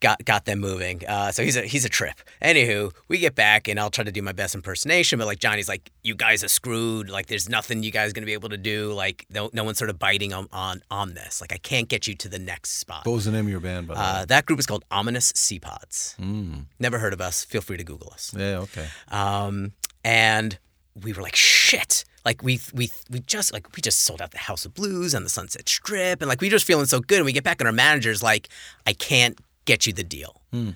got 0.00 0.24
got 0.24 0.44
them 0.44 0.60
moving. 0.60 1.02
Uh, 1.06 1.32
so 1.32 1.42
he's 1.42 1.56
a 1.56 1.62
he's 1.62 1.84
a 1.84 1.88
trip. 1.88 2.14
Anywho, 2.42 2.92
we 3.08 3.18
get 3.18 3.34
back, 3.34 3.68
and 3.68 3.78
I'll 3.80 3.90
try 3.90 4.04
to 4.04 4.12
do 4.12 4.22
my 4.22 4.32
best 4.32 4.54
impersonation, 4.54 5.18
but 5.18 5.26
like 5.26 5.38
Johnny's 5.38 5.68
like, 5.68 5.90
"You 6.02 6.14
guys 6.14 6.44
are 6.44 6.48
screwed. 6.48 7.10
Like, 7.10 7.26
there's 7.26 7.48
nothing 7.48 7.82
you 7.82 7.90
guys 7.90 8.12
gonna 8.12 8.26
be 8.26 8.32
able 8.32 8.48
to 8.50 8.56
do. 8.56 8.92
Like, 8.92 9.26
no 9.30 9.50
no 9.52 9.64
one's 9.64 9.78
sort 9.78 9.90
of 9.90 9.98
biting 9.98 10.32
on 10.32 10.48
on 10.52 10.82
on 10.90 11.14
this. 11.14 11.40
Like, 11.40 11.52
I 11.52 11.58
can't 11.58 11.88
get 11.88 12.06
you 12.06 12.14
to 12.16 12.28
the 12.28 12.38
next 12.38 12.78
spot." 12.78 13.06
What 13.06 13.12
was 13.14 13.24
the 13.24 13.32
name 13.32 13.46
of 13.46 13.50
your 13.50 13.60
band? 13.60 13.88
By 13.88 13.94
the 13.94 14.00
Uh, 14.00 14.18
way? 14.20 14.24
that 14.26 14.46
group 14.46 14.58
is 14.60 14.66
called 14.66 14.84
Ominous 14.90 15.32
Seapods. 15.32 16.16
Mm. 16.16 16.66
Never 16.78 16.98
heard 16.98 17.12
of 17.12 17.20
us. 17.20 17.44
Feel 17.44 17.60
free 17.62 17.76
to 17.76 17.84
Google 17.84 18.10
us. 18.12 18.32
Yeah. 18.36 18.58
Okay. 18.58 18.86
Um, 19.10 19.72
and 20.04 20.58
we 21.02 21.12
were 21.12 21.22
like, 21.22 21.36
shit. 21.36 22.04
Like 22.24 22.42
we 22.42 22.60
we 22.74 22.90
we 23.08 23.20
just 23.20 23.52
like 23.54 23.74
we 23.74 23.80
just 23.80 24.00
sold 24.02 24.20
out 24.20 24.32
the 24.32 24.38
House 24.38 24.66
of 24.66 24.74
Blues 24.74 25.14
and 25.14 25.24
the 25.24 25.30
Sunset 25.30 25.66
Strip, 25.68 26.20
and 26.20 26.28
like 26.28 26.42
we 26.42 26.50
just 26.50 26.66
feeling 26.66 26.84
so 26.84 27.00
good. 27.00 27.18
And 27.18 27.24
we 27.24 27.32
get 27.32 27.44
back, 27.44 27.58
and 27.60 27.66
our 27.66 27.72
manager's 27.72 28.22
like, 28.22 28.48
I 28.86 28.92
can't 28.92 29.38
get 29.68 29.86
you 29.86 29.92
the 29.92 30.02
deal. 30.04 30.40
Hmm. 30.52 30.70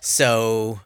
So 0.00 0.80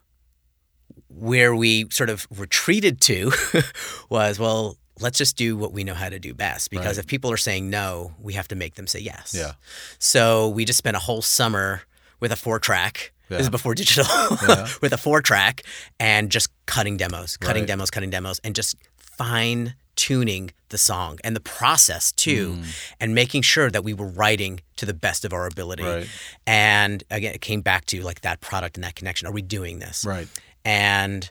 where 1.09 1.55
we 1.55 1.87
sort 1.91 2.11
of 2.11 2.27
retreated 2.37 3.01
to 3.03 3.33
was, 4.11 4.39
well, 4.39 4.77
let's 5.01 5.17
just 5.19 5.37
do 5.37 5.57
what 5.57 5.73
we 5.73 5.85
know 5.85 5.95
how 5.95 6.09
to 6.09 6.19
do 6.19 6.35
best. 6.35 6.71
Because 6.71 6.97
Right. 6.97 7.05
if 7.05 7.07
people 7.07 7.31
are 7.31 7.37
saying 7.37 7.71
no, 7.71 8.13
we 8.21 8.33
have 8.35 8.49
to 8.49 8.57
make 8.57 8.75
them 8.75 8.87
say 8.87 8.99
yes. 9.01 9.33
Yeah. 9.37 9.53
So 9.99 10.49
we 10.49 10.65
just 10.65 10.79
spent 10.79 10.97
a 10.97 11.01
whole 11.01 11.23
summer 11.23 11.83
with 12.21 12.33
a 12.33 12.37
four 12.37 12.59
track. 12.59 13.13
This 13.29 13.43
is 13.43 13.51
before 13.51 13.75
digital, 13.75 14.05
Yeah. 14.49 14.69
with 14.83 14.93
a 14.93 14.99
four 14.99 15.23
track 15.23 15.63
and 15.99 16.31
just 16.31 16.49
cutting 16.67 16.97
demos, 16.97 17.37
cutting 17.37 17.63
Right. 17.63 17.69
demos, 17.69 17.91
cutting 17.91 18.11
demos, 18.11 18.39
and 18.45 18.55
just 18.55 18.77
fine 18.99 19.75
tuning 19.97 20.51
the 20.71 20.79
song 20.79 21.19
and 21.25 21.37
the 21.37 21.41
process 21.41 22.11
too, 22.13 22.55
Mm. 22.55 22.65
and 23.01 23.15
making 23.15 23.43
sure 23.43 23.71
that 23.71 23.85
we 23.85 23.95
were 23.95 24.09
writing 24.09 24.61
to 24.77 24.87
the 24.87 24.95
best 24.95 25.25
of 25.25 25.33
our 25.33 25.47
ability. 25.47 25.83
Right. 25.85 26.09
And 26.47 27.05
again, 27.11 27.35
it 27.35 27.41
came 27.41 27.61
back 27.61 27.87
to 27.87 28.03
like 28.03 28.23
that 28.23 28.41
product 28.41 28.77
and 28.77 28.85
that 28.85 28.95
connection. 28.97 29.29
Are 29.29 29.33
we 29.33 29.43
doing 29.43 29.79
this? 29.79 30.05
Right. 30.05 30.29
And 30.65 31.31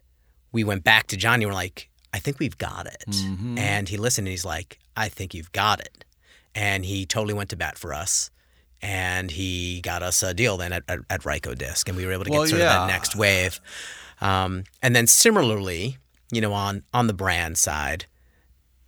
we 0.52 0.64
went 0.64 0.84
back 0.84 1.08
to 1.08 1.18
Johnny. 1.18 1.44
and 1.44 1.52
We're 1.52 1.56
like, 1.56 1.90
I 2.14 2.20
think 2.20 2.40
we've 2.40 2.58
got 2.58 2.86
it. 2.86 3.06
Mm-hmm. 3.10 3.58
And 3.58 3.90
he 3.90 3.98
listened 3.98 4.28
and 4.28 4.32
he's 4.32 4.46
like, 4.46 4.80
I 4.96 5.10
think 5.10 5.34
you've 5.34 5.52
got 5.52 5.80
it. 5.80 6.06
And 6.56 6.86
he 6.86 7.06
totally 7.06 7.34
went 7.34 7.50
to 7.50 7.56
bat 7.56 7.78
for 7.78 7.94
us. 7.94 8.30
And 8.82 9.32
he 9.32 9.82
got 9.82 10.04
us 10.04 10.22
a 10.24 10.34
deal 10.34 10.58
then 10.58 10.74
at, 10.74 10.84
at, 10.88 11.00
at 11.10 11.22
Rykodisc. 11.24 11.88
And 11.88 11.98
we 11.98 12.06
were 12.06 12.12
able 12.12 12.26
to 12.26 12.32
Well, 12.32 12.44
get 12.44 12.50
sort 12.50 12.62
of 12.62 12.68
that 12.68 12.88
next 12.88 13.16
wave. 13.16 13.60
Um, 14.22 14.66
and 14.82 14.96
then 14.96 15.08
similarly, 15.08 15.98
you 16.32 16.42
know, 16.42 16.54
on, 16.54 16.84
on 16.94 17.08
the 17.08 17.14
brand 17.14 17.58
side, 17.58 18.06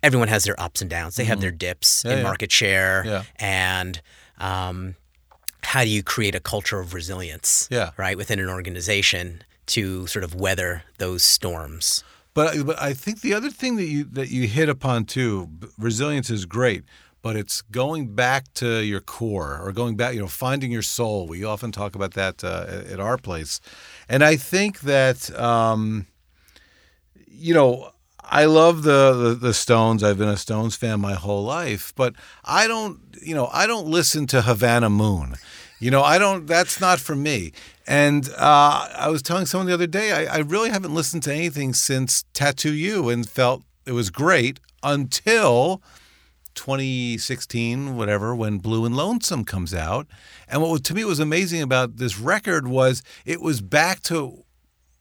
everyone 0.06 0.28
has 0.28 0.44
their 0.44 0.58
ups 0.60 0.80
and 0.80 0.88
downs. 0.90 1.16
They 1.16 1.24
have 1.24 1.40
their 1.40 1.50
dips 1.50 1.88
Mm-hmm. 2.02 2.08
Yeah, 2.08 2.12
in 2.14 2.18
yeah. 2.18 2.24
market 2.30 2.52
share. 2.52 3.02
Yeah. 3.06 3.22
And 3.36 4.00
um, 4.38 4.94
how 5.62 5.82
do 5.84 5.90
you 5.90 6.02
create 6.02 6.34
a 6.34 6.40
culture 6.40 6.80
of 6.80 6.94
resilience? 6.94 7.68
Yeah. 7.70 7.90
Right 7.96 8.16
within 8.16 8.38
an 8.40 8.48
organization 8.48 9.42
to 9.66 10.06
sort 10.06 10.24
of 10.24 10.34
weather 10.34 10.82
those 10.98 11.22
storms. 11.24 12.04
But 12.34 12.66
but 12.66 12.80
I 12.80 12.92
think 12.94 13.20
the 13.20 13.34
other 13.34 13.50
thing 13.50 13.76
that 13.76 13.86
you 13.86 14.04
that 14.12 14.28
you 14.30 14.46
hit 14.46 14.68
upon 14.68 15.04
too, 15.06 15.48
resilience 15.78 16.28
is 16.30 16.44
great, 16.44 16.84
but 17.22 17.34
it's 17.34 17.62
going 17.62 18.14
back 18.14 18.52
to 18.54 18.84
your 18.84 19.00
core 19.00 19.58
or 19.62 19.72
going 19.72 19.96
back, 19.96 20.12
you 20.14 20.20
know, 20.20 20.28
finding 20.28 20.70
your 20.70 20.82
soul. 20.82 21.26
We 21.26 21.44
often 21.44 21.72
talk 21.72 21.94
about 21.96 22.12
that 22.14 22.44
uh, 22.44 22.66
at- 22.68 22.86
at 22.92 23.00
our 23.00 23.16
place, 23.18 23.60
and 24.08 24.22
I 24.22 24.36
think 24.36 24.80
that 24.80 25.30
um, 25.38 26.06
you 27.26 27.54
know. 27.54 27.92
I 28.28 28.46
love 28.46 28.82
the, 28.82 29.12
the 29.12 29.34
the 29.34 29.54
Stones. 29.54 30.02
I've 30.02 30.18
been 30.18 30.28
a 30.28 30.36
Stones 30.36 30.74
fan 30.76 31.00
my 31.00 31.14
whole 31.14 31.44
life, 31.44 31.92
but 31.94 32.14
I 32.44 32.66
don't, 32.66 33.00
you 33.22 33.34
know, 33.34 33.48
I 33.52 33.66
don't 33.66 33.86
listen 33.86 34.26
to 34.28 34.42
Havana 34.42 34.90
Moon. 34.90 35.36
You 35.78 35.90
know, 35.90 36.02
I 36.02 36.18
don't. 36.18 36.46
That's 36.46 36.80
not 36.80 36.98
for 36.98 37.14
me. 37.14 37.52
And 37.86 38.28
uh, 38.36 38.88
I 38.96 39.08
was 39.10 39.22
telling 39.22 39.46
someone 39.46 39.66
the 39.66 39.74
other 39.74 39.86
day, 39.86 40.26
I, 40.26 40.36
I 40.36 40.38
really 40.38 40.70
haven't 40.70 40.94
listened 40.94 41.22
to 41.24 41.34
anything 41.34 41.72
since 41.72 42.24
Tattoo 42.32 42.72
You, 42.72 43.08
and 43.08 43.28
felt 43.28 43.62
it 43.84 43.92
was 43.92 44.10
great 44.10 44.58
until 44.82 45.82
2016, 46.54 47.96
whatever, 47.96 48.34
when 48.34 48.58
Blue 48.58 48.84
and 48.84 48.96
Lonesome 48.96 49.44
comes 49.44 49.72
out. 49.72 50.08
And 50.48 50.62
what 50.62 50.82
to 50.84 50.94
me 50.94 51.04
was 51.04 51.20
amazing 51.20 51.62
about 51.62 51.98
this 51.98 52.18
record 52.18 52.66
was 52.66 53.02
it 53.24 53.40
was 53.40 53.60
back 53.60 54.02
to 54.04 54.44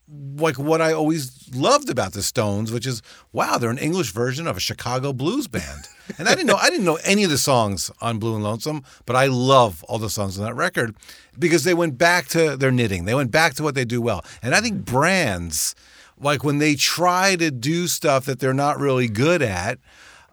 like 0.07 0.59
what 0.59 0.81
I 0.81 0.93
always 0.93 1.49
loved 1.55 1.89
about 1.89 2.13
the 2.13 2.21
Stones, 2.21 2.71
which 2.71 2.85
is 2.85 3.01
wow, 3.31 3.57
they're 3.57 3.69
an 3.69 3.77
English 3.77 4.11
version 4.11 4.47
of 4.47 4.57
a 4.57 4.59
Chicago 4.59 5.13
blues 5.13 5.47
band. 5.47 5.87
And 6.19 6.27
I 6.27 6.35
didn't 6.35 6.47
know 6.47 6.57
I 6.57 6.69
didn't 6.69 6.85
know 6.85 6.99
any 7.03 7.23
of 7.23 7.29
the 7.29 7.37
songs 7.37 7.89
on 8.01 8.19
Blue 8.19 8.35
and 8.35 8.43
Lonesome, 8.43 8.83
but 9.05 9.15
I 9.15 9.25
love 9.25 9.83
all 9.85 9.97
the 9.97 10.09
songs 10.09 10.37
on 10.37 10.45
that 10.45 10.53
record 10.53 10.95
because 11.37 11.63
they 11.63 11.73
went 11.73 11.97
back 11.97 12.27
to 12.29 12.55
their 12.55 12.71
knitting. 12.71 13.05
They 13.05 13.15
went 13.15 13.31
back 13.31 13.55
to 13.55 13.63
what 13.63 13.75
they 13.75 13.85
do 13.85 14.01
well. 14.01 14.23
And 14.43 14.53
I 14.53 14.61
think 14.61 14.85
brands 14.85 15.75
like 16.19 16.43
when 16.43 16.59
they 16.59 16.75
try 16.75 17.35
to 17.35 17.51
do 17.51 17.87
stuff 17.87 18.25
that 18.25 18.39
they're 18.39 18.53
not 18.53 18.79
really 18.79 19.07
good 19.07 19.41
at, 19.41 19.79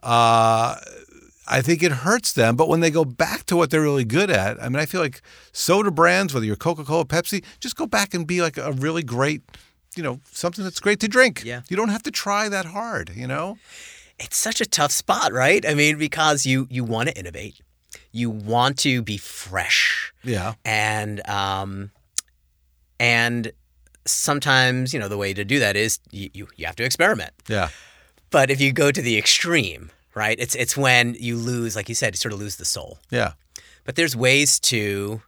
uh, 0.01 0.75
I 1.47 1.61
think 1.61 1.83
it 1.83 1.91
hurts 1.91 2.31
them. 2.33 2.55
But 2.55 2.67
when 2.69 2.79
they 2.79 2.89
go 2.91 3.03
back 3.05 3.45
to 3.47 3.55
what 3.57 3.69
they're 3.69 3.81
really 3.81 4.05
good 4.05 4.29
at, 4.29 4.61
I 4.63 4.69
mean, 4.69 4.79
I 4.79 4.85
feel 4.85 5.01
like 5.01 5.21
soda 5.51 5.91
brands, 5.91 6.33
whether 6.33 6.45
you're 6.45 6.55
Coca 6.55 6.83
Cola, 6.83 7.05
Pepsi, 7.05 7.43
just 7.59 7.75
go 7.75 7.85
back 7.85 8.13
and 8.13 8.25
be 8.25 8.41
like 8.41 8.57
a 8.57 8.71
really 8.71 9.03
great, 9.03 9.41
you 9.95 10.03
know, 10.03 10.19
something 10.31 10.63
that's 10.63 10.79
great 10.79 10.99
to 11.01 11.07
drink. 11.07 11.43
Yeah. 11.43 11.61
You 11.69 11.75
don't 11.77 11.89
have 11.89 12.03
to 12.03 12.11
try 12.11 12.47
that 12.49 12.65
hard, 12.67 13.11
you 13.15 13.27
know? 13.27 13.57
It's 14.19 14.37
such 14.37 14.61
a 14.61 14.65
tough 14.65 14.91
spot, 14.91 15.33
right? 15.33 15.65
I 15.67 15.73
mean, 15.73 15.97
because 15.97 16.45
you 16.45 16.67
you 16.69 16.83
want 16.83 17.09
to 17.09 17.17
innovate, 17.17 17.59
you 18.11 18.29
want 18.29 18.77
to 18.79 19.01
be 19.01 19.17
fresh, 19.17 20.13
Yeah. 20.23 20.53
and 20.63 21.27
um, 21.27 21.89
and 22.99 23.51
sometimes 24.05 24.93
you 24.93 24.99
know 24.99 25.07
the 25.07 25.17
way 25.17 25.33
to 25.33 25.43
do 25.43 25.59
that 25.59 25.75
is 25.75 25.99
you 26.11 26.29
you, 26.33 26.47
you 26.55 26.65
have 26.65 26.75
to 26.77 26.83
experiment. 26.83 27.33
Yeah. 27.47 27.69
But 28.29 28.49
if 28.49 28.61
you 28.61 28.71
go 28.71 28.91
to 28.91 29.01
the 29.01 29.17
extreme, 29.17 29.89
right? 30.15 30.39
It's 30.39 30.55
it's 30.55 30.77
when 30.77 31.15
you 31.19 31.35
lose, 31.35 31.75
like 31.75 31.89
you 31.89 31.95
said, 31.95 32.13
you 32.13 32.17
sort 32.17 32.33
of 32.33 32.39
lose 32.39 32.57
the 32.57 32.65
soul. 32.65 32.99
Yeah. 33.09 33.33
But 33.83 33.95
there's 33.95 34.15
ways 34.15 34.59
to 34.61 35.21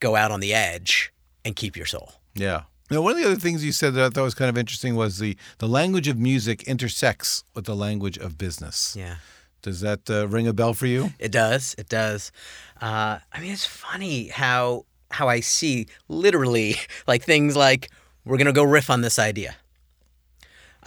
go 0.00 0.16
out 0.16 0.30
on 0.30 0.40
the 0.40 0.52
edge 0.54 1.12
and 1.44 1.56
keep 1.56 1.76
your 1.76 1.86
soul. 1.86 2.12
Yeah. 2.34 2.62
Now, 2.90 3.02
one 3.02 3.12
of 3.12 3.18
the 3.18 3.24
other 3.24 3.36
things 3.36 3.64
you 3.64 3.70
said 3.72 3.94
that 3.94 4.04
I 4.04 4.08
thought 4.10 4.24
was 4.24 4.34
kind 4.34 4.48
of 4.48 4.58
interesting 4.58 4.96
was 4.96 5.18
the, 5.18 5.36
the 5.58 5.68
language 5.68 6.08
of 6.08 6.18
music 6.18 6.64
intersects 6.64 7.44
with 7.54 7.66
the 7.66 7.76
language 7.76 8.18
of 8.18 8.36
business. 8.36 8.96
Yeah. 8.98 9.16
Does 9.62 9.80
that 9.80 10.10
uh, 10.10 10.26
ring 10.26 10.48
a 10.48 10.52
bell 10.52 10.74
for 10.74 10.86
you? 10.86 11.12
It 11.18 11.30
does. 11.30 11.74
It 11.78 11.88
does. 11.88 12.32
Uh, 12.80 13.18
I 13.32 13.40
mean, 13.40 13.52
it's 13.52 13.66
funny 13.66 14.28
how 14.28 14.86
how 15.10 15.28
I 15.28 15.40
see 15.40 15.86
literally 16.08 16.76
like 17.06 17.22
things 17.24 17.56
like 17.56 17.90
we're 18.24 18.38
gonna 18.38 18.52
go 18.52 18.64
riff 18.64 18.90
on 18.90 19.02
this 19.02 19.18
idea. 19.18 19.56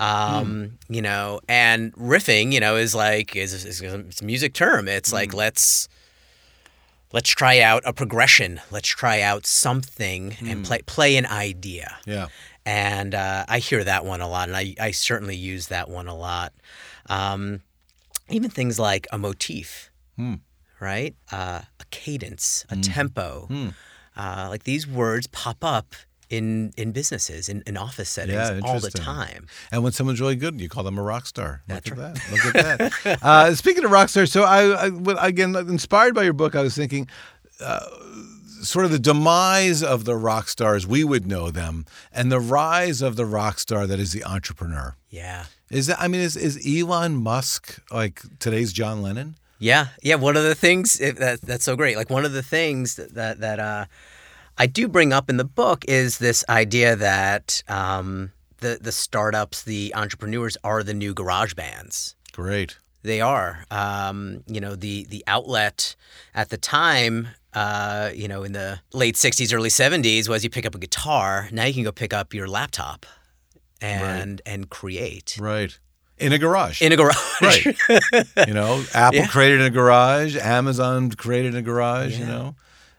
Um, 0.04 0.80
you 0.90 1.02
know, 1.02 1.40
and 1.48 1.94
riffing, 1.94 2.52
you 2.52 2.60
know, 2.60 2.76
is 2.76 2.94
like 2.94 3.36
is, 3.36 3.54
is 3.54 3.82
it's 3.82 4.22
a 4.22 4.26
music 4.26 4.54
term. 4.54 4.88
It's 4.88 5.14
like 5.14 5.34
let's 5.34 5.88
let's 7.14 7.30
try 7.30 7.60
out 7.62 7.84
a 7.86 7.94
progression. 7.94 8.60
Let's 8.70 8.90
try 8.90 9.22
out 9.22 9.46
something 9.46 10.36
and 10.42 10.66
play 10.66 10.82
play 10.86 11.16
an 11.16 11.26
idea. 11.26 11.98
Yeah. 12.06 12.28
And 12.66 13.14
uh, 13.14 13.46
I 13.48 13.60
hear 13.60 13.84
that 13.84 14.06
one 14.06 14.22
a 14.22 14.28
lot, 14.28 14.48
and 14.48 14.56
I, 14.58 14.74
I 14.80 14.92
certainly 14.92 15.36
use 15.36 15.68
that 15.68 15.90
one 15.90 16.08
a 16.08 16.16
lot. 16.16 16.54
Um, 17.08 17.62
even 18.30 18.50
things 18.50 18.80
like 18.80 19.06
a 19.12 19.18
motif, 19.18 19.92
right? 20.80 21.14
Uh, 21.32 21.62
a 21.80 21.86
cadence, 21.92 22.66
a 22.70 22.76
tempo. 22.78 23.48
Uh, 24.16 24.48
like 24.50 24.64
these 24.64 24.88
words 24.88 25.28
pop 25.28 25.64
up 25.64 25.94
in 26.38 26.74
in 26.78 26.92
businesses, 26.92 27.48
in, 27.48 27.64
in 27.68 27.78
office 27.78 28.10
settings, 28.10 28.50
Yeah, 28.50 28.60
all 28.64 28.80
the 28.80 28.90
time. 28.90 29.48
And 29.72 29.84
when 29.84 29.94
someone's 29.94 30.20
really 30.20 30.36
good, 30.36 30.60
you 30.60 30.70
call 30.70 30.84
them 30.84 30.98
a 30.98 31.04
rock 31.04 31.26
star. 31.28 31.62
That's 31.68 31.88
Look 31.88 32.00
at 32.00 32.16
that. 32.16 32.32
Look 32.32 32.56
at 32.56 32.80
that. 33.04 33.24
uh, 33.24 33.56
speaking 33.64 33.86
of 33.86 33.92
rock 33.92 34.10
stars, 34.10 34.32
so 34.32 34.44
I, 34.44 34.88
I 34.88 35.28
again 35.28 35.56
inspired 35.56 36.16
by 36.16 36.24
your 36.24 36.34
book, 36.34 36.56
I 36.56 36.62
was 36.62 36.76
thinking. 36.76 37.08
Uh, 37.62 37.86
Sort 38.64 38.86
of 38.86 38.92
the 38.92 39.00
demise 39.00 39.84
of 39.84 40.06
the 40.06 40.16
rock 40.16 40.48
stars, 40.48 40.88
we 40.88 41.04
would 41.04 41.28
know 41.28 41.52
them, 41.52 41.86
and 42.14 42.32
the 42.32 42.40
rise 42.40 43.02
of 43.02 43.18
the 43.18 43.26
rock 43.26 43.60
star 43.60 43.86
that 43.86 44.00
is 44.00 44.14
the 44.14 44.24
entrepreneur. 44.24 44.96
Yeah. 45.10 45.48
Is 45.70 45.88
that? 45.88 46.00
I 46.00 46.08
mean, 46.08 46.22
is 46.22 46.38
is 46.38 46.66
Elon 46.66 47.18
Musk 47.18 47.82
like 47.92 48.22
today's 48.40 48.72
John 48.72 49.02
Lennon? 49.02 49.36
Yeah, 49.60 49.88
yeah. 50.02 50.16
One 50.16 50.38
of 50.38 50.44
the 50.44 50.56
things 50.56 50.98
that, 50.98 51.42
that's 51.42 51.66
so 51.66 51.76
great. 51.76 51.98
Like 51.98 52.10
one 52.10 52.24
of 52.24 52.32
the 52.32 52.42
things 52.42 52.96
that 52.96 53.14
that, 53.16 53.42
that 53.42 53.60
uh, 53.60 53.86
I 54.58 54.68
do 54.68 54.88
bring 54.88 55.12
up 55.14 55.30
in 55.30 55.38
the 55.38 55.44
book 55.44 55.84
is 55.88 56.20
this 56.20 56.44
idea 56.48 56.96
that 56.96 57.64
um, 57.68 58.32
the 58.58 58.78
the 58.82 58.92
startups, 58.92 59.64
the 59.64 59.94
entrepreneurs, 59.96 60.58
are 60.64 60.84
the 60.84 60.94
new 60.94 61.14
garage 61.14 61.54
bands. 61.54 62.16
Great. 62.32 62.78
They 63.02 63.20
are. 63.20 63.66
Um, 63.72 64.44
you 64.48 64.62
know, 64.62 64.76
the 64.76 65.06
the 65.10 65.24
outlet 65.28 65.96
at 66.34 66.50
the 66.50 66.58
time. 66.58 67.30
Uh, 67.54 68.10
you 68.16 68.28
know, 68.28 68.42
in 68.44 68.52
the 68.54 68.80
late 68.94 69.16
'60s, 69.16 69.54
early 69.54 69.70
'70s, 69.70 70.28
was 70.28 70.44
you 70.44 70.50
pick 70.50 70.66
up 70.66 70.74
a 70.74 70.80
guitar. 70.80 71.50
Now 71.52 71.66
you 71.66 71.74
can 71.74 71.84
go 71.84 71.92
pick 71.92 72.12
up 72.14 72.34
your 72.34 72.48
laptop, 72.48 73.06
and 73.82 74.42
and 74.46 74.70
create 74.70 75.38
Right. 75.40 75.78
In 76.18 76.32
a 76.32 76.38
garage. 76.38 76.82
in 76.82 76.92
a 76.92 76.96
garage. 76.96 77.16
Right. 77.42 77.66
you 78.48 78.54
know, 78.54 78.84
Apple 78.94 79.20
Yeah. 79.20 79.28
created 79.28 79.60
in 79.62 79.66
a 79.68 79.70
garage, 79.72 80.36
Amazon 80.38 81.12
created 81.12 81.54
in 81.54 81.60
a 81.60 81.62
garage, 81.62 82.18
you 82.18 82.26
know. 82.26 82.56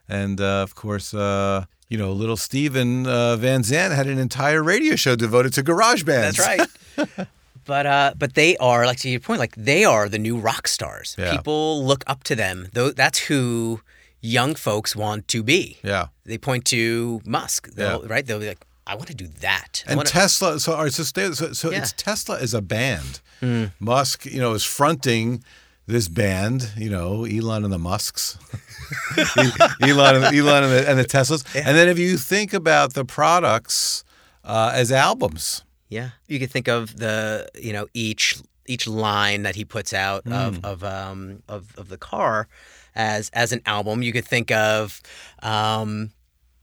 And 0.09 0.41
uh, 0.41 0.63
of 0.63 0.75
course, 0.75 1.15
uh, 1.15 1.65
you 1.89 1.99
know, 1.99 2.13
little 2.13 2.37
Steven 2.37 3.07
uh, 3.07 3.37
Van 3.37 3.63
Zandt 3.63 3.95
had 3.95 4.07
an 4.07 4.19
entire 4.19 4.63
radio 4.63 4.97
show 4.97 5.17
devoted 5.17 5.53
to 5.55 5.63
garage 5.63 6.03
bands. 6.05 6.37
That's 6.37 6.69
right. 6.99 7.29
but 7.65 7.87
uh, 7.87 8.13
but 8.19 8.35
they 8.35 8.57
are 8.59 8.85
like 8.87 8.99
to 8.99 9.09
your 9.09 9.21
point, 9.21 9.39
like 9.41 9.55
they 9.57 9.85
are 9.85 10.09
the 10.09 10.19
new 10.19 10.37
rock 10.37 10.69
stars. 10.69 11.17
Yeah. 11.19 11.31
People 11.37 11.85
look 11.85 12.05
up 12.07 12.23
to 12.25 12.35
them. 12.37 12.69
Tho- 12.73 12.93
That's 12.93 13.19
who 13.19 13.81
young 14.21 14.55
folks 14.55 14.95
want 14.97 15.29
to 15.29 15.43
be. 15.43 15.79
Yeah. 15.83 16.09
They 16.25 16.39
point 16.39 16.65
to 16.67 17.21
Musk, 17.27 17.69
They'll- 17.75 18.01
Yeah. 18.03 18.09
right? 18.13 18.27
They'll 18.27 18.41
be 18.41 18.49
like, 18.49 18.65
I 18.87 18.95
want 18.97 19.09
to 19.09 19.15
do 19.15 19.29
that. 19.41 19.85
I 19.87 19.91
And 19.91 19.97
wanna- 19.99 20.09
Tesla, 20.09 20.59
so, 20.61 20.73
all 20.75 20.85
right, 20.85 20.93
so, 20.93 21.03
stay, 21.03 21.31
so, 21.33 21.53
so 21.53 21.71
Yeah. 21.71 21.79
it's 21.79 21.93
Tesla 21.93 22.37
is 22.37 22.55
a 22.55 22.61
band. 22.63 23.21
Hmm. 23.41 23.65
Musk, 23.81 24.25
you 24.27 24.41
know, 24.41 24.55
is 24.55 24.65
fronting 24.65 25.45
this 25.87 26.09
band, 26.09 26.71
you 26.77 26.89
know, 26.89 27.25
Elon 27.27 27.65
and 27.65 27.73
the 27.73 27.79
Musks. 27.79 28.39
Elon, 29.83 30.17
and, 30.17 30.37
Elon 30.37 30.65
and 30.65 30.73
the, 30.73 30.85
and 30.91 30.99
the 30.99 31.05
Teslas. 31.05 31.45
And 31.55 31.77
then 31.77 31.89
if 31.89 31.99
you 31.99 32.17
think 32.17 32.53
about 32.53 32.95
the 32.95 33.05
products 33.05 34.05
uh, 34.45 34.73
as 34.75 34.91
albums, 34.93 35.63
Yeah, 35.89 36.11
you 36.29 36.39
could 36.39 36.51
think 36.51 36.69
of 36.69 36.97
the 36.97 37.49
you 37.55 37.73
know 37.73 37.87
each 37.95 38.37
each 38.67 38.87
line 38.87 39.43
that 39.43 39.55
he 39.57 39.65
puts 39.65 39.93
out 39.93 40.25
Hmm. 40.25 40.33
of 40.33 40.65
of 40.65 40.85
um 40.85 41.43
of, 41.49 41.75
of 41.77 41.89
the 41.89 41.99
car 41.99 42.49
as 42.95 43.31
as 43.33 43.53
an 43.53 43.61
album. 43.67 44.03
You 44.03 44.13
could 44.13 44.27
think 44.27 44.51
of 44.51 45.01
um 45.43 46.11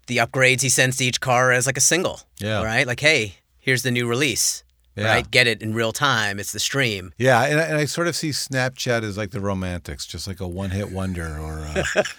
the 0.07 0.17
upgrades 0.17 0.61
he 0.61 0.69
sends 0.69 0.97
to 0.97 1.05
each 1.05 1.19
car 1.21 1.51
as 1.51 1.65
like 1.65 1.77
a 1.77 1.81
single. 1.81 2.19
Yeah. 2.39 2.63
Right. 2.63 2.85
Like, 2.87 2.99
hey, 2.99 3.35
here's 3.59 3.83
the 3.83 3.91
new 3.91 4.07
release. 4.07 4.63
Yeah. 4.95 5.05
Right. 5.05 5.31
Get 5.31 5.47
it 5.47 5.61
in 5.61 5.73
real 5.73 5.93
time. 5.93 6.37
It's 6.39 6.51
the 6.51 6.59
stream. 6.59 7.13
Yeah, 7.17 7.43
and 7.43 7.59
I, 7.59 7.63
and 7.63 7.77
I 7.77 7.85
sort 7.85 8.07
of 8.07 8.15
see 8.15 8.29
Snapchat 8.29 9.03
as 9.03 9.17
like 9.17 9.31
the 9.31 9.39
Romantics, 9.39 10.05
just 10.05 10.27
like 10.27 10.41
a 10.41 10.47
one-hit 10.47 10.91
wonder, 10.91 11.37
or 11.39 11.65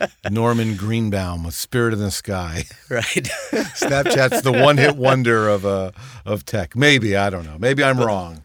uh, 0.00 0.06
Norman 0.30 0.76
Greenbaum 0.76 1.44
with 1.44 1.54
"Spirit 1.54 1.92
in 1.92 2.00
the 2.00 2.10
Sky." 2.10 2.64
Right. 2.88 3.04
Snapchat's 3.74 4.40
the 4.40 4.52
one-hit 4.52 4.96
wonder 4.96 5.48
of 5.48 5.66
uh, 5.66 5.90
of 6.24 6.46
tech. 6.46 6.74
Maybe 6.74 7.14
I 7.16 7.28
don't 7.28 7.44
know. 7.44 7.56
Maybe 7.58 7.84
I'm 7.84 8.00
wrong. 8.00 8.42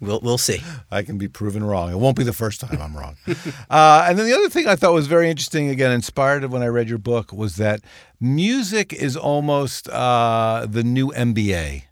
we'll 0.00 0.20
we'll 0.20 0.38
see. 0.38 0.60
I 0.90 1.02
can 1.02 1.16
be 1.16 1.28
proven 1.28 1.62
wrong. 1.62 1.92
It 1.92 1.98
won't 1.98 2.16
be 2.16 2.24
the 2.24 2.32
first 2.32 2.60
time 2.60 2.82
I'm 2.82 2.96
wrong. 2.96 3.16
uh, 3.70 4.06
and 4.08 4.18
then 4.18 4.26
the 4.26 4.34
other 4.34 4.48
thing 4.48 4.66
I 4.66 4.74
thought 4.74 4.92
was 4.92 5.06
very 5.06 5.30
interesting, 5.30 5.68
again, 5.68 5.92
inspired 5.92 6.44
when 6.46 6.62
I 6.62 6.66
read 6.66 6.88
your 6.88 6.98
book, 6.98 7.32
was 7.32 7.56
that 7.56 7.80
music 8.20 8.92
is 8.92 9.16
almost 9.16 9.88
uh, 9.88 10.66
the 10.68 10.82
new 10.82 11.12
MBA. 11.12 11.84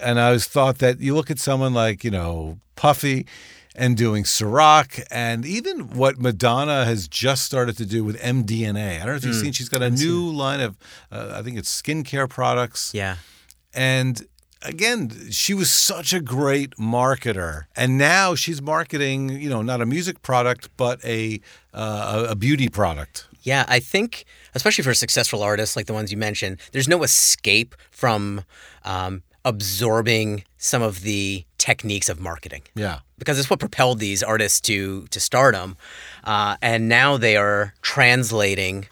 And 0.00 0.20
I 0.20 0.26
always 0.26 0.46
thought 0.46 0.78
that 0.78 1.00
you 1.00 1.14
look 1.14 1.30
at 1.30 1.38
someone 1.38 1.74
like, 1.74 2.04
you 2.04 2.10
know, 2.10 2.58
Puffy 2.76 3.26
and 3.74 3.96
doing 3.96 4.24
Ciroc, 4.24 5.04
and 5.10 5.46
even 5.46 5.90
what 5.90 6.18
Madonna 6.18 6.84
has 6.84 7.06
just 7.06 7.44
started 7.44 7.76
to 7.76 7.86
do 7.86 8.02
with 8.02 8.20
MDNA. 8.20 8.96
I 8.96 8.98
don't 8.98 9.06
know 9.06 9.14
if 9.14 9.24
you've 9.24 9.36
seen, 9.36 9.52
she's 9.52 9.68
got 9.68 9.82
a 9.82 9.90
new 9.90 10.30
line 10.30 10.60
of, 10.60 10.76
uh, 11.12 11.34
I 11.36 11.42
think 11.42 11.56
it's 11.56 11.80
skincare 11.80 12.28
products. 12.28 12.92
Yeah. 12.92 13.16
And 13.72 14.26
again, 14.62 15.30
she 15.30 15.54
was 15.54 15.70
such 15.70 16.12
a 16.12 16.20
great 16.20 16.70
marketer, 16.76 17.66
and 17.76 17.96
now 17.96 18.34
she's 18.34 18.60
marketing, 18.60 19.30
you 19.30 19.48
know, 19.48 19.62
not 19.62 19.80
a 19.80 19.86
music 19.86 20.22
product, 20.22 20.70
but 20.76 21.04
a 21.04 21.40
uh, 21.72 22.24
a 22.26 22.32
a 22.32 22.34
beauty 22.34 22.68
product. 22.68 23.26
Yeah, 23.42 23.64
I 23.68 23.78
think, 23.78 24.24
especially 24.54 24.82
for 24.84 24.94
successful 24.94 25.42
artists 25.42 25.76
like 25.76 25.86
the 25.86 25.92
ones 25.92 26.10
you 26.10 26.18
mentioned, 26.18 26.58
there's 26.72 26.88
no 26.88 27.02
escape 27.02 27.74
from 27.90 28.44
um, 28.84 29.22
absorbing 29.44 30.44
some 30.58 30.82
of 30.82 31.02
the 31.02 31.44
techniques 31.58 32.08
of 32.08 32.20
marketing 32.20 32.62
Yeah, 32.74 33.00
because 33.18 33.38
it's 33.38 33.48
what 33.50 33.60
propelled 33.60 33.98
these 33.98 34.22
artists 34.22 34.60
to 34.62 35.06
to 35.08 35.20
stardom, 35.20 35.76
uh, 36.24 36.56
and 36.62 36.88
now 36.88 37.16
they 37.16 37.36
are 37.36 37.74
translating 37.82 38.86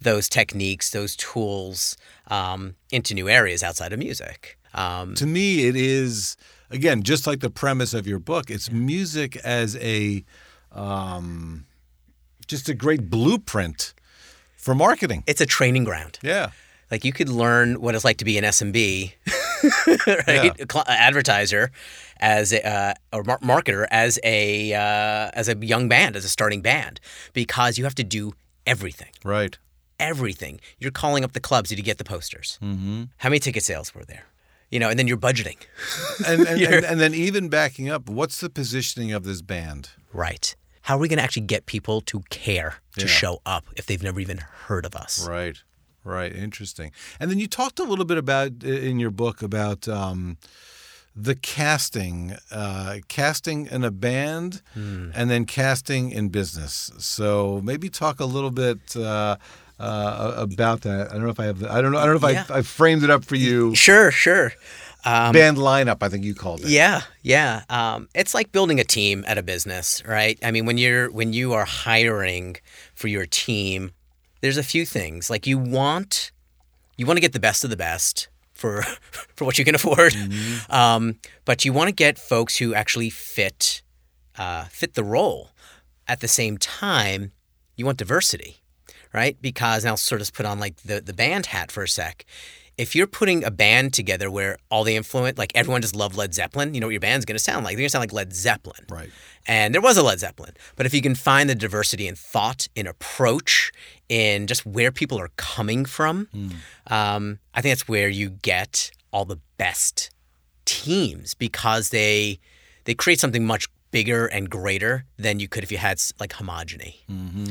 those 0.00 0.28
techniques, 0.28 0.90
those 0.90 1.16
tools, 1.16 1.96
um, 2.28 2.76
into 2.92 3.14
new 3.14 3.28
areas 3.28 3.62
outside 3.62 3.92
of 3.92 3.98
music. 3.98 4.58
Um, 4.74 5.14
to 5.14 5.26
me, 5.26 5.66
it 5.66 5.76
is 5.76 6.36
again 6.70 7.02
just 7.02 7.26
like 7.26 7.40
the 7.40 7.50
premise 7.50 7.94
of 7.94 8.06
your 8.06 8.18
book. 8.18 8.50
It's 8.50 8.70
music 8.70 9.36
as 9.44 9.76
a 9.76 10.24
um, 10.72 11.66
just 12.46 12.68
a 12.68 12.74
great 12.74 13.10
blueprint 13.10 13.94
for 14.56 14.74
marketing. 14.74 15.24
it's 15.26 15.40
a 15.40 15.46
training 15.46 15.84
ground. 15.84 16.18
Yeah, 16.22 16.50
Like 16.90 17.04
you 17.04 17.12
could 17.12 17.28
learn 17.28 17.80
what 17.80 17.94
it's 17.94 18.04
like 18.04 18.18
to 18.18 18.24
be 18.24 18.38
an 18.38 18.44
SMB, 18.44 19.12
right? 20.06 20.52
Yeah. 20.58 20.64
Cl- 20.70 20.84
advertiser, 20.88 21.70
as 22.20 22.52
a 22.52 22.66
uh, 22.66 22.94
or 23.12 23.22
mar- 23.24 23.38
marketer, 23.40 23.86
as 23.90 24.18
a 24.24 24.72
uh, 24.74 25.30
as 25.34 25.48
a 25.48 25.56
young 25.56 25.88
band, 25.88 26.16
as 26.16 26.24
a 26.24 26.28
starting 26.28 26.62
band, 26.62 27.00
because 27.32 27.78
you 27.78 27.84
have 27.84 27.94
to 27.96 28.04
do 28.04 28.32
everything. 28.66 29.10
right. 29.24 29.58
Everything. 30.00 30.60
You're 30.78 30.92
calling 30.92 31.24
up 31.24 31.32
the 31.32 31.40
clubs. 31.40 31.70
Did 31.70 31.78
you 31.78 31.84
get 31.84 31.98
the 31.98 32.04
posters? 32.04 32.56
Mm-hmm. 32.62 33.04
How 33.16 33.30
many 33.30 33.40
ticket 33.40 33.64
sales 33.64 33.96
were 33.96 34.04
there? 34.04 34.26
You 34.70 34.78
know, 34.78 34.88
and 34.90 34.96
then 34.96 35.08
you're 35.08 35.16
budgeting. 35.16 35.56
And 36.28 36.46
and, 36.46 36.60
You're- 36.60 36.76
and 36.76 36.84
and 36.90 37.00
then 37.00 37.14
even 37.14 37.48
backing 37.48 37.90
up, 37.90 38.08
what's 38.08 38.38
the 38.40 38.48
positioning 38.48 39.12
of 39.12 39.24
this 39.24 39.42
band? 39.42 39.90
Right. 40.12 40.54
How 40.82 40.94
are 40.96 41.00
we 41.00 41.08
going 41.08 41.18
to 41.18 41.22
actually 41.24 41.46
get 41.46 41.66
people 41.66 42.00
to 42.02 42.20
care 42.30 42.76
to 42.96 43.06
Yeah. 43.06 43.12
show 43.12 43.42
up 43.44 43.64
if 43.76 43.86
they've 43.86 44.02
never 44.02 44.20
even 44.20 44.38
heard 44.38 44.86
of 44.86 44.94
us? 44.94 45.26
Right, 45.28 45.56
right. 46.08 46.34
Interesting. 46.34 46.90
And 47.20 47.30
then 47.30 47.38
you 47.38 47.46
talked 47.46 47.78
a 47.78 47.84
little 47.84 48.04
bit 48.04 48.18
about 48.18 48.62
in 48.64 48.98
your 48.98 49.10
book 49.10 49.42
about 49.42 49.86
um, 49.88 50.36
the 51.14 51.34
casting, 51.34 52.34
uh, 52.50 52.96
casting 53.08 53.66
in 53.66 53.84
a 53.84 53.90
band, 53.90 54.62
and 54.74 55.30
then 55.30 55.44
casting 55.44 56.10
in 56.10 56.28
business. 56.28 56.90
So 56.98 57.60
maybe 57.62 57.88
talk 57.88 58.20
a 58.20 58.24
little 58.26 58.50
bit. 58.50 58.96
Uh, 58.96 59.36
uh, 59.80 60.34
about 60.36 60.80
that, 60.80 61.08
I 61.08 61.12
don't 61.12 61.22
know 61.22 61.28
if 61.30 61.38
I 61.38 61.44
have. 61.44 61.60
The, 61.60 61.72
I 61.72 61.80
don't 61.80 61.92
know. 61.92 61.98
I 61.98 62.06
don't 62.06 62.20
know 62.20 62.28
if 62.28 62.34
Yeah. 62.34 62.44
I, 62.52 62.58
I 62.58 62.62
framed 62.62 63.04
it 63.04 63.10
up 63.10 63.24
for 63.24 63.36
you. 63.36 63.76
Sure, 63.76 64.10
sure. 64.10 64.52
Um, 65.04 65.32
Band 65.32 65.56
lineup, 65.56 65.98
I 66.02 66.08
think 66.08 66.24
you 66.24 66.34
called 66.34 66.62
it. 66.62 66.68
Yeah, 66.70 67.02
yeah. 67.22 67.62
Um, 67.70 68.08
it's 68.12 68.34
like 68.34 68.50
building 68.50 68.80
a 68.80 68.84
team 68.84 69.22
at 69.28 69.38
a 69.38 69.42
business, 69.44 70.02
right? 70.04 70.36
I 70.42 70.50
mean, 70.50 70.66
when 70.66 70.78
you're 70.78 71.12
when 71.12 71.32
you 71.32 71.52
are 71.52 71.64
hiring 71.64 72.56
for 72.96 73.06
your 73.06 73.24
team, 73.24 73.92
there's 74.40 74.56
a 74.56 74.62
few 74.62 74.84
things 74.84 75.30
like 75.30 75.46
you 75.46 75.58
want 75.58 76.32
you 76.96 77.06
want 77.06 77.16
to 77.16 77.20
get 77.20 77.32
the 77.32 77.40
best 77.40 77.64
of 77.64 77.70
the 77.70 77.76
best 77.76 78.28
for 78.52 78.82
for 79.36 79.44
what 79.44 79.58
you 79.58 79.64
can 79.64 79.74
afford, 79.74 80.14
um, 80.68 81.18
but 81.44 81.64
you 81.64 81.72
want 81.72 81.88
to 81.88 81.94
get 81.94 82.18
folks 82.18 82.56
who 82.58 82.74
actually 82.74 83.10
fit 83.10 83.82
uh, 84.36 84.64
fit 84.64 84.94
the 84.94 85.04
role. 85.04 85.50
At 86.06 86.20
the 86.20 86.28
same 86.28 86.56
time, 86.56 87.32
you 87.76 87.84
want 87.84 87.98
diversity, 87.98 88.62
right? 89.12 89.36
Because 89.42 89.84
and 89.84 89.90
I'll 89.90 89.96
sort 89.98 90.22
of 90.22 90.32
put 90.32 90.46
on 90.46 90.58
like 90.58 90.76
the 90.78 91.00
the 91.00 91.12
band 91.12 91.46
hat 91.46 91.70
for 91.70 91.82
a 91.82 91.88
sec. 91.88 92.24
If 92.78 92.94
you're 92.94 93.08
putting 93.08 93.44
a 93.44 93.50
band 93.50 93.92
together 93.92 94.30
where 94.30 94.56
all 94.70 94.84
the 94.84 94.96
influence, 94.96 95.36
like 95.36 95.52
everyone 95.54 95.82
just 95.82 95.96
loved 95.96 96.16
Led 96.16 96.32
Zeppelin, 96.32 96.74
you 96.74 96.80
know 96.80 96.86
what 96.86 96.92
your 96.92 97.00
band's 97.00 97.24
going 97.24 97.34
to 97.34 97.42
sound 97.42 97.64
like? 97.64 97.72
They're 97.72 97.82
going 97.82 97.88
to 97.88 97.90
sound 97.90 98.02
like 98.02 98.12
Led 98.12 98.32
Zeppelin. 98.32 98.86
Right. 98.88 99.10
And 99.46 99.74
there 99.74 99.82
was 99.82 99.96
a 99.96 100.02
Led 100.02 100.20
Zeppelin. 100.20 100.52
But 100.76 100.86
if 100.86 100.94
you 100.94 101.02
can 101.02 101.14
find 101.14 101.50
the 101.50 101.54
diversity 101.54 102.06
in 102.06 102.14
thought, 102.14 102.68
in 102.76 102.86
approach, 102.86 103.72
in 104.08 104.46
just 104.46 104.64
where 104.64 104.92
people 104.92 105.18
are 105.18 105.30
coming 105.36 105.84
from, 105.84 106.28
um, 106.86 107.40
I 107.52 107.60
think 107.60 107.72
that's 107.72 107.88
where 107.88 108.08
you 108.08 108.30
get 108.30 108.90
all 109.12 109.24
the 109.24 109.40
best 109.56 110.10
teams 110.64 111.34
because 111.34 111.90
they 111.90 112.38
they 112.84 112.94
create 112.94 113.18
something 113.20 113.44
much 113.44 113.68
bigger 113.90 114.26
and 114.26 114.50
greater 114.50 115.04
than 115.18 115.40
you 115.40 115.48
could 115.48 115.64
if 115.64 115.72
you 115.72 115.78
had 115.78 116.00
like 116.20 116.30
homogeny. 116.34 116.96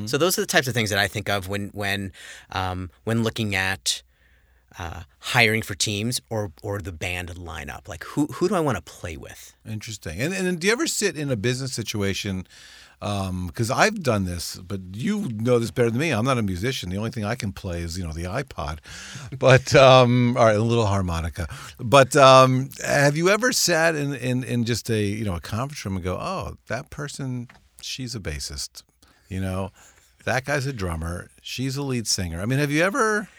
So 0.07 0.17
those 0.17 0.37
are 0.37 0.41
the 0.41 0.47
types 0.47 0.67
of 0.67 0.73
things 0.73 0.89
that 0.91 0.99
I 0.99 1.07
think 1.07 1.29
of 1.29 1.47
when 1.47 1.69
when 1.69 2.11
um, 2.51 2.91
when 3.03 3.23
looking 3.23 3.55
at 3.55 4.03
uh, 4.77 5.03
hiring 5.19 5.61
for 5.61 5.75
teams 5.75 6.21
or 6.29 6.51
or 6.61 6.79
the 6.79 6.91
band 6.91 7.29
lineup. 7.29 7.87
Like 7.87 8.03
who 8.03 8.27
who 8.27 8.47
do 8.47 8.55
I 8.55 8.59
want 8.59 8.77
to 8.77 8.81
play 8.81 9.17
with? 9.17 9.55
Interesting. 9.67 10.21
And 10.21 10.33
and 10.33 10.59
do 10.59 10.67
you 10.67 10.73
ever 10.73 10.87
sit 10.87 11.17
in 11.17 11.31
a 11.31 11.35
business 11.35 11.73
situation? 11.73 12.47
Because 12.99 13.69
um, 13.69 13.77
I've 13.77 14.01
done 14.01 14.25
this, 14.25 14.55
but 14.55 14.81
you 14.93 15.29
know 15.31 15.59
this 15.59 15.69
better 15.69 15.91
than 15.91 15.99
me. 15.99 16.09
I'm 16.09 16.25
not 16.25 16.39
a 16.39 16.41
musician. 16.41 16.89
The 16.89 16.97
only 16.97 17.11
thing 17.11 17.25
I 17.25 17.35
can 17.35 17.51
play 17.53 17.81
is 17.81 17.95
you 17.95 18.03
know 18.03 18.11
the 18.11 18.23
iPod, 18.23 18.79
but 19.37 19.75
um, 19.75 20.35
all 20.35 20.45
right, 20.45 20.55
a 20.55 20.59
little 20.63 20.87
harmonica. 20.87 21.47
But 21.77 22.15
um, 22.15 22.69
have 22.83 23.15
you 23.15 23.29
ever 23.29 23.51
sat 23.51 23.95
in, 23.95 24.15
in 24.15 24.43
in 24.43 24.63
just 24.63 24.89
a 24.89 24.99
you 24.99 25.25
know 25.25 25.35
a 25.35 25.41
conference 25.41 25.85
room 25.85 25.95
and 25.95 26.03
go, 26.03 26.15
oh, 26.15 26.57
that 26.69 26.89
person, 26.89 27.49
she's 27.81 28.15
a 28.15 28.19
bassist, 28.19 28.81
you 29.29 29.41
know, 29.41 29.71
that 30.25 30.45
guy's 30.45 30.65
a 30.65 30.73
drummer, 30.73 31.29
she's 31.41 31.77
a 31.77 31.83
lead 31.83 32.07
singer. 32.07 32.41
I 32.41 32.45
mean, 32.45 32.57
have 32.57 32.71
you 32.71 32.83
ever? 32.83 33.29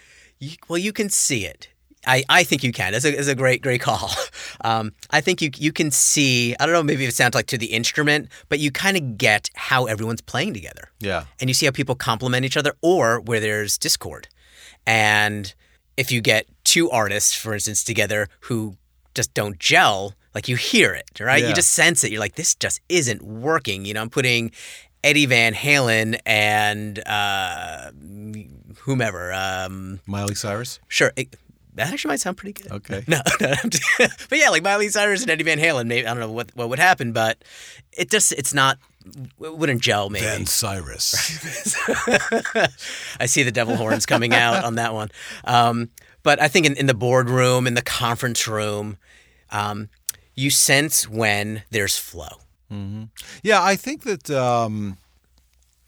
Well, 0.67 0.77
you 0.77 0.93
can 0.93 1.09
see 1.09 1.45
it. 1.45 1.69
I, 2.07 2.23
I 2.29 2.43
think 2.43 2.63
you 2.63 2.71
can. 2.71 2.93
It's 2.93 3.05
a, 3.05 3.17
it's 3.17 3.27
a 3.27 3.35
great 3.35 3.61
great 3.61 3.81
call. 3.81 4.11
Um, 4.61 4.91
I 5.09 5.21
think 5.21 5.41
you 5.41 5.51
you 5.55 5.71
can 5.71 5.89
see. 5.89 6.53
I 6.59 6.65
don't 6.65 6.73
know. 6.73 6.83
Maybe 6.83 7.05
it 7.05 7.13
sounds 7.13 7.33
like 7.33 7.45
to 7.47 7.57
the 7.57 7.67
instrument, 7.67 8.27
but 8.49 8.59
you 8.59 8.71
kind 8.71 8.97
of 8.97 9.17
get 9.17 9.49
how 9.55 9.85
everyone's 9.85 10.19
playing 10.19 10.53
together. 10.53 10.89
Yeah. 10.99 11.25
And 11.39 11.49
you 11.49 11.53
see 11.53 11.65
how 11.65 11.71
people 11.71 11.95
complement 11.95 12.45
each 12.45 12.57
other, 12.57 12.73
or 12.81 13.21
where 13.21 13.39
there's 13.39 13.77
discord. 13.77 14.27
And 14.85 15.53
if 15.95 16.11
you 16.11 16.19
get 16.19 16.45
two 16.65 16.91
artists, 16.91 17.33
for 17.33 17.53
instance, 17.53 17.85
together 17.85 18.27
who 18.41 18.75
just 19.15 19.33
don't 19.33 19.57
gel, 19.59 20.13
like 20.35 20.49
you 20.49 20.57
hear 20.57 20.93
it, 20.93 21.19
right? 21.21 21.41
Yeah. 21.41 21.49
You 21.49 21.55
just 21.55 21.71
sense 21.71 22.03
it. 22.03 22.11
You're 22.11 22.19
like, 22.19 22.35
this 22.35 22.53
just 22.55 22.81
isn't 22.89 23.21
working. 23.21 23.85
You 23.85 23.93
know, 23.93 24.01
I'm 24.01 24.09
putting 24.09 24.51
Eddie 25.03 25.25
Van 25.25 25.53
Halen 25.53 26.19
and 26.25 27.01
uh, 27.05 27.91
whomever. 28.79 29.33
Um, 29.33 29.99
Miley 30.05 30.35
Cyrus. 30.35 30.79
Sure. 30.87 31.11
It, 31.15 31.35
that 31.75 31.93
actually 31.93 32.09
might 32.09 32.19
sound 32.19 32.37
pretty 32.37 32.61
good. 32.61 32.71
Okay. 32.71 33.03
No, 33.07 33.21
no 33.39 33.53
but 34.29 34.37
yeah, 34.37 34.49
like 34.49 34.63
Miley 34.63 34.89
Cyrus 34.89 35.21
and 35.21 35.31
Eddie 35.31 35.43
Van 35.43 35.59
Halen. 35.59 35.87
Maybe 35.87 36.05
I 36.05 36.11
don't 36.11 36.19
know 36.19 36.31
what 36.31 36.55
what 36.55 36.69
would 36.69 36.79
happen, 36.79 37.11
but 37.13 37.43
it 37.93 38.09
just 38.09 38.31
it's 38.33 38.53
not 38.53 38.77
it 39.41 39.57
wouldn't 39.57 39.81
gel. 39.81 40.09
Maybe 40.09 40.25
Van 40.25 40.45
Cyrus. 40.45 41.37
I 43.19 43.25
see 43.25 43.43
the 43.43 43.51
devil 43.51 43.75
horns 43.75 44.05
coming 44.05 44.33
out 44.33 44.63
on 44.63 44.75
that 44.75 44.93
one. 44.93 45.09
Um, 45.45 45.89
but 46.21 46.41
I 46.41 46.47
think 46.47 46.65
in, 46.65 46.75
in 46.75 46.85
the 46.85 46.93
boardroom, 46.93 47.65
in 47.65 47.75
the 47.75 47.81
conference 47.81 48.47
room, 48.47 48.97
um, 49.51 49.89
you 50.35 50.49
sense 50.49 51.07
when 51.07 51.63
there's 51.71 51.97
flow. 51.97 52.41
Mm-hmm. 52.71 53.05
Yeah, 53.41 53.63
I 53.63 53.75
think 53.75 54.03
that 54.03 54.29
um, 54.29 54.97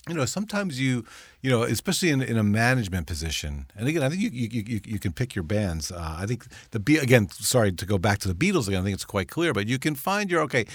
you 0.08 0.16
know 0.16 0.26
sometimes 0.26 0.80
you 0.80 1.06
you 1.42 1.50
know 1.50 1.64
especially 1.64 2.10
in, 2.10 2.22
in 2.22 2.38
a 2.38 2.44
management 2.44 3.08
position, 3.08 3.66
and 3.76 3.88
again 3.88 4.04
I 4.04 4.10
think 4.10 4.22
you 4.22 4.30
you, 4.30 4.64
you, 4.66 4.82
you 4.86 5.00
can 5.00 5.14
pick 5.14 5.36
your 5.36 5.44
bands. 5.44 5.92
Uh, 5.92 6.16
I 6.20 6.26
think 6.26 6.46
the 6.72 6.80
Be- 6.80 6.98
again 6.98 7.30
sorry 7.30 7.72
to 7.72 7.86
go 7.86 7.98
back 7.98 8.20
to 8.20 8.28
the 8.28 8.36
Beatles 8.36 8.68
again. 8.68 8.82
I 8.82 8.84
think 8.84 8.96
it's 8.96 9.06
quite 9.06 9.30
clear, 9.30 9.54
but 9.54 9.68
you 9.68 9.80
can 9.80 9.96
find 9.96 10.30
your 10.30 10.42
okay. 10.42 10.66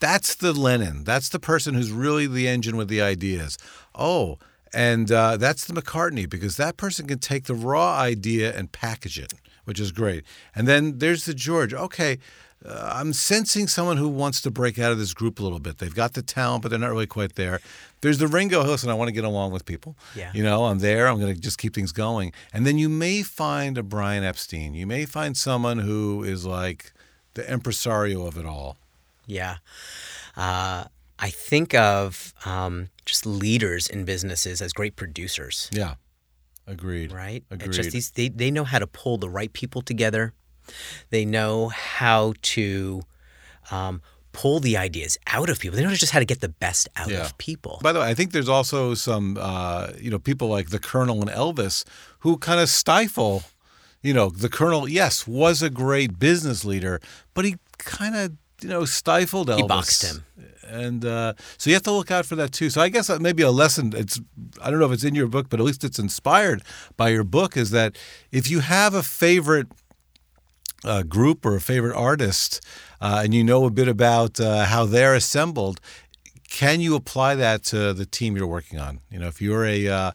That's 0.00 0.34
the 0.34 0.54
Lennon. 0.54 1.04
That's 1.04 1.28
the 1.28 1.38
person 1.38 1.74
who's 1.74 1.92
really 1.92 2.26
the 2.26 2.48
engine 2.48 2.78
with 2.78 2.88
the 2.88 3.02
ideas. 3.02 3.58
Oh, 3.94 4.38
and 4.72 5.10
uh, 5.12 5.36
that's 5.36 5.66
the 5.66 5.74
McCartney 5.78 6.28
because 6.28 6.56
that 6.56 6.76
person 6.76 7.06
can 7.06 7.18
take 7.18 7.44
the 7.44 7.54
raw 7.54 7.98
idea 7.98 8.56
and 8.56 8.72
package 8.72 9.18
it, 9.18 9.34
which 9.64 9.80
is 9.80 9.92
great. 9.92 10.24
And 10.54 10.66
then 10.66 10.98
there's 10.98 11.26
the 11.26 11.34
George. 11.34 11.74
Okay, 11.74 12.18
uh, 12.64 12.90
I'm 12.94 13.12
sensing 13.12 13.66
someone 13.66 13.96
who 13.96 14.08
wants 14.08 14.40
to 14.42 14.50
break 14.50 14.78
out 14.78 14.92
of 14.92 14.98
this 14.98 15.14
group 15.14 15.40
a 15.40 15.42
little 15.42 15.60
bit. 15.60 15.78
They've 15.78 15.94
got 15.94 16.12
the 16.12 16.22
talent, 16.22 16.62
but 16.62 16.68
they're 16.68 16.78
not 16.78 16.90
really 16.90 17.06
quite 17.06 17.34
there. 17.34 17.60
There's 18.00 18.18
the 18.18 18.28
Ringo. 18.28 18.62
Listen, 18.64 18.90
I 18.90 18.94
want 18.94 19.08
to 19.08 19.12
get 19.12 19.24
along 19.24 19.52
with 19.52 19.64
people. 19.64 19.96
Yeah. 20.14 20.30
You 20.34 20.42
know, 20.42 20.64
I'm 20.64 20.78
there. 20.78 21.06
I'm 21.06 21.20
going 21.20 21.34
to 21.34 21.40
just 21.40 21.58
keep 21.58 21.74
things 21.74 21.92
going. 21.92 22.32
And 22.52 22.66
then 22.66 22.78
you 22.78 22.88
may 22.88 23.22
find 23.22 23.76
a 23.76 23.82
Brian 23.82 24.24
Epstein. 24.24 24.74
You 24.74 24.86
may 24.86 25.04
find 25.04 25.36
someone 25.36 25.78
who 25.78 26.22
is 26.22 26.46
like 26.46 26.92
the 27.34 27.50
impresario 27.50 28.26
of 28.26 28.36
it 28.38 28.46
all. 28.46 28.76
Yeah. 29.26 29.56
Uh, 30.36 30.84
I 31.18 31.30
think 31.30 31.74
of 31.74 32.32
um, 32.44 32.88
just 33.04 33.26
leaders 33.26 33.86
in 33.86 34.04
businesses 34.04 34.62
as 34.62 34.72
great 34.72 34.96
producers. 34.96 35.68
Yeah. 35.72 35.94
Agreed. 36.66 37.12
Right? 37.12 37.44
Agreed. 37.50 37.68
It's 37.68 37.76
just 37.76 37.90
these, 37.90 38.10
they, 38.12 38.28
they 38.28 38.50
know 38.50 38.64
how 38.64 38.78
to 38.78 38.86
pull 38.86 39.18
the 39.18 39.28
right 39.28 39.52
people 39.52 39.82
together 39.82 40.32
they 41.10 41.24
know 41.24 41.68
how 41.68 42.34
to 42.42 43.02
um, 43.70 44.02
pull 44.32 44.60
the 44.60 44.76
ideas 44.76 45.18
out 45.26 45.50
of 45.50 45.58
people. 45.58 45.76
They 45.76 45.84
know 45.84 45.94
just 45.94 46.12
how 46.12 46.18
to 46.18 46.24
get 46.24 46.40
the 46.40 46.48
best 46.48 46.88
out 46.96 47.08
yeah. 47.08 47.20
of 47.20 47.36
people. 47.38 47.78
By 47.82 47.92
the 47.92 48.00
way, 48.00 48.06
I 48.06 48.14
think 48.14 48.32
there's 48.32 48.48
also 48.48 48.94
some, 48.94 49.36
uh, 49.40 49.88
you 49.98 50.10
know, 50.10 50.18
people 50.18 50.48
like 50.48 50.70
the 50.70 50.78
Colonel 50.78 51.20
and 51.20 51.30
Elvis 51.30 51.84
who 52.20 52.36
kind 52.38 52.60
of 52.60 52.68
stifle. 52.68 53.42
You 54.02 54.14
know, 54.14 54.30
the 54.30 54.48
Colonel, 54.48 54.88
yes, 54.88 55.26
was 55.26 55.62
a 55.62 55.68
great 55.68 56.18
business 56.18 56.64
leader, 56.64 57.00
but 57.34 57.44
he 57.44 57.56
kind 57.78 58.16
of, 58.16 58.32
you 58.62 58.68
know, 58.68 58.84
stifled 58.86 59.48
Elvis. 59.48 59.56
He 59.56 59.66
boxed 59.66 60.02
him 60.04 60.24
and 60.70 61.04
uh, 61.04 61.34
so 61.58 61.68
you 61.68 61.74
have 61.74 61.82
to 61.82 61.90
look 61.90 62.10
out 62.10 62.24
for 62.24 62.36
that 62.36 62.52
too. 62.52 62.70
So 62.70 62.80
I 62.80 62.88
guess 62.88 63.10
maybe 63.18 63.42
a 63.42 63.50
lesson. 63.50 63.92
It's 63.94 64.20
I 64.62 64.70
don't 64.70 64.78
know 64.78 64.86
if 64.86 64.92
it's 64.92 65.04
in 65.04 65.14
your 65.14 65.26
book, 65.26 65.48
but 65.48 65.60
at 65.60 65.66
least 65.66 65.84
it's 65.84 65.98
inspired 65.98 66.62
by 66.96 67.10
your 67.10 67.24
book. 67.24 67.56
Is 67.56 67.70
that 67.70 67.98
if 68.30 68.50
you 68.50 68.60
have 68.60 68.94
a 68.94 69.02
favorite 69.02 69.68
a 70.84 71.04
group 71.04 71.44
or 71.44 71.56
a 71.56 71.60
favorite 71.60 71.96
artist, 71.96 72.60
uh, 73.00 73.22
and 73.24 73.34
you 73.34 73.44
know 73.44 73.64
a 73.64 73.70
bit 73.70 73.88
about 73.88 74.40
uh, 74.40 74.64
how 74.64 74.84
they're 74.84 75.14
assembled, 75.14 75.80
can 76.48 76.80
you 76.80 76.94
apply 76.96 77.34
that 77.36 77.62
to 77.64 77.92
the 77.92 78.06
team 78.06 78.36
you're 78.36 78.46
working 78.46 78.78
on? 78.78 79.00
You 79.10 79.18
know, 79.20 79.28
if 79.28 79.40
you're 79.40 79.64
a 79.64 79.88
uh, 79.88 80.10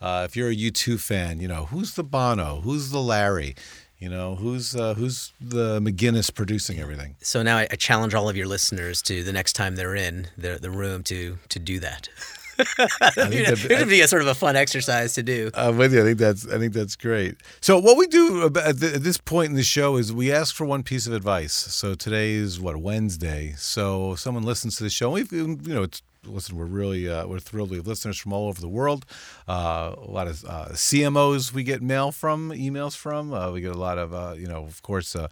uh 0.00 0.26
if 0.28 0.36
you're 0.36 0.50
a 0.50 0.56
U2 0.56 1.00
fan, 1.00 1.40
you 1.40 1.48
know 1.48 1.66
who's 1.66 1.94
the 1.94 2.04
Bono, 2.04 2.60
who's 2.62 2.90
the 2.90 3.00
Larry, 3.00 3.54
you 3.98 4.08
know 4.08 4.36
who's 4.36 4.74
uh, 4.74 4.94
who's 4.94 5.32
the 5.40 5.80
McGuinness 5.80 6.34
producing 6.34 6.80
everything. 6.80 7.16
So 7.20 7.42
now 7.42 7.58
I, 7.58 7.68
I, 7.70 7.76
challenge 7.76 8.14
all 8.14 8.28
of 8.28 8.36
your 8.36 8.46
listeners 8.46 9.02
to 9.02 9.22
the 9.22 9.32
next 9.32 9.52
time 9.52 9.76
they're 9.76 9.94
in 9.96 10.28
the 10.38 10.58
the 10.60 10.70
room 10.70 11.02
to 11.04 11.38
to 11.48 11.58
do 11.58 11.78
that. 11.80 12.08
it 13.16 13.78
would 13.78 13.88
be 13.88 14.00
a 14.00 14.08
sort 14.08 14.22
of 14.22 14.28
a 14.28 14.34
fun 14.34 14.56
exercise 14.56 15.14
to 15.14 15.22
do. 15.22 15.50
I'm 15.54 15.76
with 15.76 15.92
you. 15.92 16.00
I 16.00 16.04
think 16.04 16.18
that's 16.18 16.46
I 16.48 16.58
think 16.58 16.72
that's 16.72 16.96
great. 16.96 17.36
So 17.60 17.78
what 17.78 17.96
we 17.96 18.06
do 18.06 18.46
at 18.46 18.78
this 18.78 19.18
point 19.18 19.50
in 19.50 19.56
the 19.56 19.62
show 19.62 19.96
is 19.96 20.12
we 20.12 20.32
ask 20.32 20.54
for 20.54 20.64
one 20.64 20.82
piece 20.82 21.06
of 21.06 21.12
advice. 21.12 21.52
So 21.52 21.94
today 21.94 22.32
is 22.32 22.60
what 22.60 22.76
Wednesday. 22.76 23.54
So 23.56 24.14
someone 24.14 24.42
listens 24.42 24.76
to 24.76 24.84
the 24.84 24.90
show. 24.90 25.10
We've 25.10 25.32
you 25.32 25.56
know 25.56 25.82
it's 25.84 26.02
listen, 26.26 26.56
we're 26.56 26.64
really 26.64 27.08
uh, 27.08 27.26
we're 27.26 27.38
thrilled. 27.38 27.70
We 27.70 27.76
have 27.76 27.86
listeners 27.86 28.18
from 28.18 28.32
all 28.32 28.48
over 28.48 28.60
the 28.60 28.68
world. 28.68 29.04
Uh, 29.48 29.94
a 29.96 30.10
lot 30.10 30.28
of 30.28 30.44
uh, 30.44 30.66
CMOs 30.70 31.52
we 31.52 31.62
get 31.62 31.82
mail 31.82 32.12
from, 32.12 32.50
emails 32.50 32.96
from. 32.96 33.32
Uh, 33.32 33.50
we 33.50 33.60
get 33.60 33.74
a 33.74 33.78
lot 33.78 33.98
of 33.98 34.12
uh, 34.12 34.34
you 34.36 34.46
know, 34.46 34.64
of 34.64 34.82
course, 34.82 35.16
uh, 35.16 35.28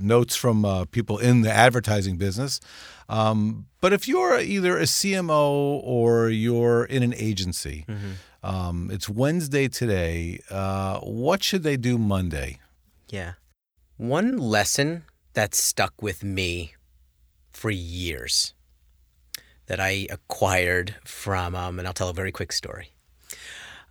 notes 0.00 0.36
from 0.36 0.86
people 0.90 1.18
in 1.18 1.42
the 1.42 1.52
advertising 1.52 2.16
business. 2.16 2.60
Um, 3.08 3.66
but 3.80 3.92
if 3.92 4.06
you're 4.06 4.38
either 4.38 4.78
a 4.78 4.84
CMO 4.84 5.80
or 5.82 6.28
you're 6.28 6.84
in 6.84 7.02
an 7.02 7.14
agency, 7.14 7.84
mm-hmm. 7.88 8.12
um, 8.42 8.90
it's 8.92 9.08
Wednesday 9.08 9.68
today. 9.68 10.40
what 11.02 11.42
should 11.42 11.62
they 11.62 11.76
do 11.76 11.98
Monday? 11.98 12.60
Yeah, 13.08 13.32
one 13.96 14.38
lesson 14.38 15.04
that 15.34 15.54
stuck 15.54 16.00
with 16.00 16.22
me 16.22 16.74
for 17.52 17.70
years 17.70 18.54
that 19.70 19.78
I 19.78 20.08
acquired 20.10 20.96
from, 21.04 21.54
um, 21.54 21.78
and 21.78 21.86
I'll 21.86 21.94
tell 21.94 22.08
a 22.08 22.12
very 22.12 22.32
quick 22.32 22.50
story. 22.50 22.90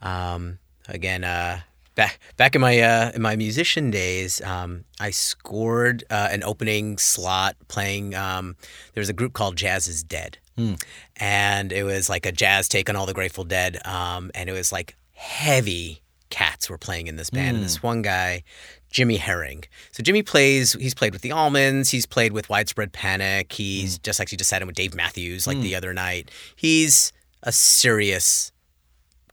Um, 0.01 0.59
again, 0.89 1.23
uh, 1.23 1.61
back 1.95 2.19
back 2.35 2.53
in 2.53 2.59
my 2.59 2.81
uh, 2.81 3.11
in 3.15 3.21
my 3.21 3.37
musician 3.37 3.89
days, 3.89 4.41
um, 4.41 4.83
I 4.99 5.11
scored 5.11 6.03
uh, 6.09 6.27
an 6.31 6.43
opening 6.43 6.97
slot 6.97 7.55
playing. 7.69 8.13
Um, 8.13 8.57
there 8.93 8.99
was 8.99 9.07
a 9.07 9.13
group 9.13 9.31
called 9.31 9.55
Jazz 9.55 9.87
is 9.87 10.03
Dead, 10.03 10.37
mm. 10.57 10.83
and 11.15 11.71
it 11.71 11.83
was 11.83 12.09
like 12.09 12.25
a 12.25 12.33
jazz 12.33 12.67
take 12.67 12.89
on 12.89 12.97
all 12.97 13.05
the 13.05 13.13
Grateful 13.13 13.45
Dead, 13.45 13.79
um, 13.87 14.31
and 14.35 14.49
it 14.49 14.53
was 14.53 14.73
like 14.73 14.97
heavy 15.13 16.01
cats 16.29 16.69
were 16.69 16.77
playing 16.77 17.07
in 17.07 17.15
this 17.15 17.29
band, 17.29 17.53
mm. 17.53 17.59
and 17.59 17.63
this 17.63 17.77
hmm. 17.77 17.87
one 17.87 18.01
guy 18.01 18.43
Jimmy 18.89 19.17
Herring. 19.17 19.63
So 19.91 20.03
Jimmy 20.03 20.23
plays. 20.23 20.73
He's 20.73 20.93
played 20.93 21.13
with 21.13 21.21
the 21.21 21.29
Allmans, 21.29 21.91
He's 21.91 22.05
played 22.05 22.31
with 22.31 22.49
Widespread 22.49 22.91
Panic. 22.91 23.53
He's 23.53 23.99
mm. 23.99 24.03
just 24.03 24.19
actually 24.19 24.37
just 24.37 24.49
sat 24.49 24.61
in 24.61 24.67
with 24.67 24.75
Dave 24.75 24.95
Matthews 24.95 25.47
like 25.47 25.57
mm. 25.57 25.63
the 25.63 25.75
other 25.75 25.93
night. 25.93 26.31
He's 26.55 27.13
a 27.43 27.51
serious 27.51 28.51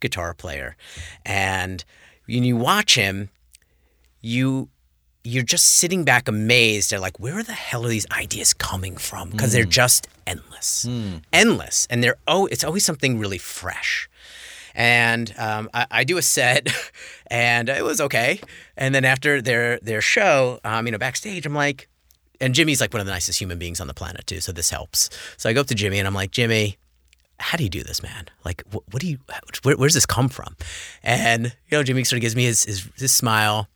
guitar 0.00 0.34
player, 0.34 0.76
and 1.24 1.84
when 2.26 2.44
you 2.44 2.56
watch 2.56 2.94
him, 2.94 3.30
you 4.20 4.68
you're 5.24 5.42
just 5.42 5.66
sitting 5.66 6.04
back 6.04 6.28
amazed 6.28 6.92
at 6.92 7.00
like 7.00 7.18
where 7.18 7.42
the 7.42 7.52
hell 7.52 7.84
are 7.84 7.88
these 7.88 8.06
ideas 8.12 8.54
coming 8.54 8.96
from 8.96 9.30
because 9.30 9.50
mm. 9.50 9.54
they're 9.54 9.64
just 9.64 10.06
endless, 10.26 10.86
mm. 10.88 11.22
endless, 11.32 11.86
and 11.90 12.02
they're 12.02 12.16
oh 12.28 12.46
it's 12.46 12.64
always 12.64 12.84
something 12.84 13.18
really 13.18 13.38
fresh. 13.38 14.08
And 14.76 15.34
um, 15.38 15.70
I, 15.72 15.86
I, 15.90 16.04
do 16.04 16.18
a 16.18 16.22
set, 16.22 16.68
and 17.28 17.70
it 17.70 17.82
was 17.82 18.00
okay. 18.00 18.40
And 18.76 18.94
then 18.94 19.06
after 19.06 19.40
their 19.40 19.78
their 19.80 20.02
show, 20.02 20.60
um, 20.64 20.86
you 20.86 20.92
know, 20.92 20.98
backstage, 20.98 21.46
I'm 21.46 21.54
like, 21.54 21.88
and 22.40 22.54
Jimmy's 22.54 22.80
like 22.80 22.92
one 22.92 23.00
of 23.00 23.06
the 23.06 23.12
nicest 23.12 23.40
human 23.40 23.58
beings 23.58 23.80
on 23.80 23.86
the 23.86 23.94
planet 23.94 24.26
too, 24.26 24.40
so 24.40 24.52
this 24.52 24.68
helps. 24.68 25.08
So 25.38 25.48
I 25.48 25.54
go 25.54 25.62
up 25.62 25.66
to 25.68 25.74
Jimmy 25.74 25.98
and 25.98 26.06
I'm 26.06 26.14
like, 26.14 26.30
Jimmy, 26.30 26.76
how 27.38 27.56
do 27.56 27.64
you 27.64 27.70
do 27.70 27.82
this, 27.82 28.02
man? 28.02 28.26
Like, 28.44 28.62
what, 28.70 28.82
what 28.90 29.00
do 29.00 29.08
you? 29.08 29.18
Where, 29.62 29.76
where, 29.76 29.88
does 29.88 29.94
this 29.94 30.06
come 30.06 30.28
from? 30.28 30.56
And 31.02 31.46
you 31.46 31.78
know, 31.78 31.82
Jimmy 31.82 32.04
sort 32.04 32.18
of 32.18 32.22
gives 32.22 32.36
me 32.36 32.44
his 32.44 32.64
his, 32.64 32.88
his 32.96 33.12
smile, 33.12 33.68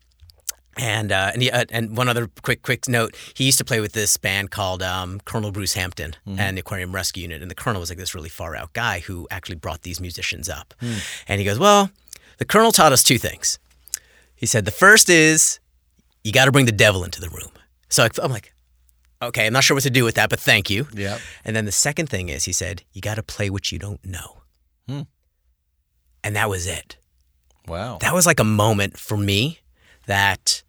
And 0.81 1.13
uh, 1.13 1.31
and, 1.35 1.43
he, 1.43 1.51
uh, 1.51 1.67
and 1.71 1.95
one 1.95 2.09
other 2.09 2.31
quick 2.41 2.63
quick 2.63 2.89
note: 2.89 3.15
he 3.35 3.45
used 3.45 3.59
to 3.59 3.67
play 3.67 3.81
with 3.81 3.93
this 3.93 4.17
band 4.17 4.51
called 4.51 4.83
um, 4.83 5.21
Colonel 5.27 5.53
Bruce 5.53 5.75
Hampton 5.75 6.13
mm-hmm. 6.27 6.41
and 6.41 6.57
the 6.57 6.61
Aquarium 6.61 6.95
Rescue 6.95 7.23
Unit, 7.23 7.43
and 7.43 7.51
the 7.51 7.55
Colonel 7.55 7.81
was 7.81 7.91
like 7.91 7.99
this 7.99 8.15
really 8.15 8.31
far 8.31 8.57
out 8.57 8.73
guy 8.73 9.01
who 9.01 9.29
actually 9.31 9.57
brought 9.57 9.83
these 9.83 10.01
musicians 10.01 10.49
up. 10.49 10.73
Mm. 10.81 11.23
And 11.29 11.39
he 11.39 11.45
goes, 11.45 11.59
"Well, 11.59 11.91
the 12.39 12.47
Colonel 12.47 12.73
taught 12.73 12.93
us 12.93 13.03
two 13.03 13.19
things." 13.19 13.59
He 14.35 14.47
said, 14.47 14.65
"The 14.65 14.71
first 14.71 15.11
is 15.11 15.61
you 16.25 16.33
got 16.33 16.47
to 16.47 16.53
bring 16.53 16.65
the 16.65 16.73
devil 16.73 17.05
into 17.05 17.21
the 17.21 17.29
room." 17.29 17.51
So 17.91 18.09
I'm 18.23 18.31
like, 18.31 18.55
"Okay, 19.21 19.47
I'm 19.47 19.53
not 19.53 19.65
sure 19.65 19.75
what 19.75 19.83
to 19.83 19.91
do 19.91 20.03
with 20.03 20.15
that, 20.15 20.31
but 20.31 20.41
thank 20.41 20.71
you." 20.71 20.89
Yeah. 20.95 21.19
And 21.45 21.55
then 21.55 21.67
the 21.67 21.73
second 21.73 22.09
thing 22.09 22.31
is, 22.31 22.45
he 22.45 22.55
said, 22.55 22.85
"You 22.95 23.03
got 23.03 23.17
to 23.17 23.23
play 23.23 23.51
what 23.51 23.71
you 23.71 23.79
don't 23.79 24.03
know," 24.03 24.39
hmm. 24.89 25.03
and 26.25 26.35
that 26.37 26.49
was 26.49 26.67
it. 26.67 26.97
Wow. 27.69 27.99
That 28.01 28.15
was 28.15 28.25
like 28.25 28.41
a 28.41 28.45
moment 28.45 28.97
for 28.97 29.19
me 29.19 29.59
that 30.07 30.63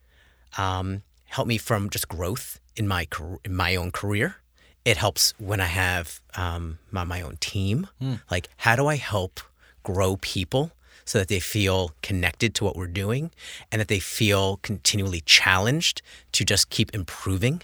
um, 0.58 1.04
helped 1.26 1.48
me 1.48 1.58
from 1.58 1.90
just 1.90 2.08
growth 2.08 2.60
in 2.76 2.88
my 2.88 3.08
in 3.44 3.56
my 3.56 3.76
own 3.76 3.92
career. 3.92 4.38
It 4.84 4.98
helps 4.98 5.34
when 5.38 5.62
I 5.62 5.66
have 5.66 6.22
um, 6.36 6.80
my, 6.90 7.04
my 7.04 7.22
own 7.22 7.38
team. 7.40 7.88
Mm. 8.02 8.22
Like, 8.32 8.50
how 8.58 8.76
do 8.76 8.88
I 8.88 8.96
help 8.96 9.40
grow 9.84 10.18
people 10.18 10.72
so 11.06 11.20
that 11.20 11.28
they 11.28 11.40
feel 11.40 11.92
connected 12.02 12.56
to 12.56 12.64
what 12.64 12.76
we're 12.76 12.88
doing 12.88 13.32
and 13.72 13.80
that 13.80 13.90
they 13.90 14.00
feel 14.00 14.58
continually 14.64 15.22
challenged 15.22 16.02
to 16.32 16.44
just 16.44 16.70
keep 16.72 16.96
improving? 16.96 17.62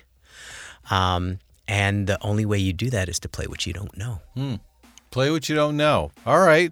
Um, 0.91 1.39
and 1.67 2.07
the 2.07 2.23
only 2.23 2.45
way 2.45 2.59
you 2.59 2.71
do 2.71 2.89
that 2.91 3.09
is 3.09 3.19
to 3.21 3.29
play 3.29 3.47
what 3.47 3.65
you 3.65 3.73
don't 3.73 3.97
know. 3.97 4.21
Mm. 4.35 4.59
Play 5.09 5.31
what 5.31 5.49
you 5.49 5.55
don't 5.55 5.75
know. 5.75 6.11
All 6.25 6.39
right. 6.39 6.71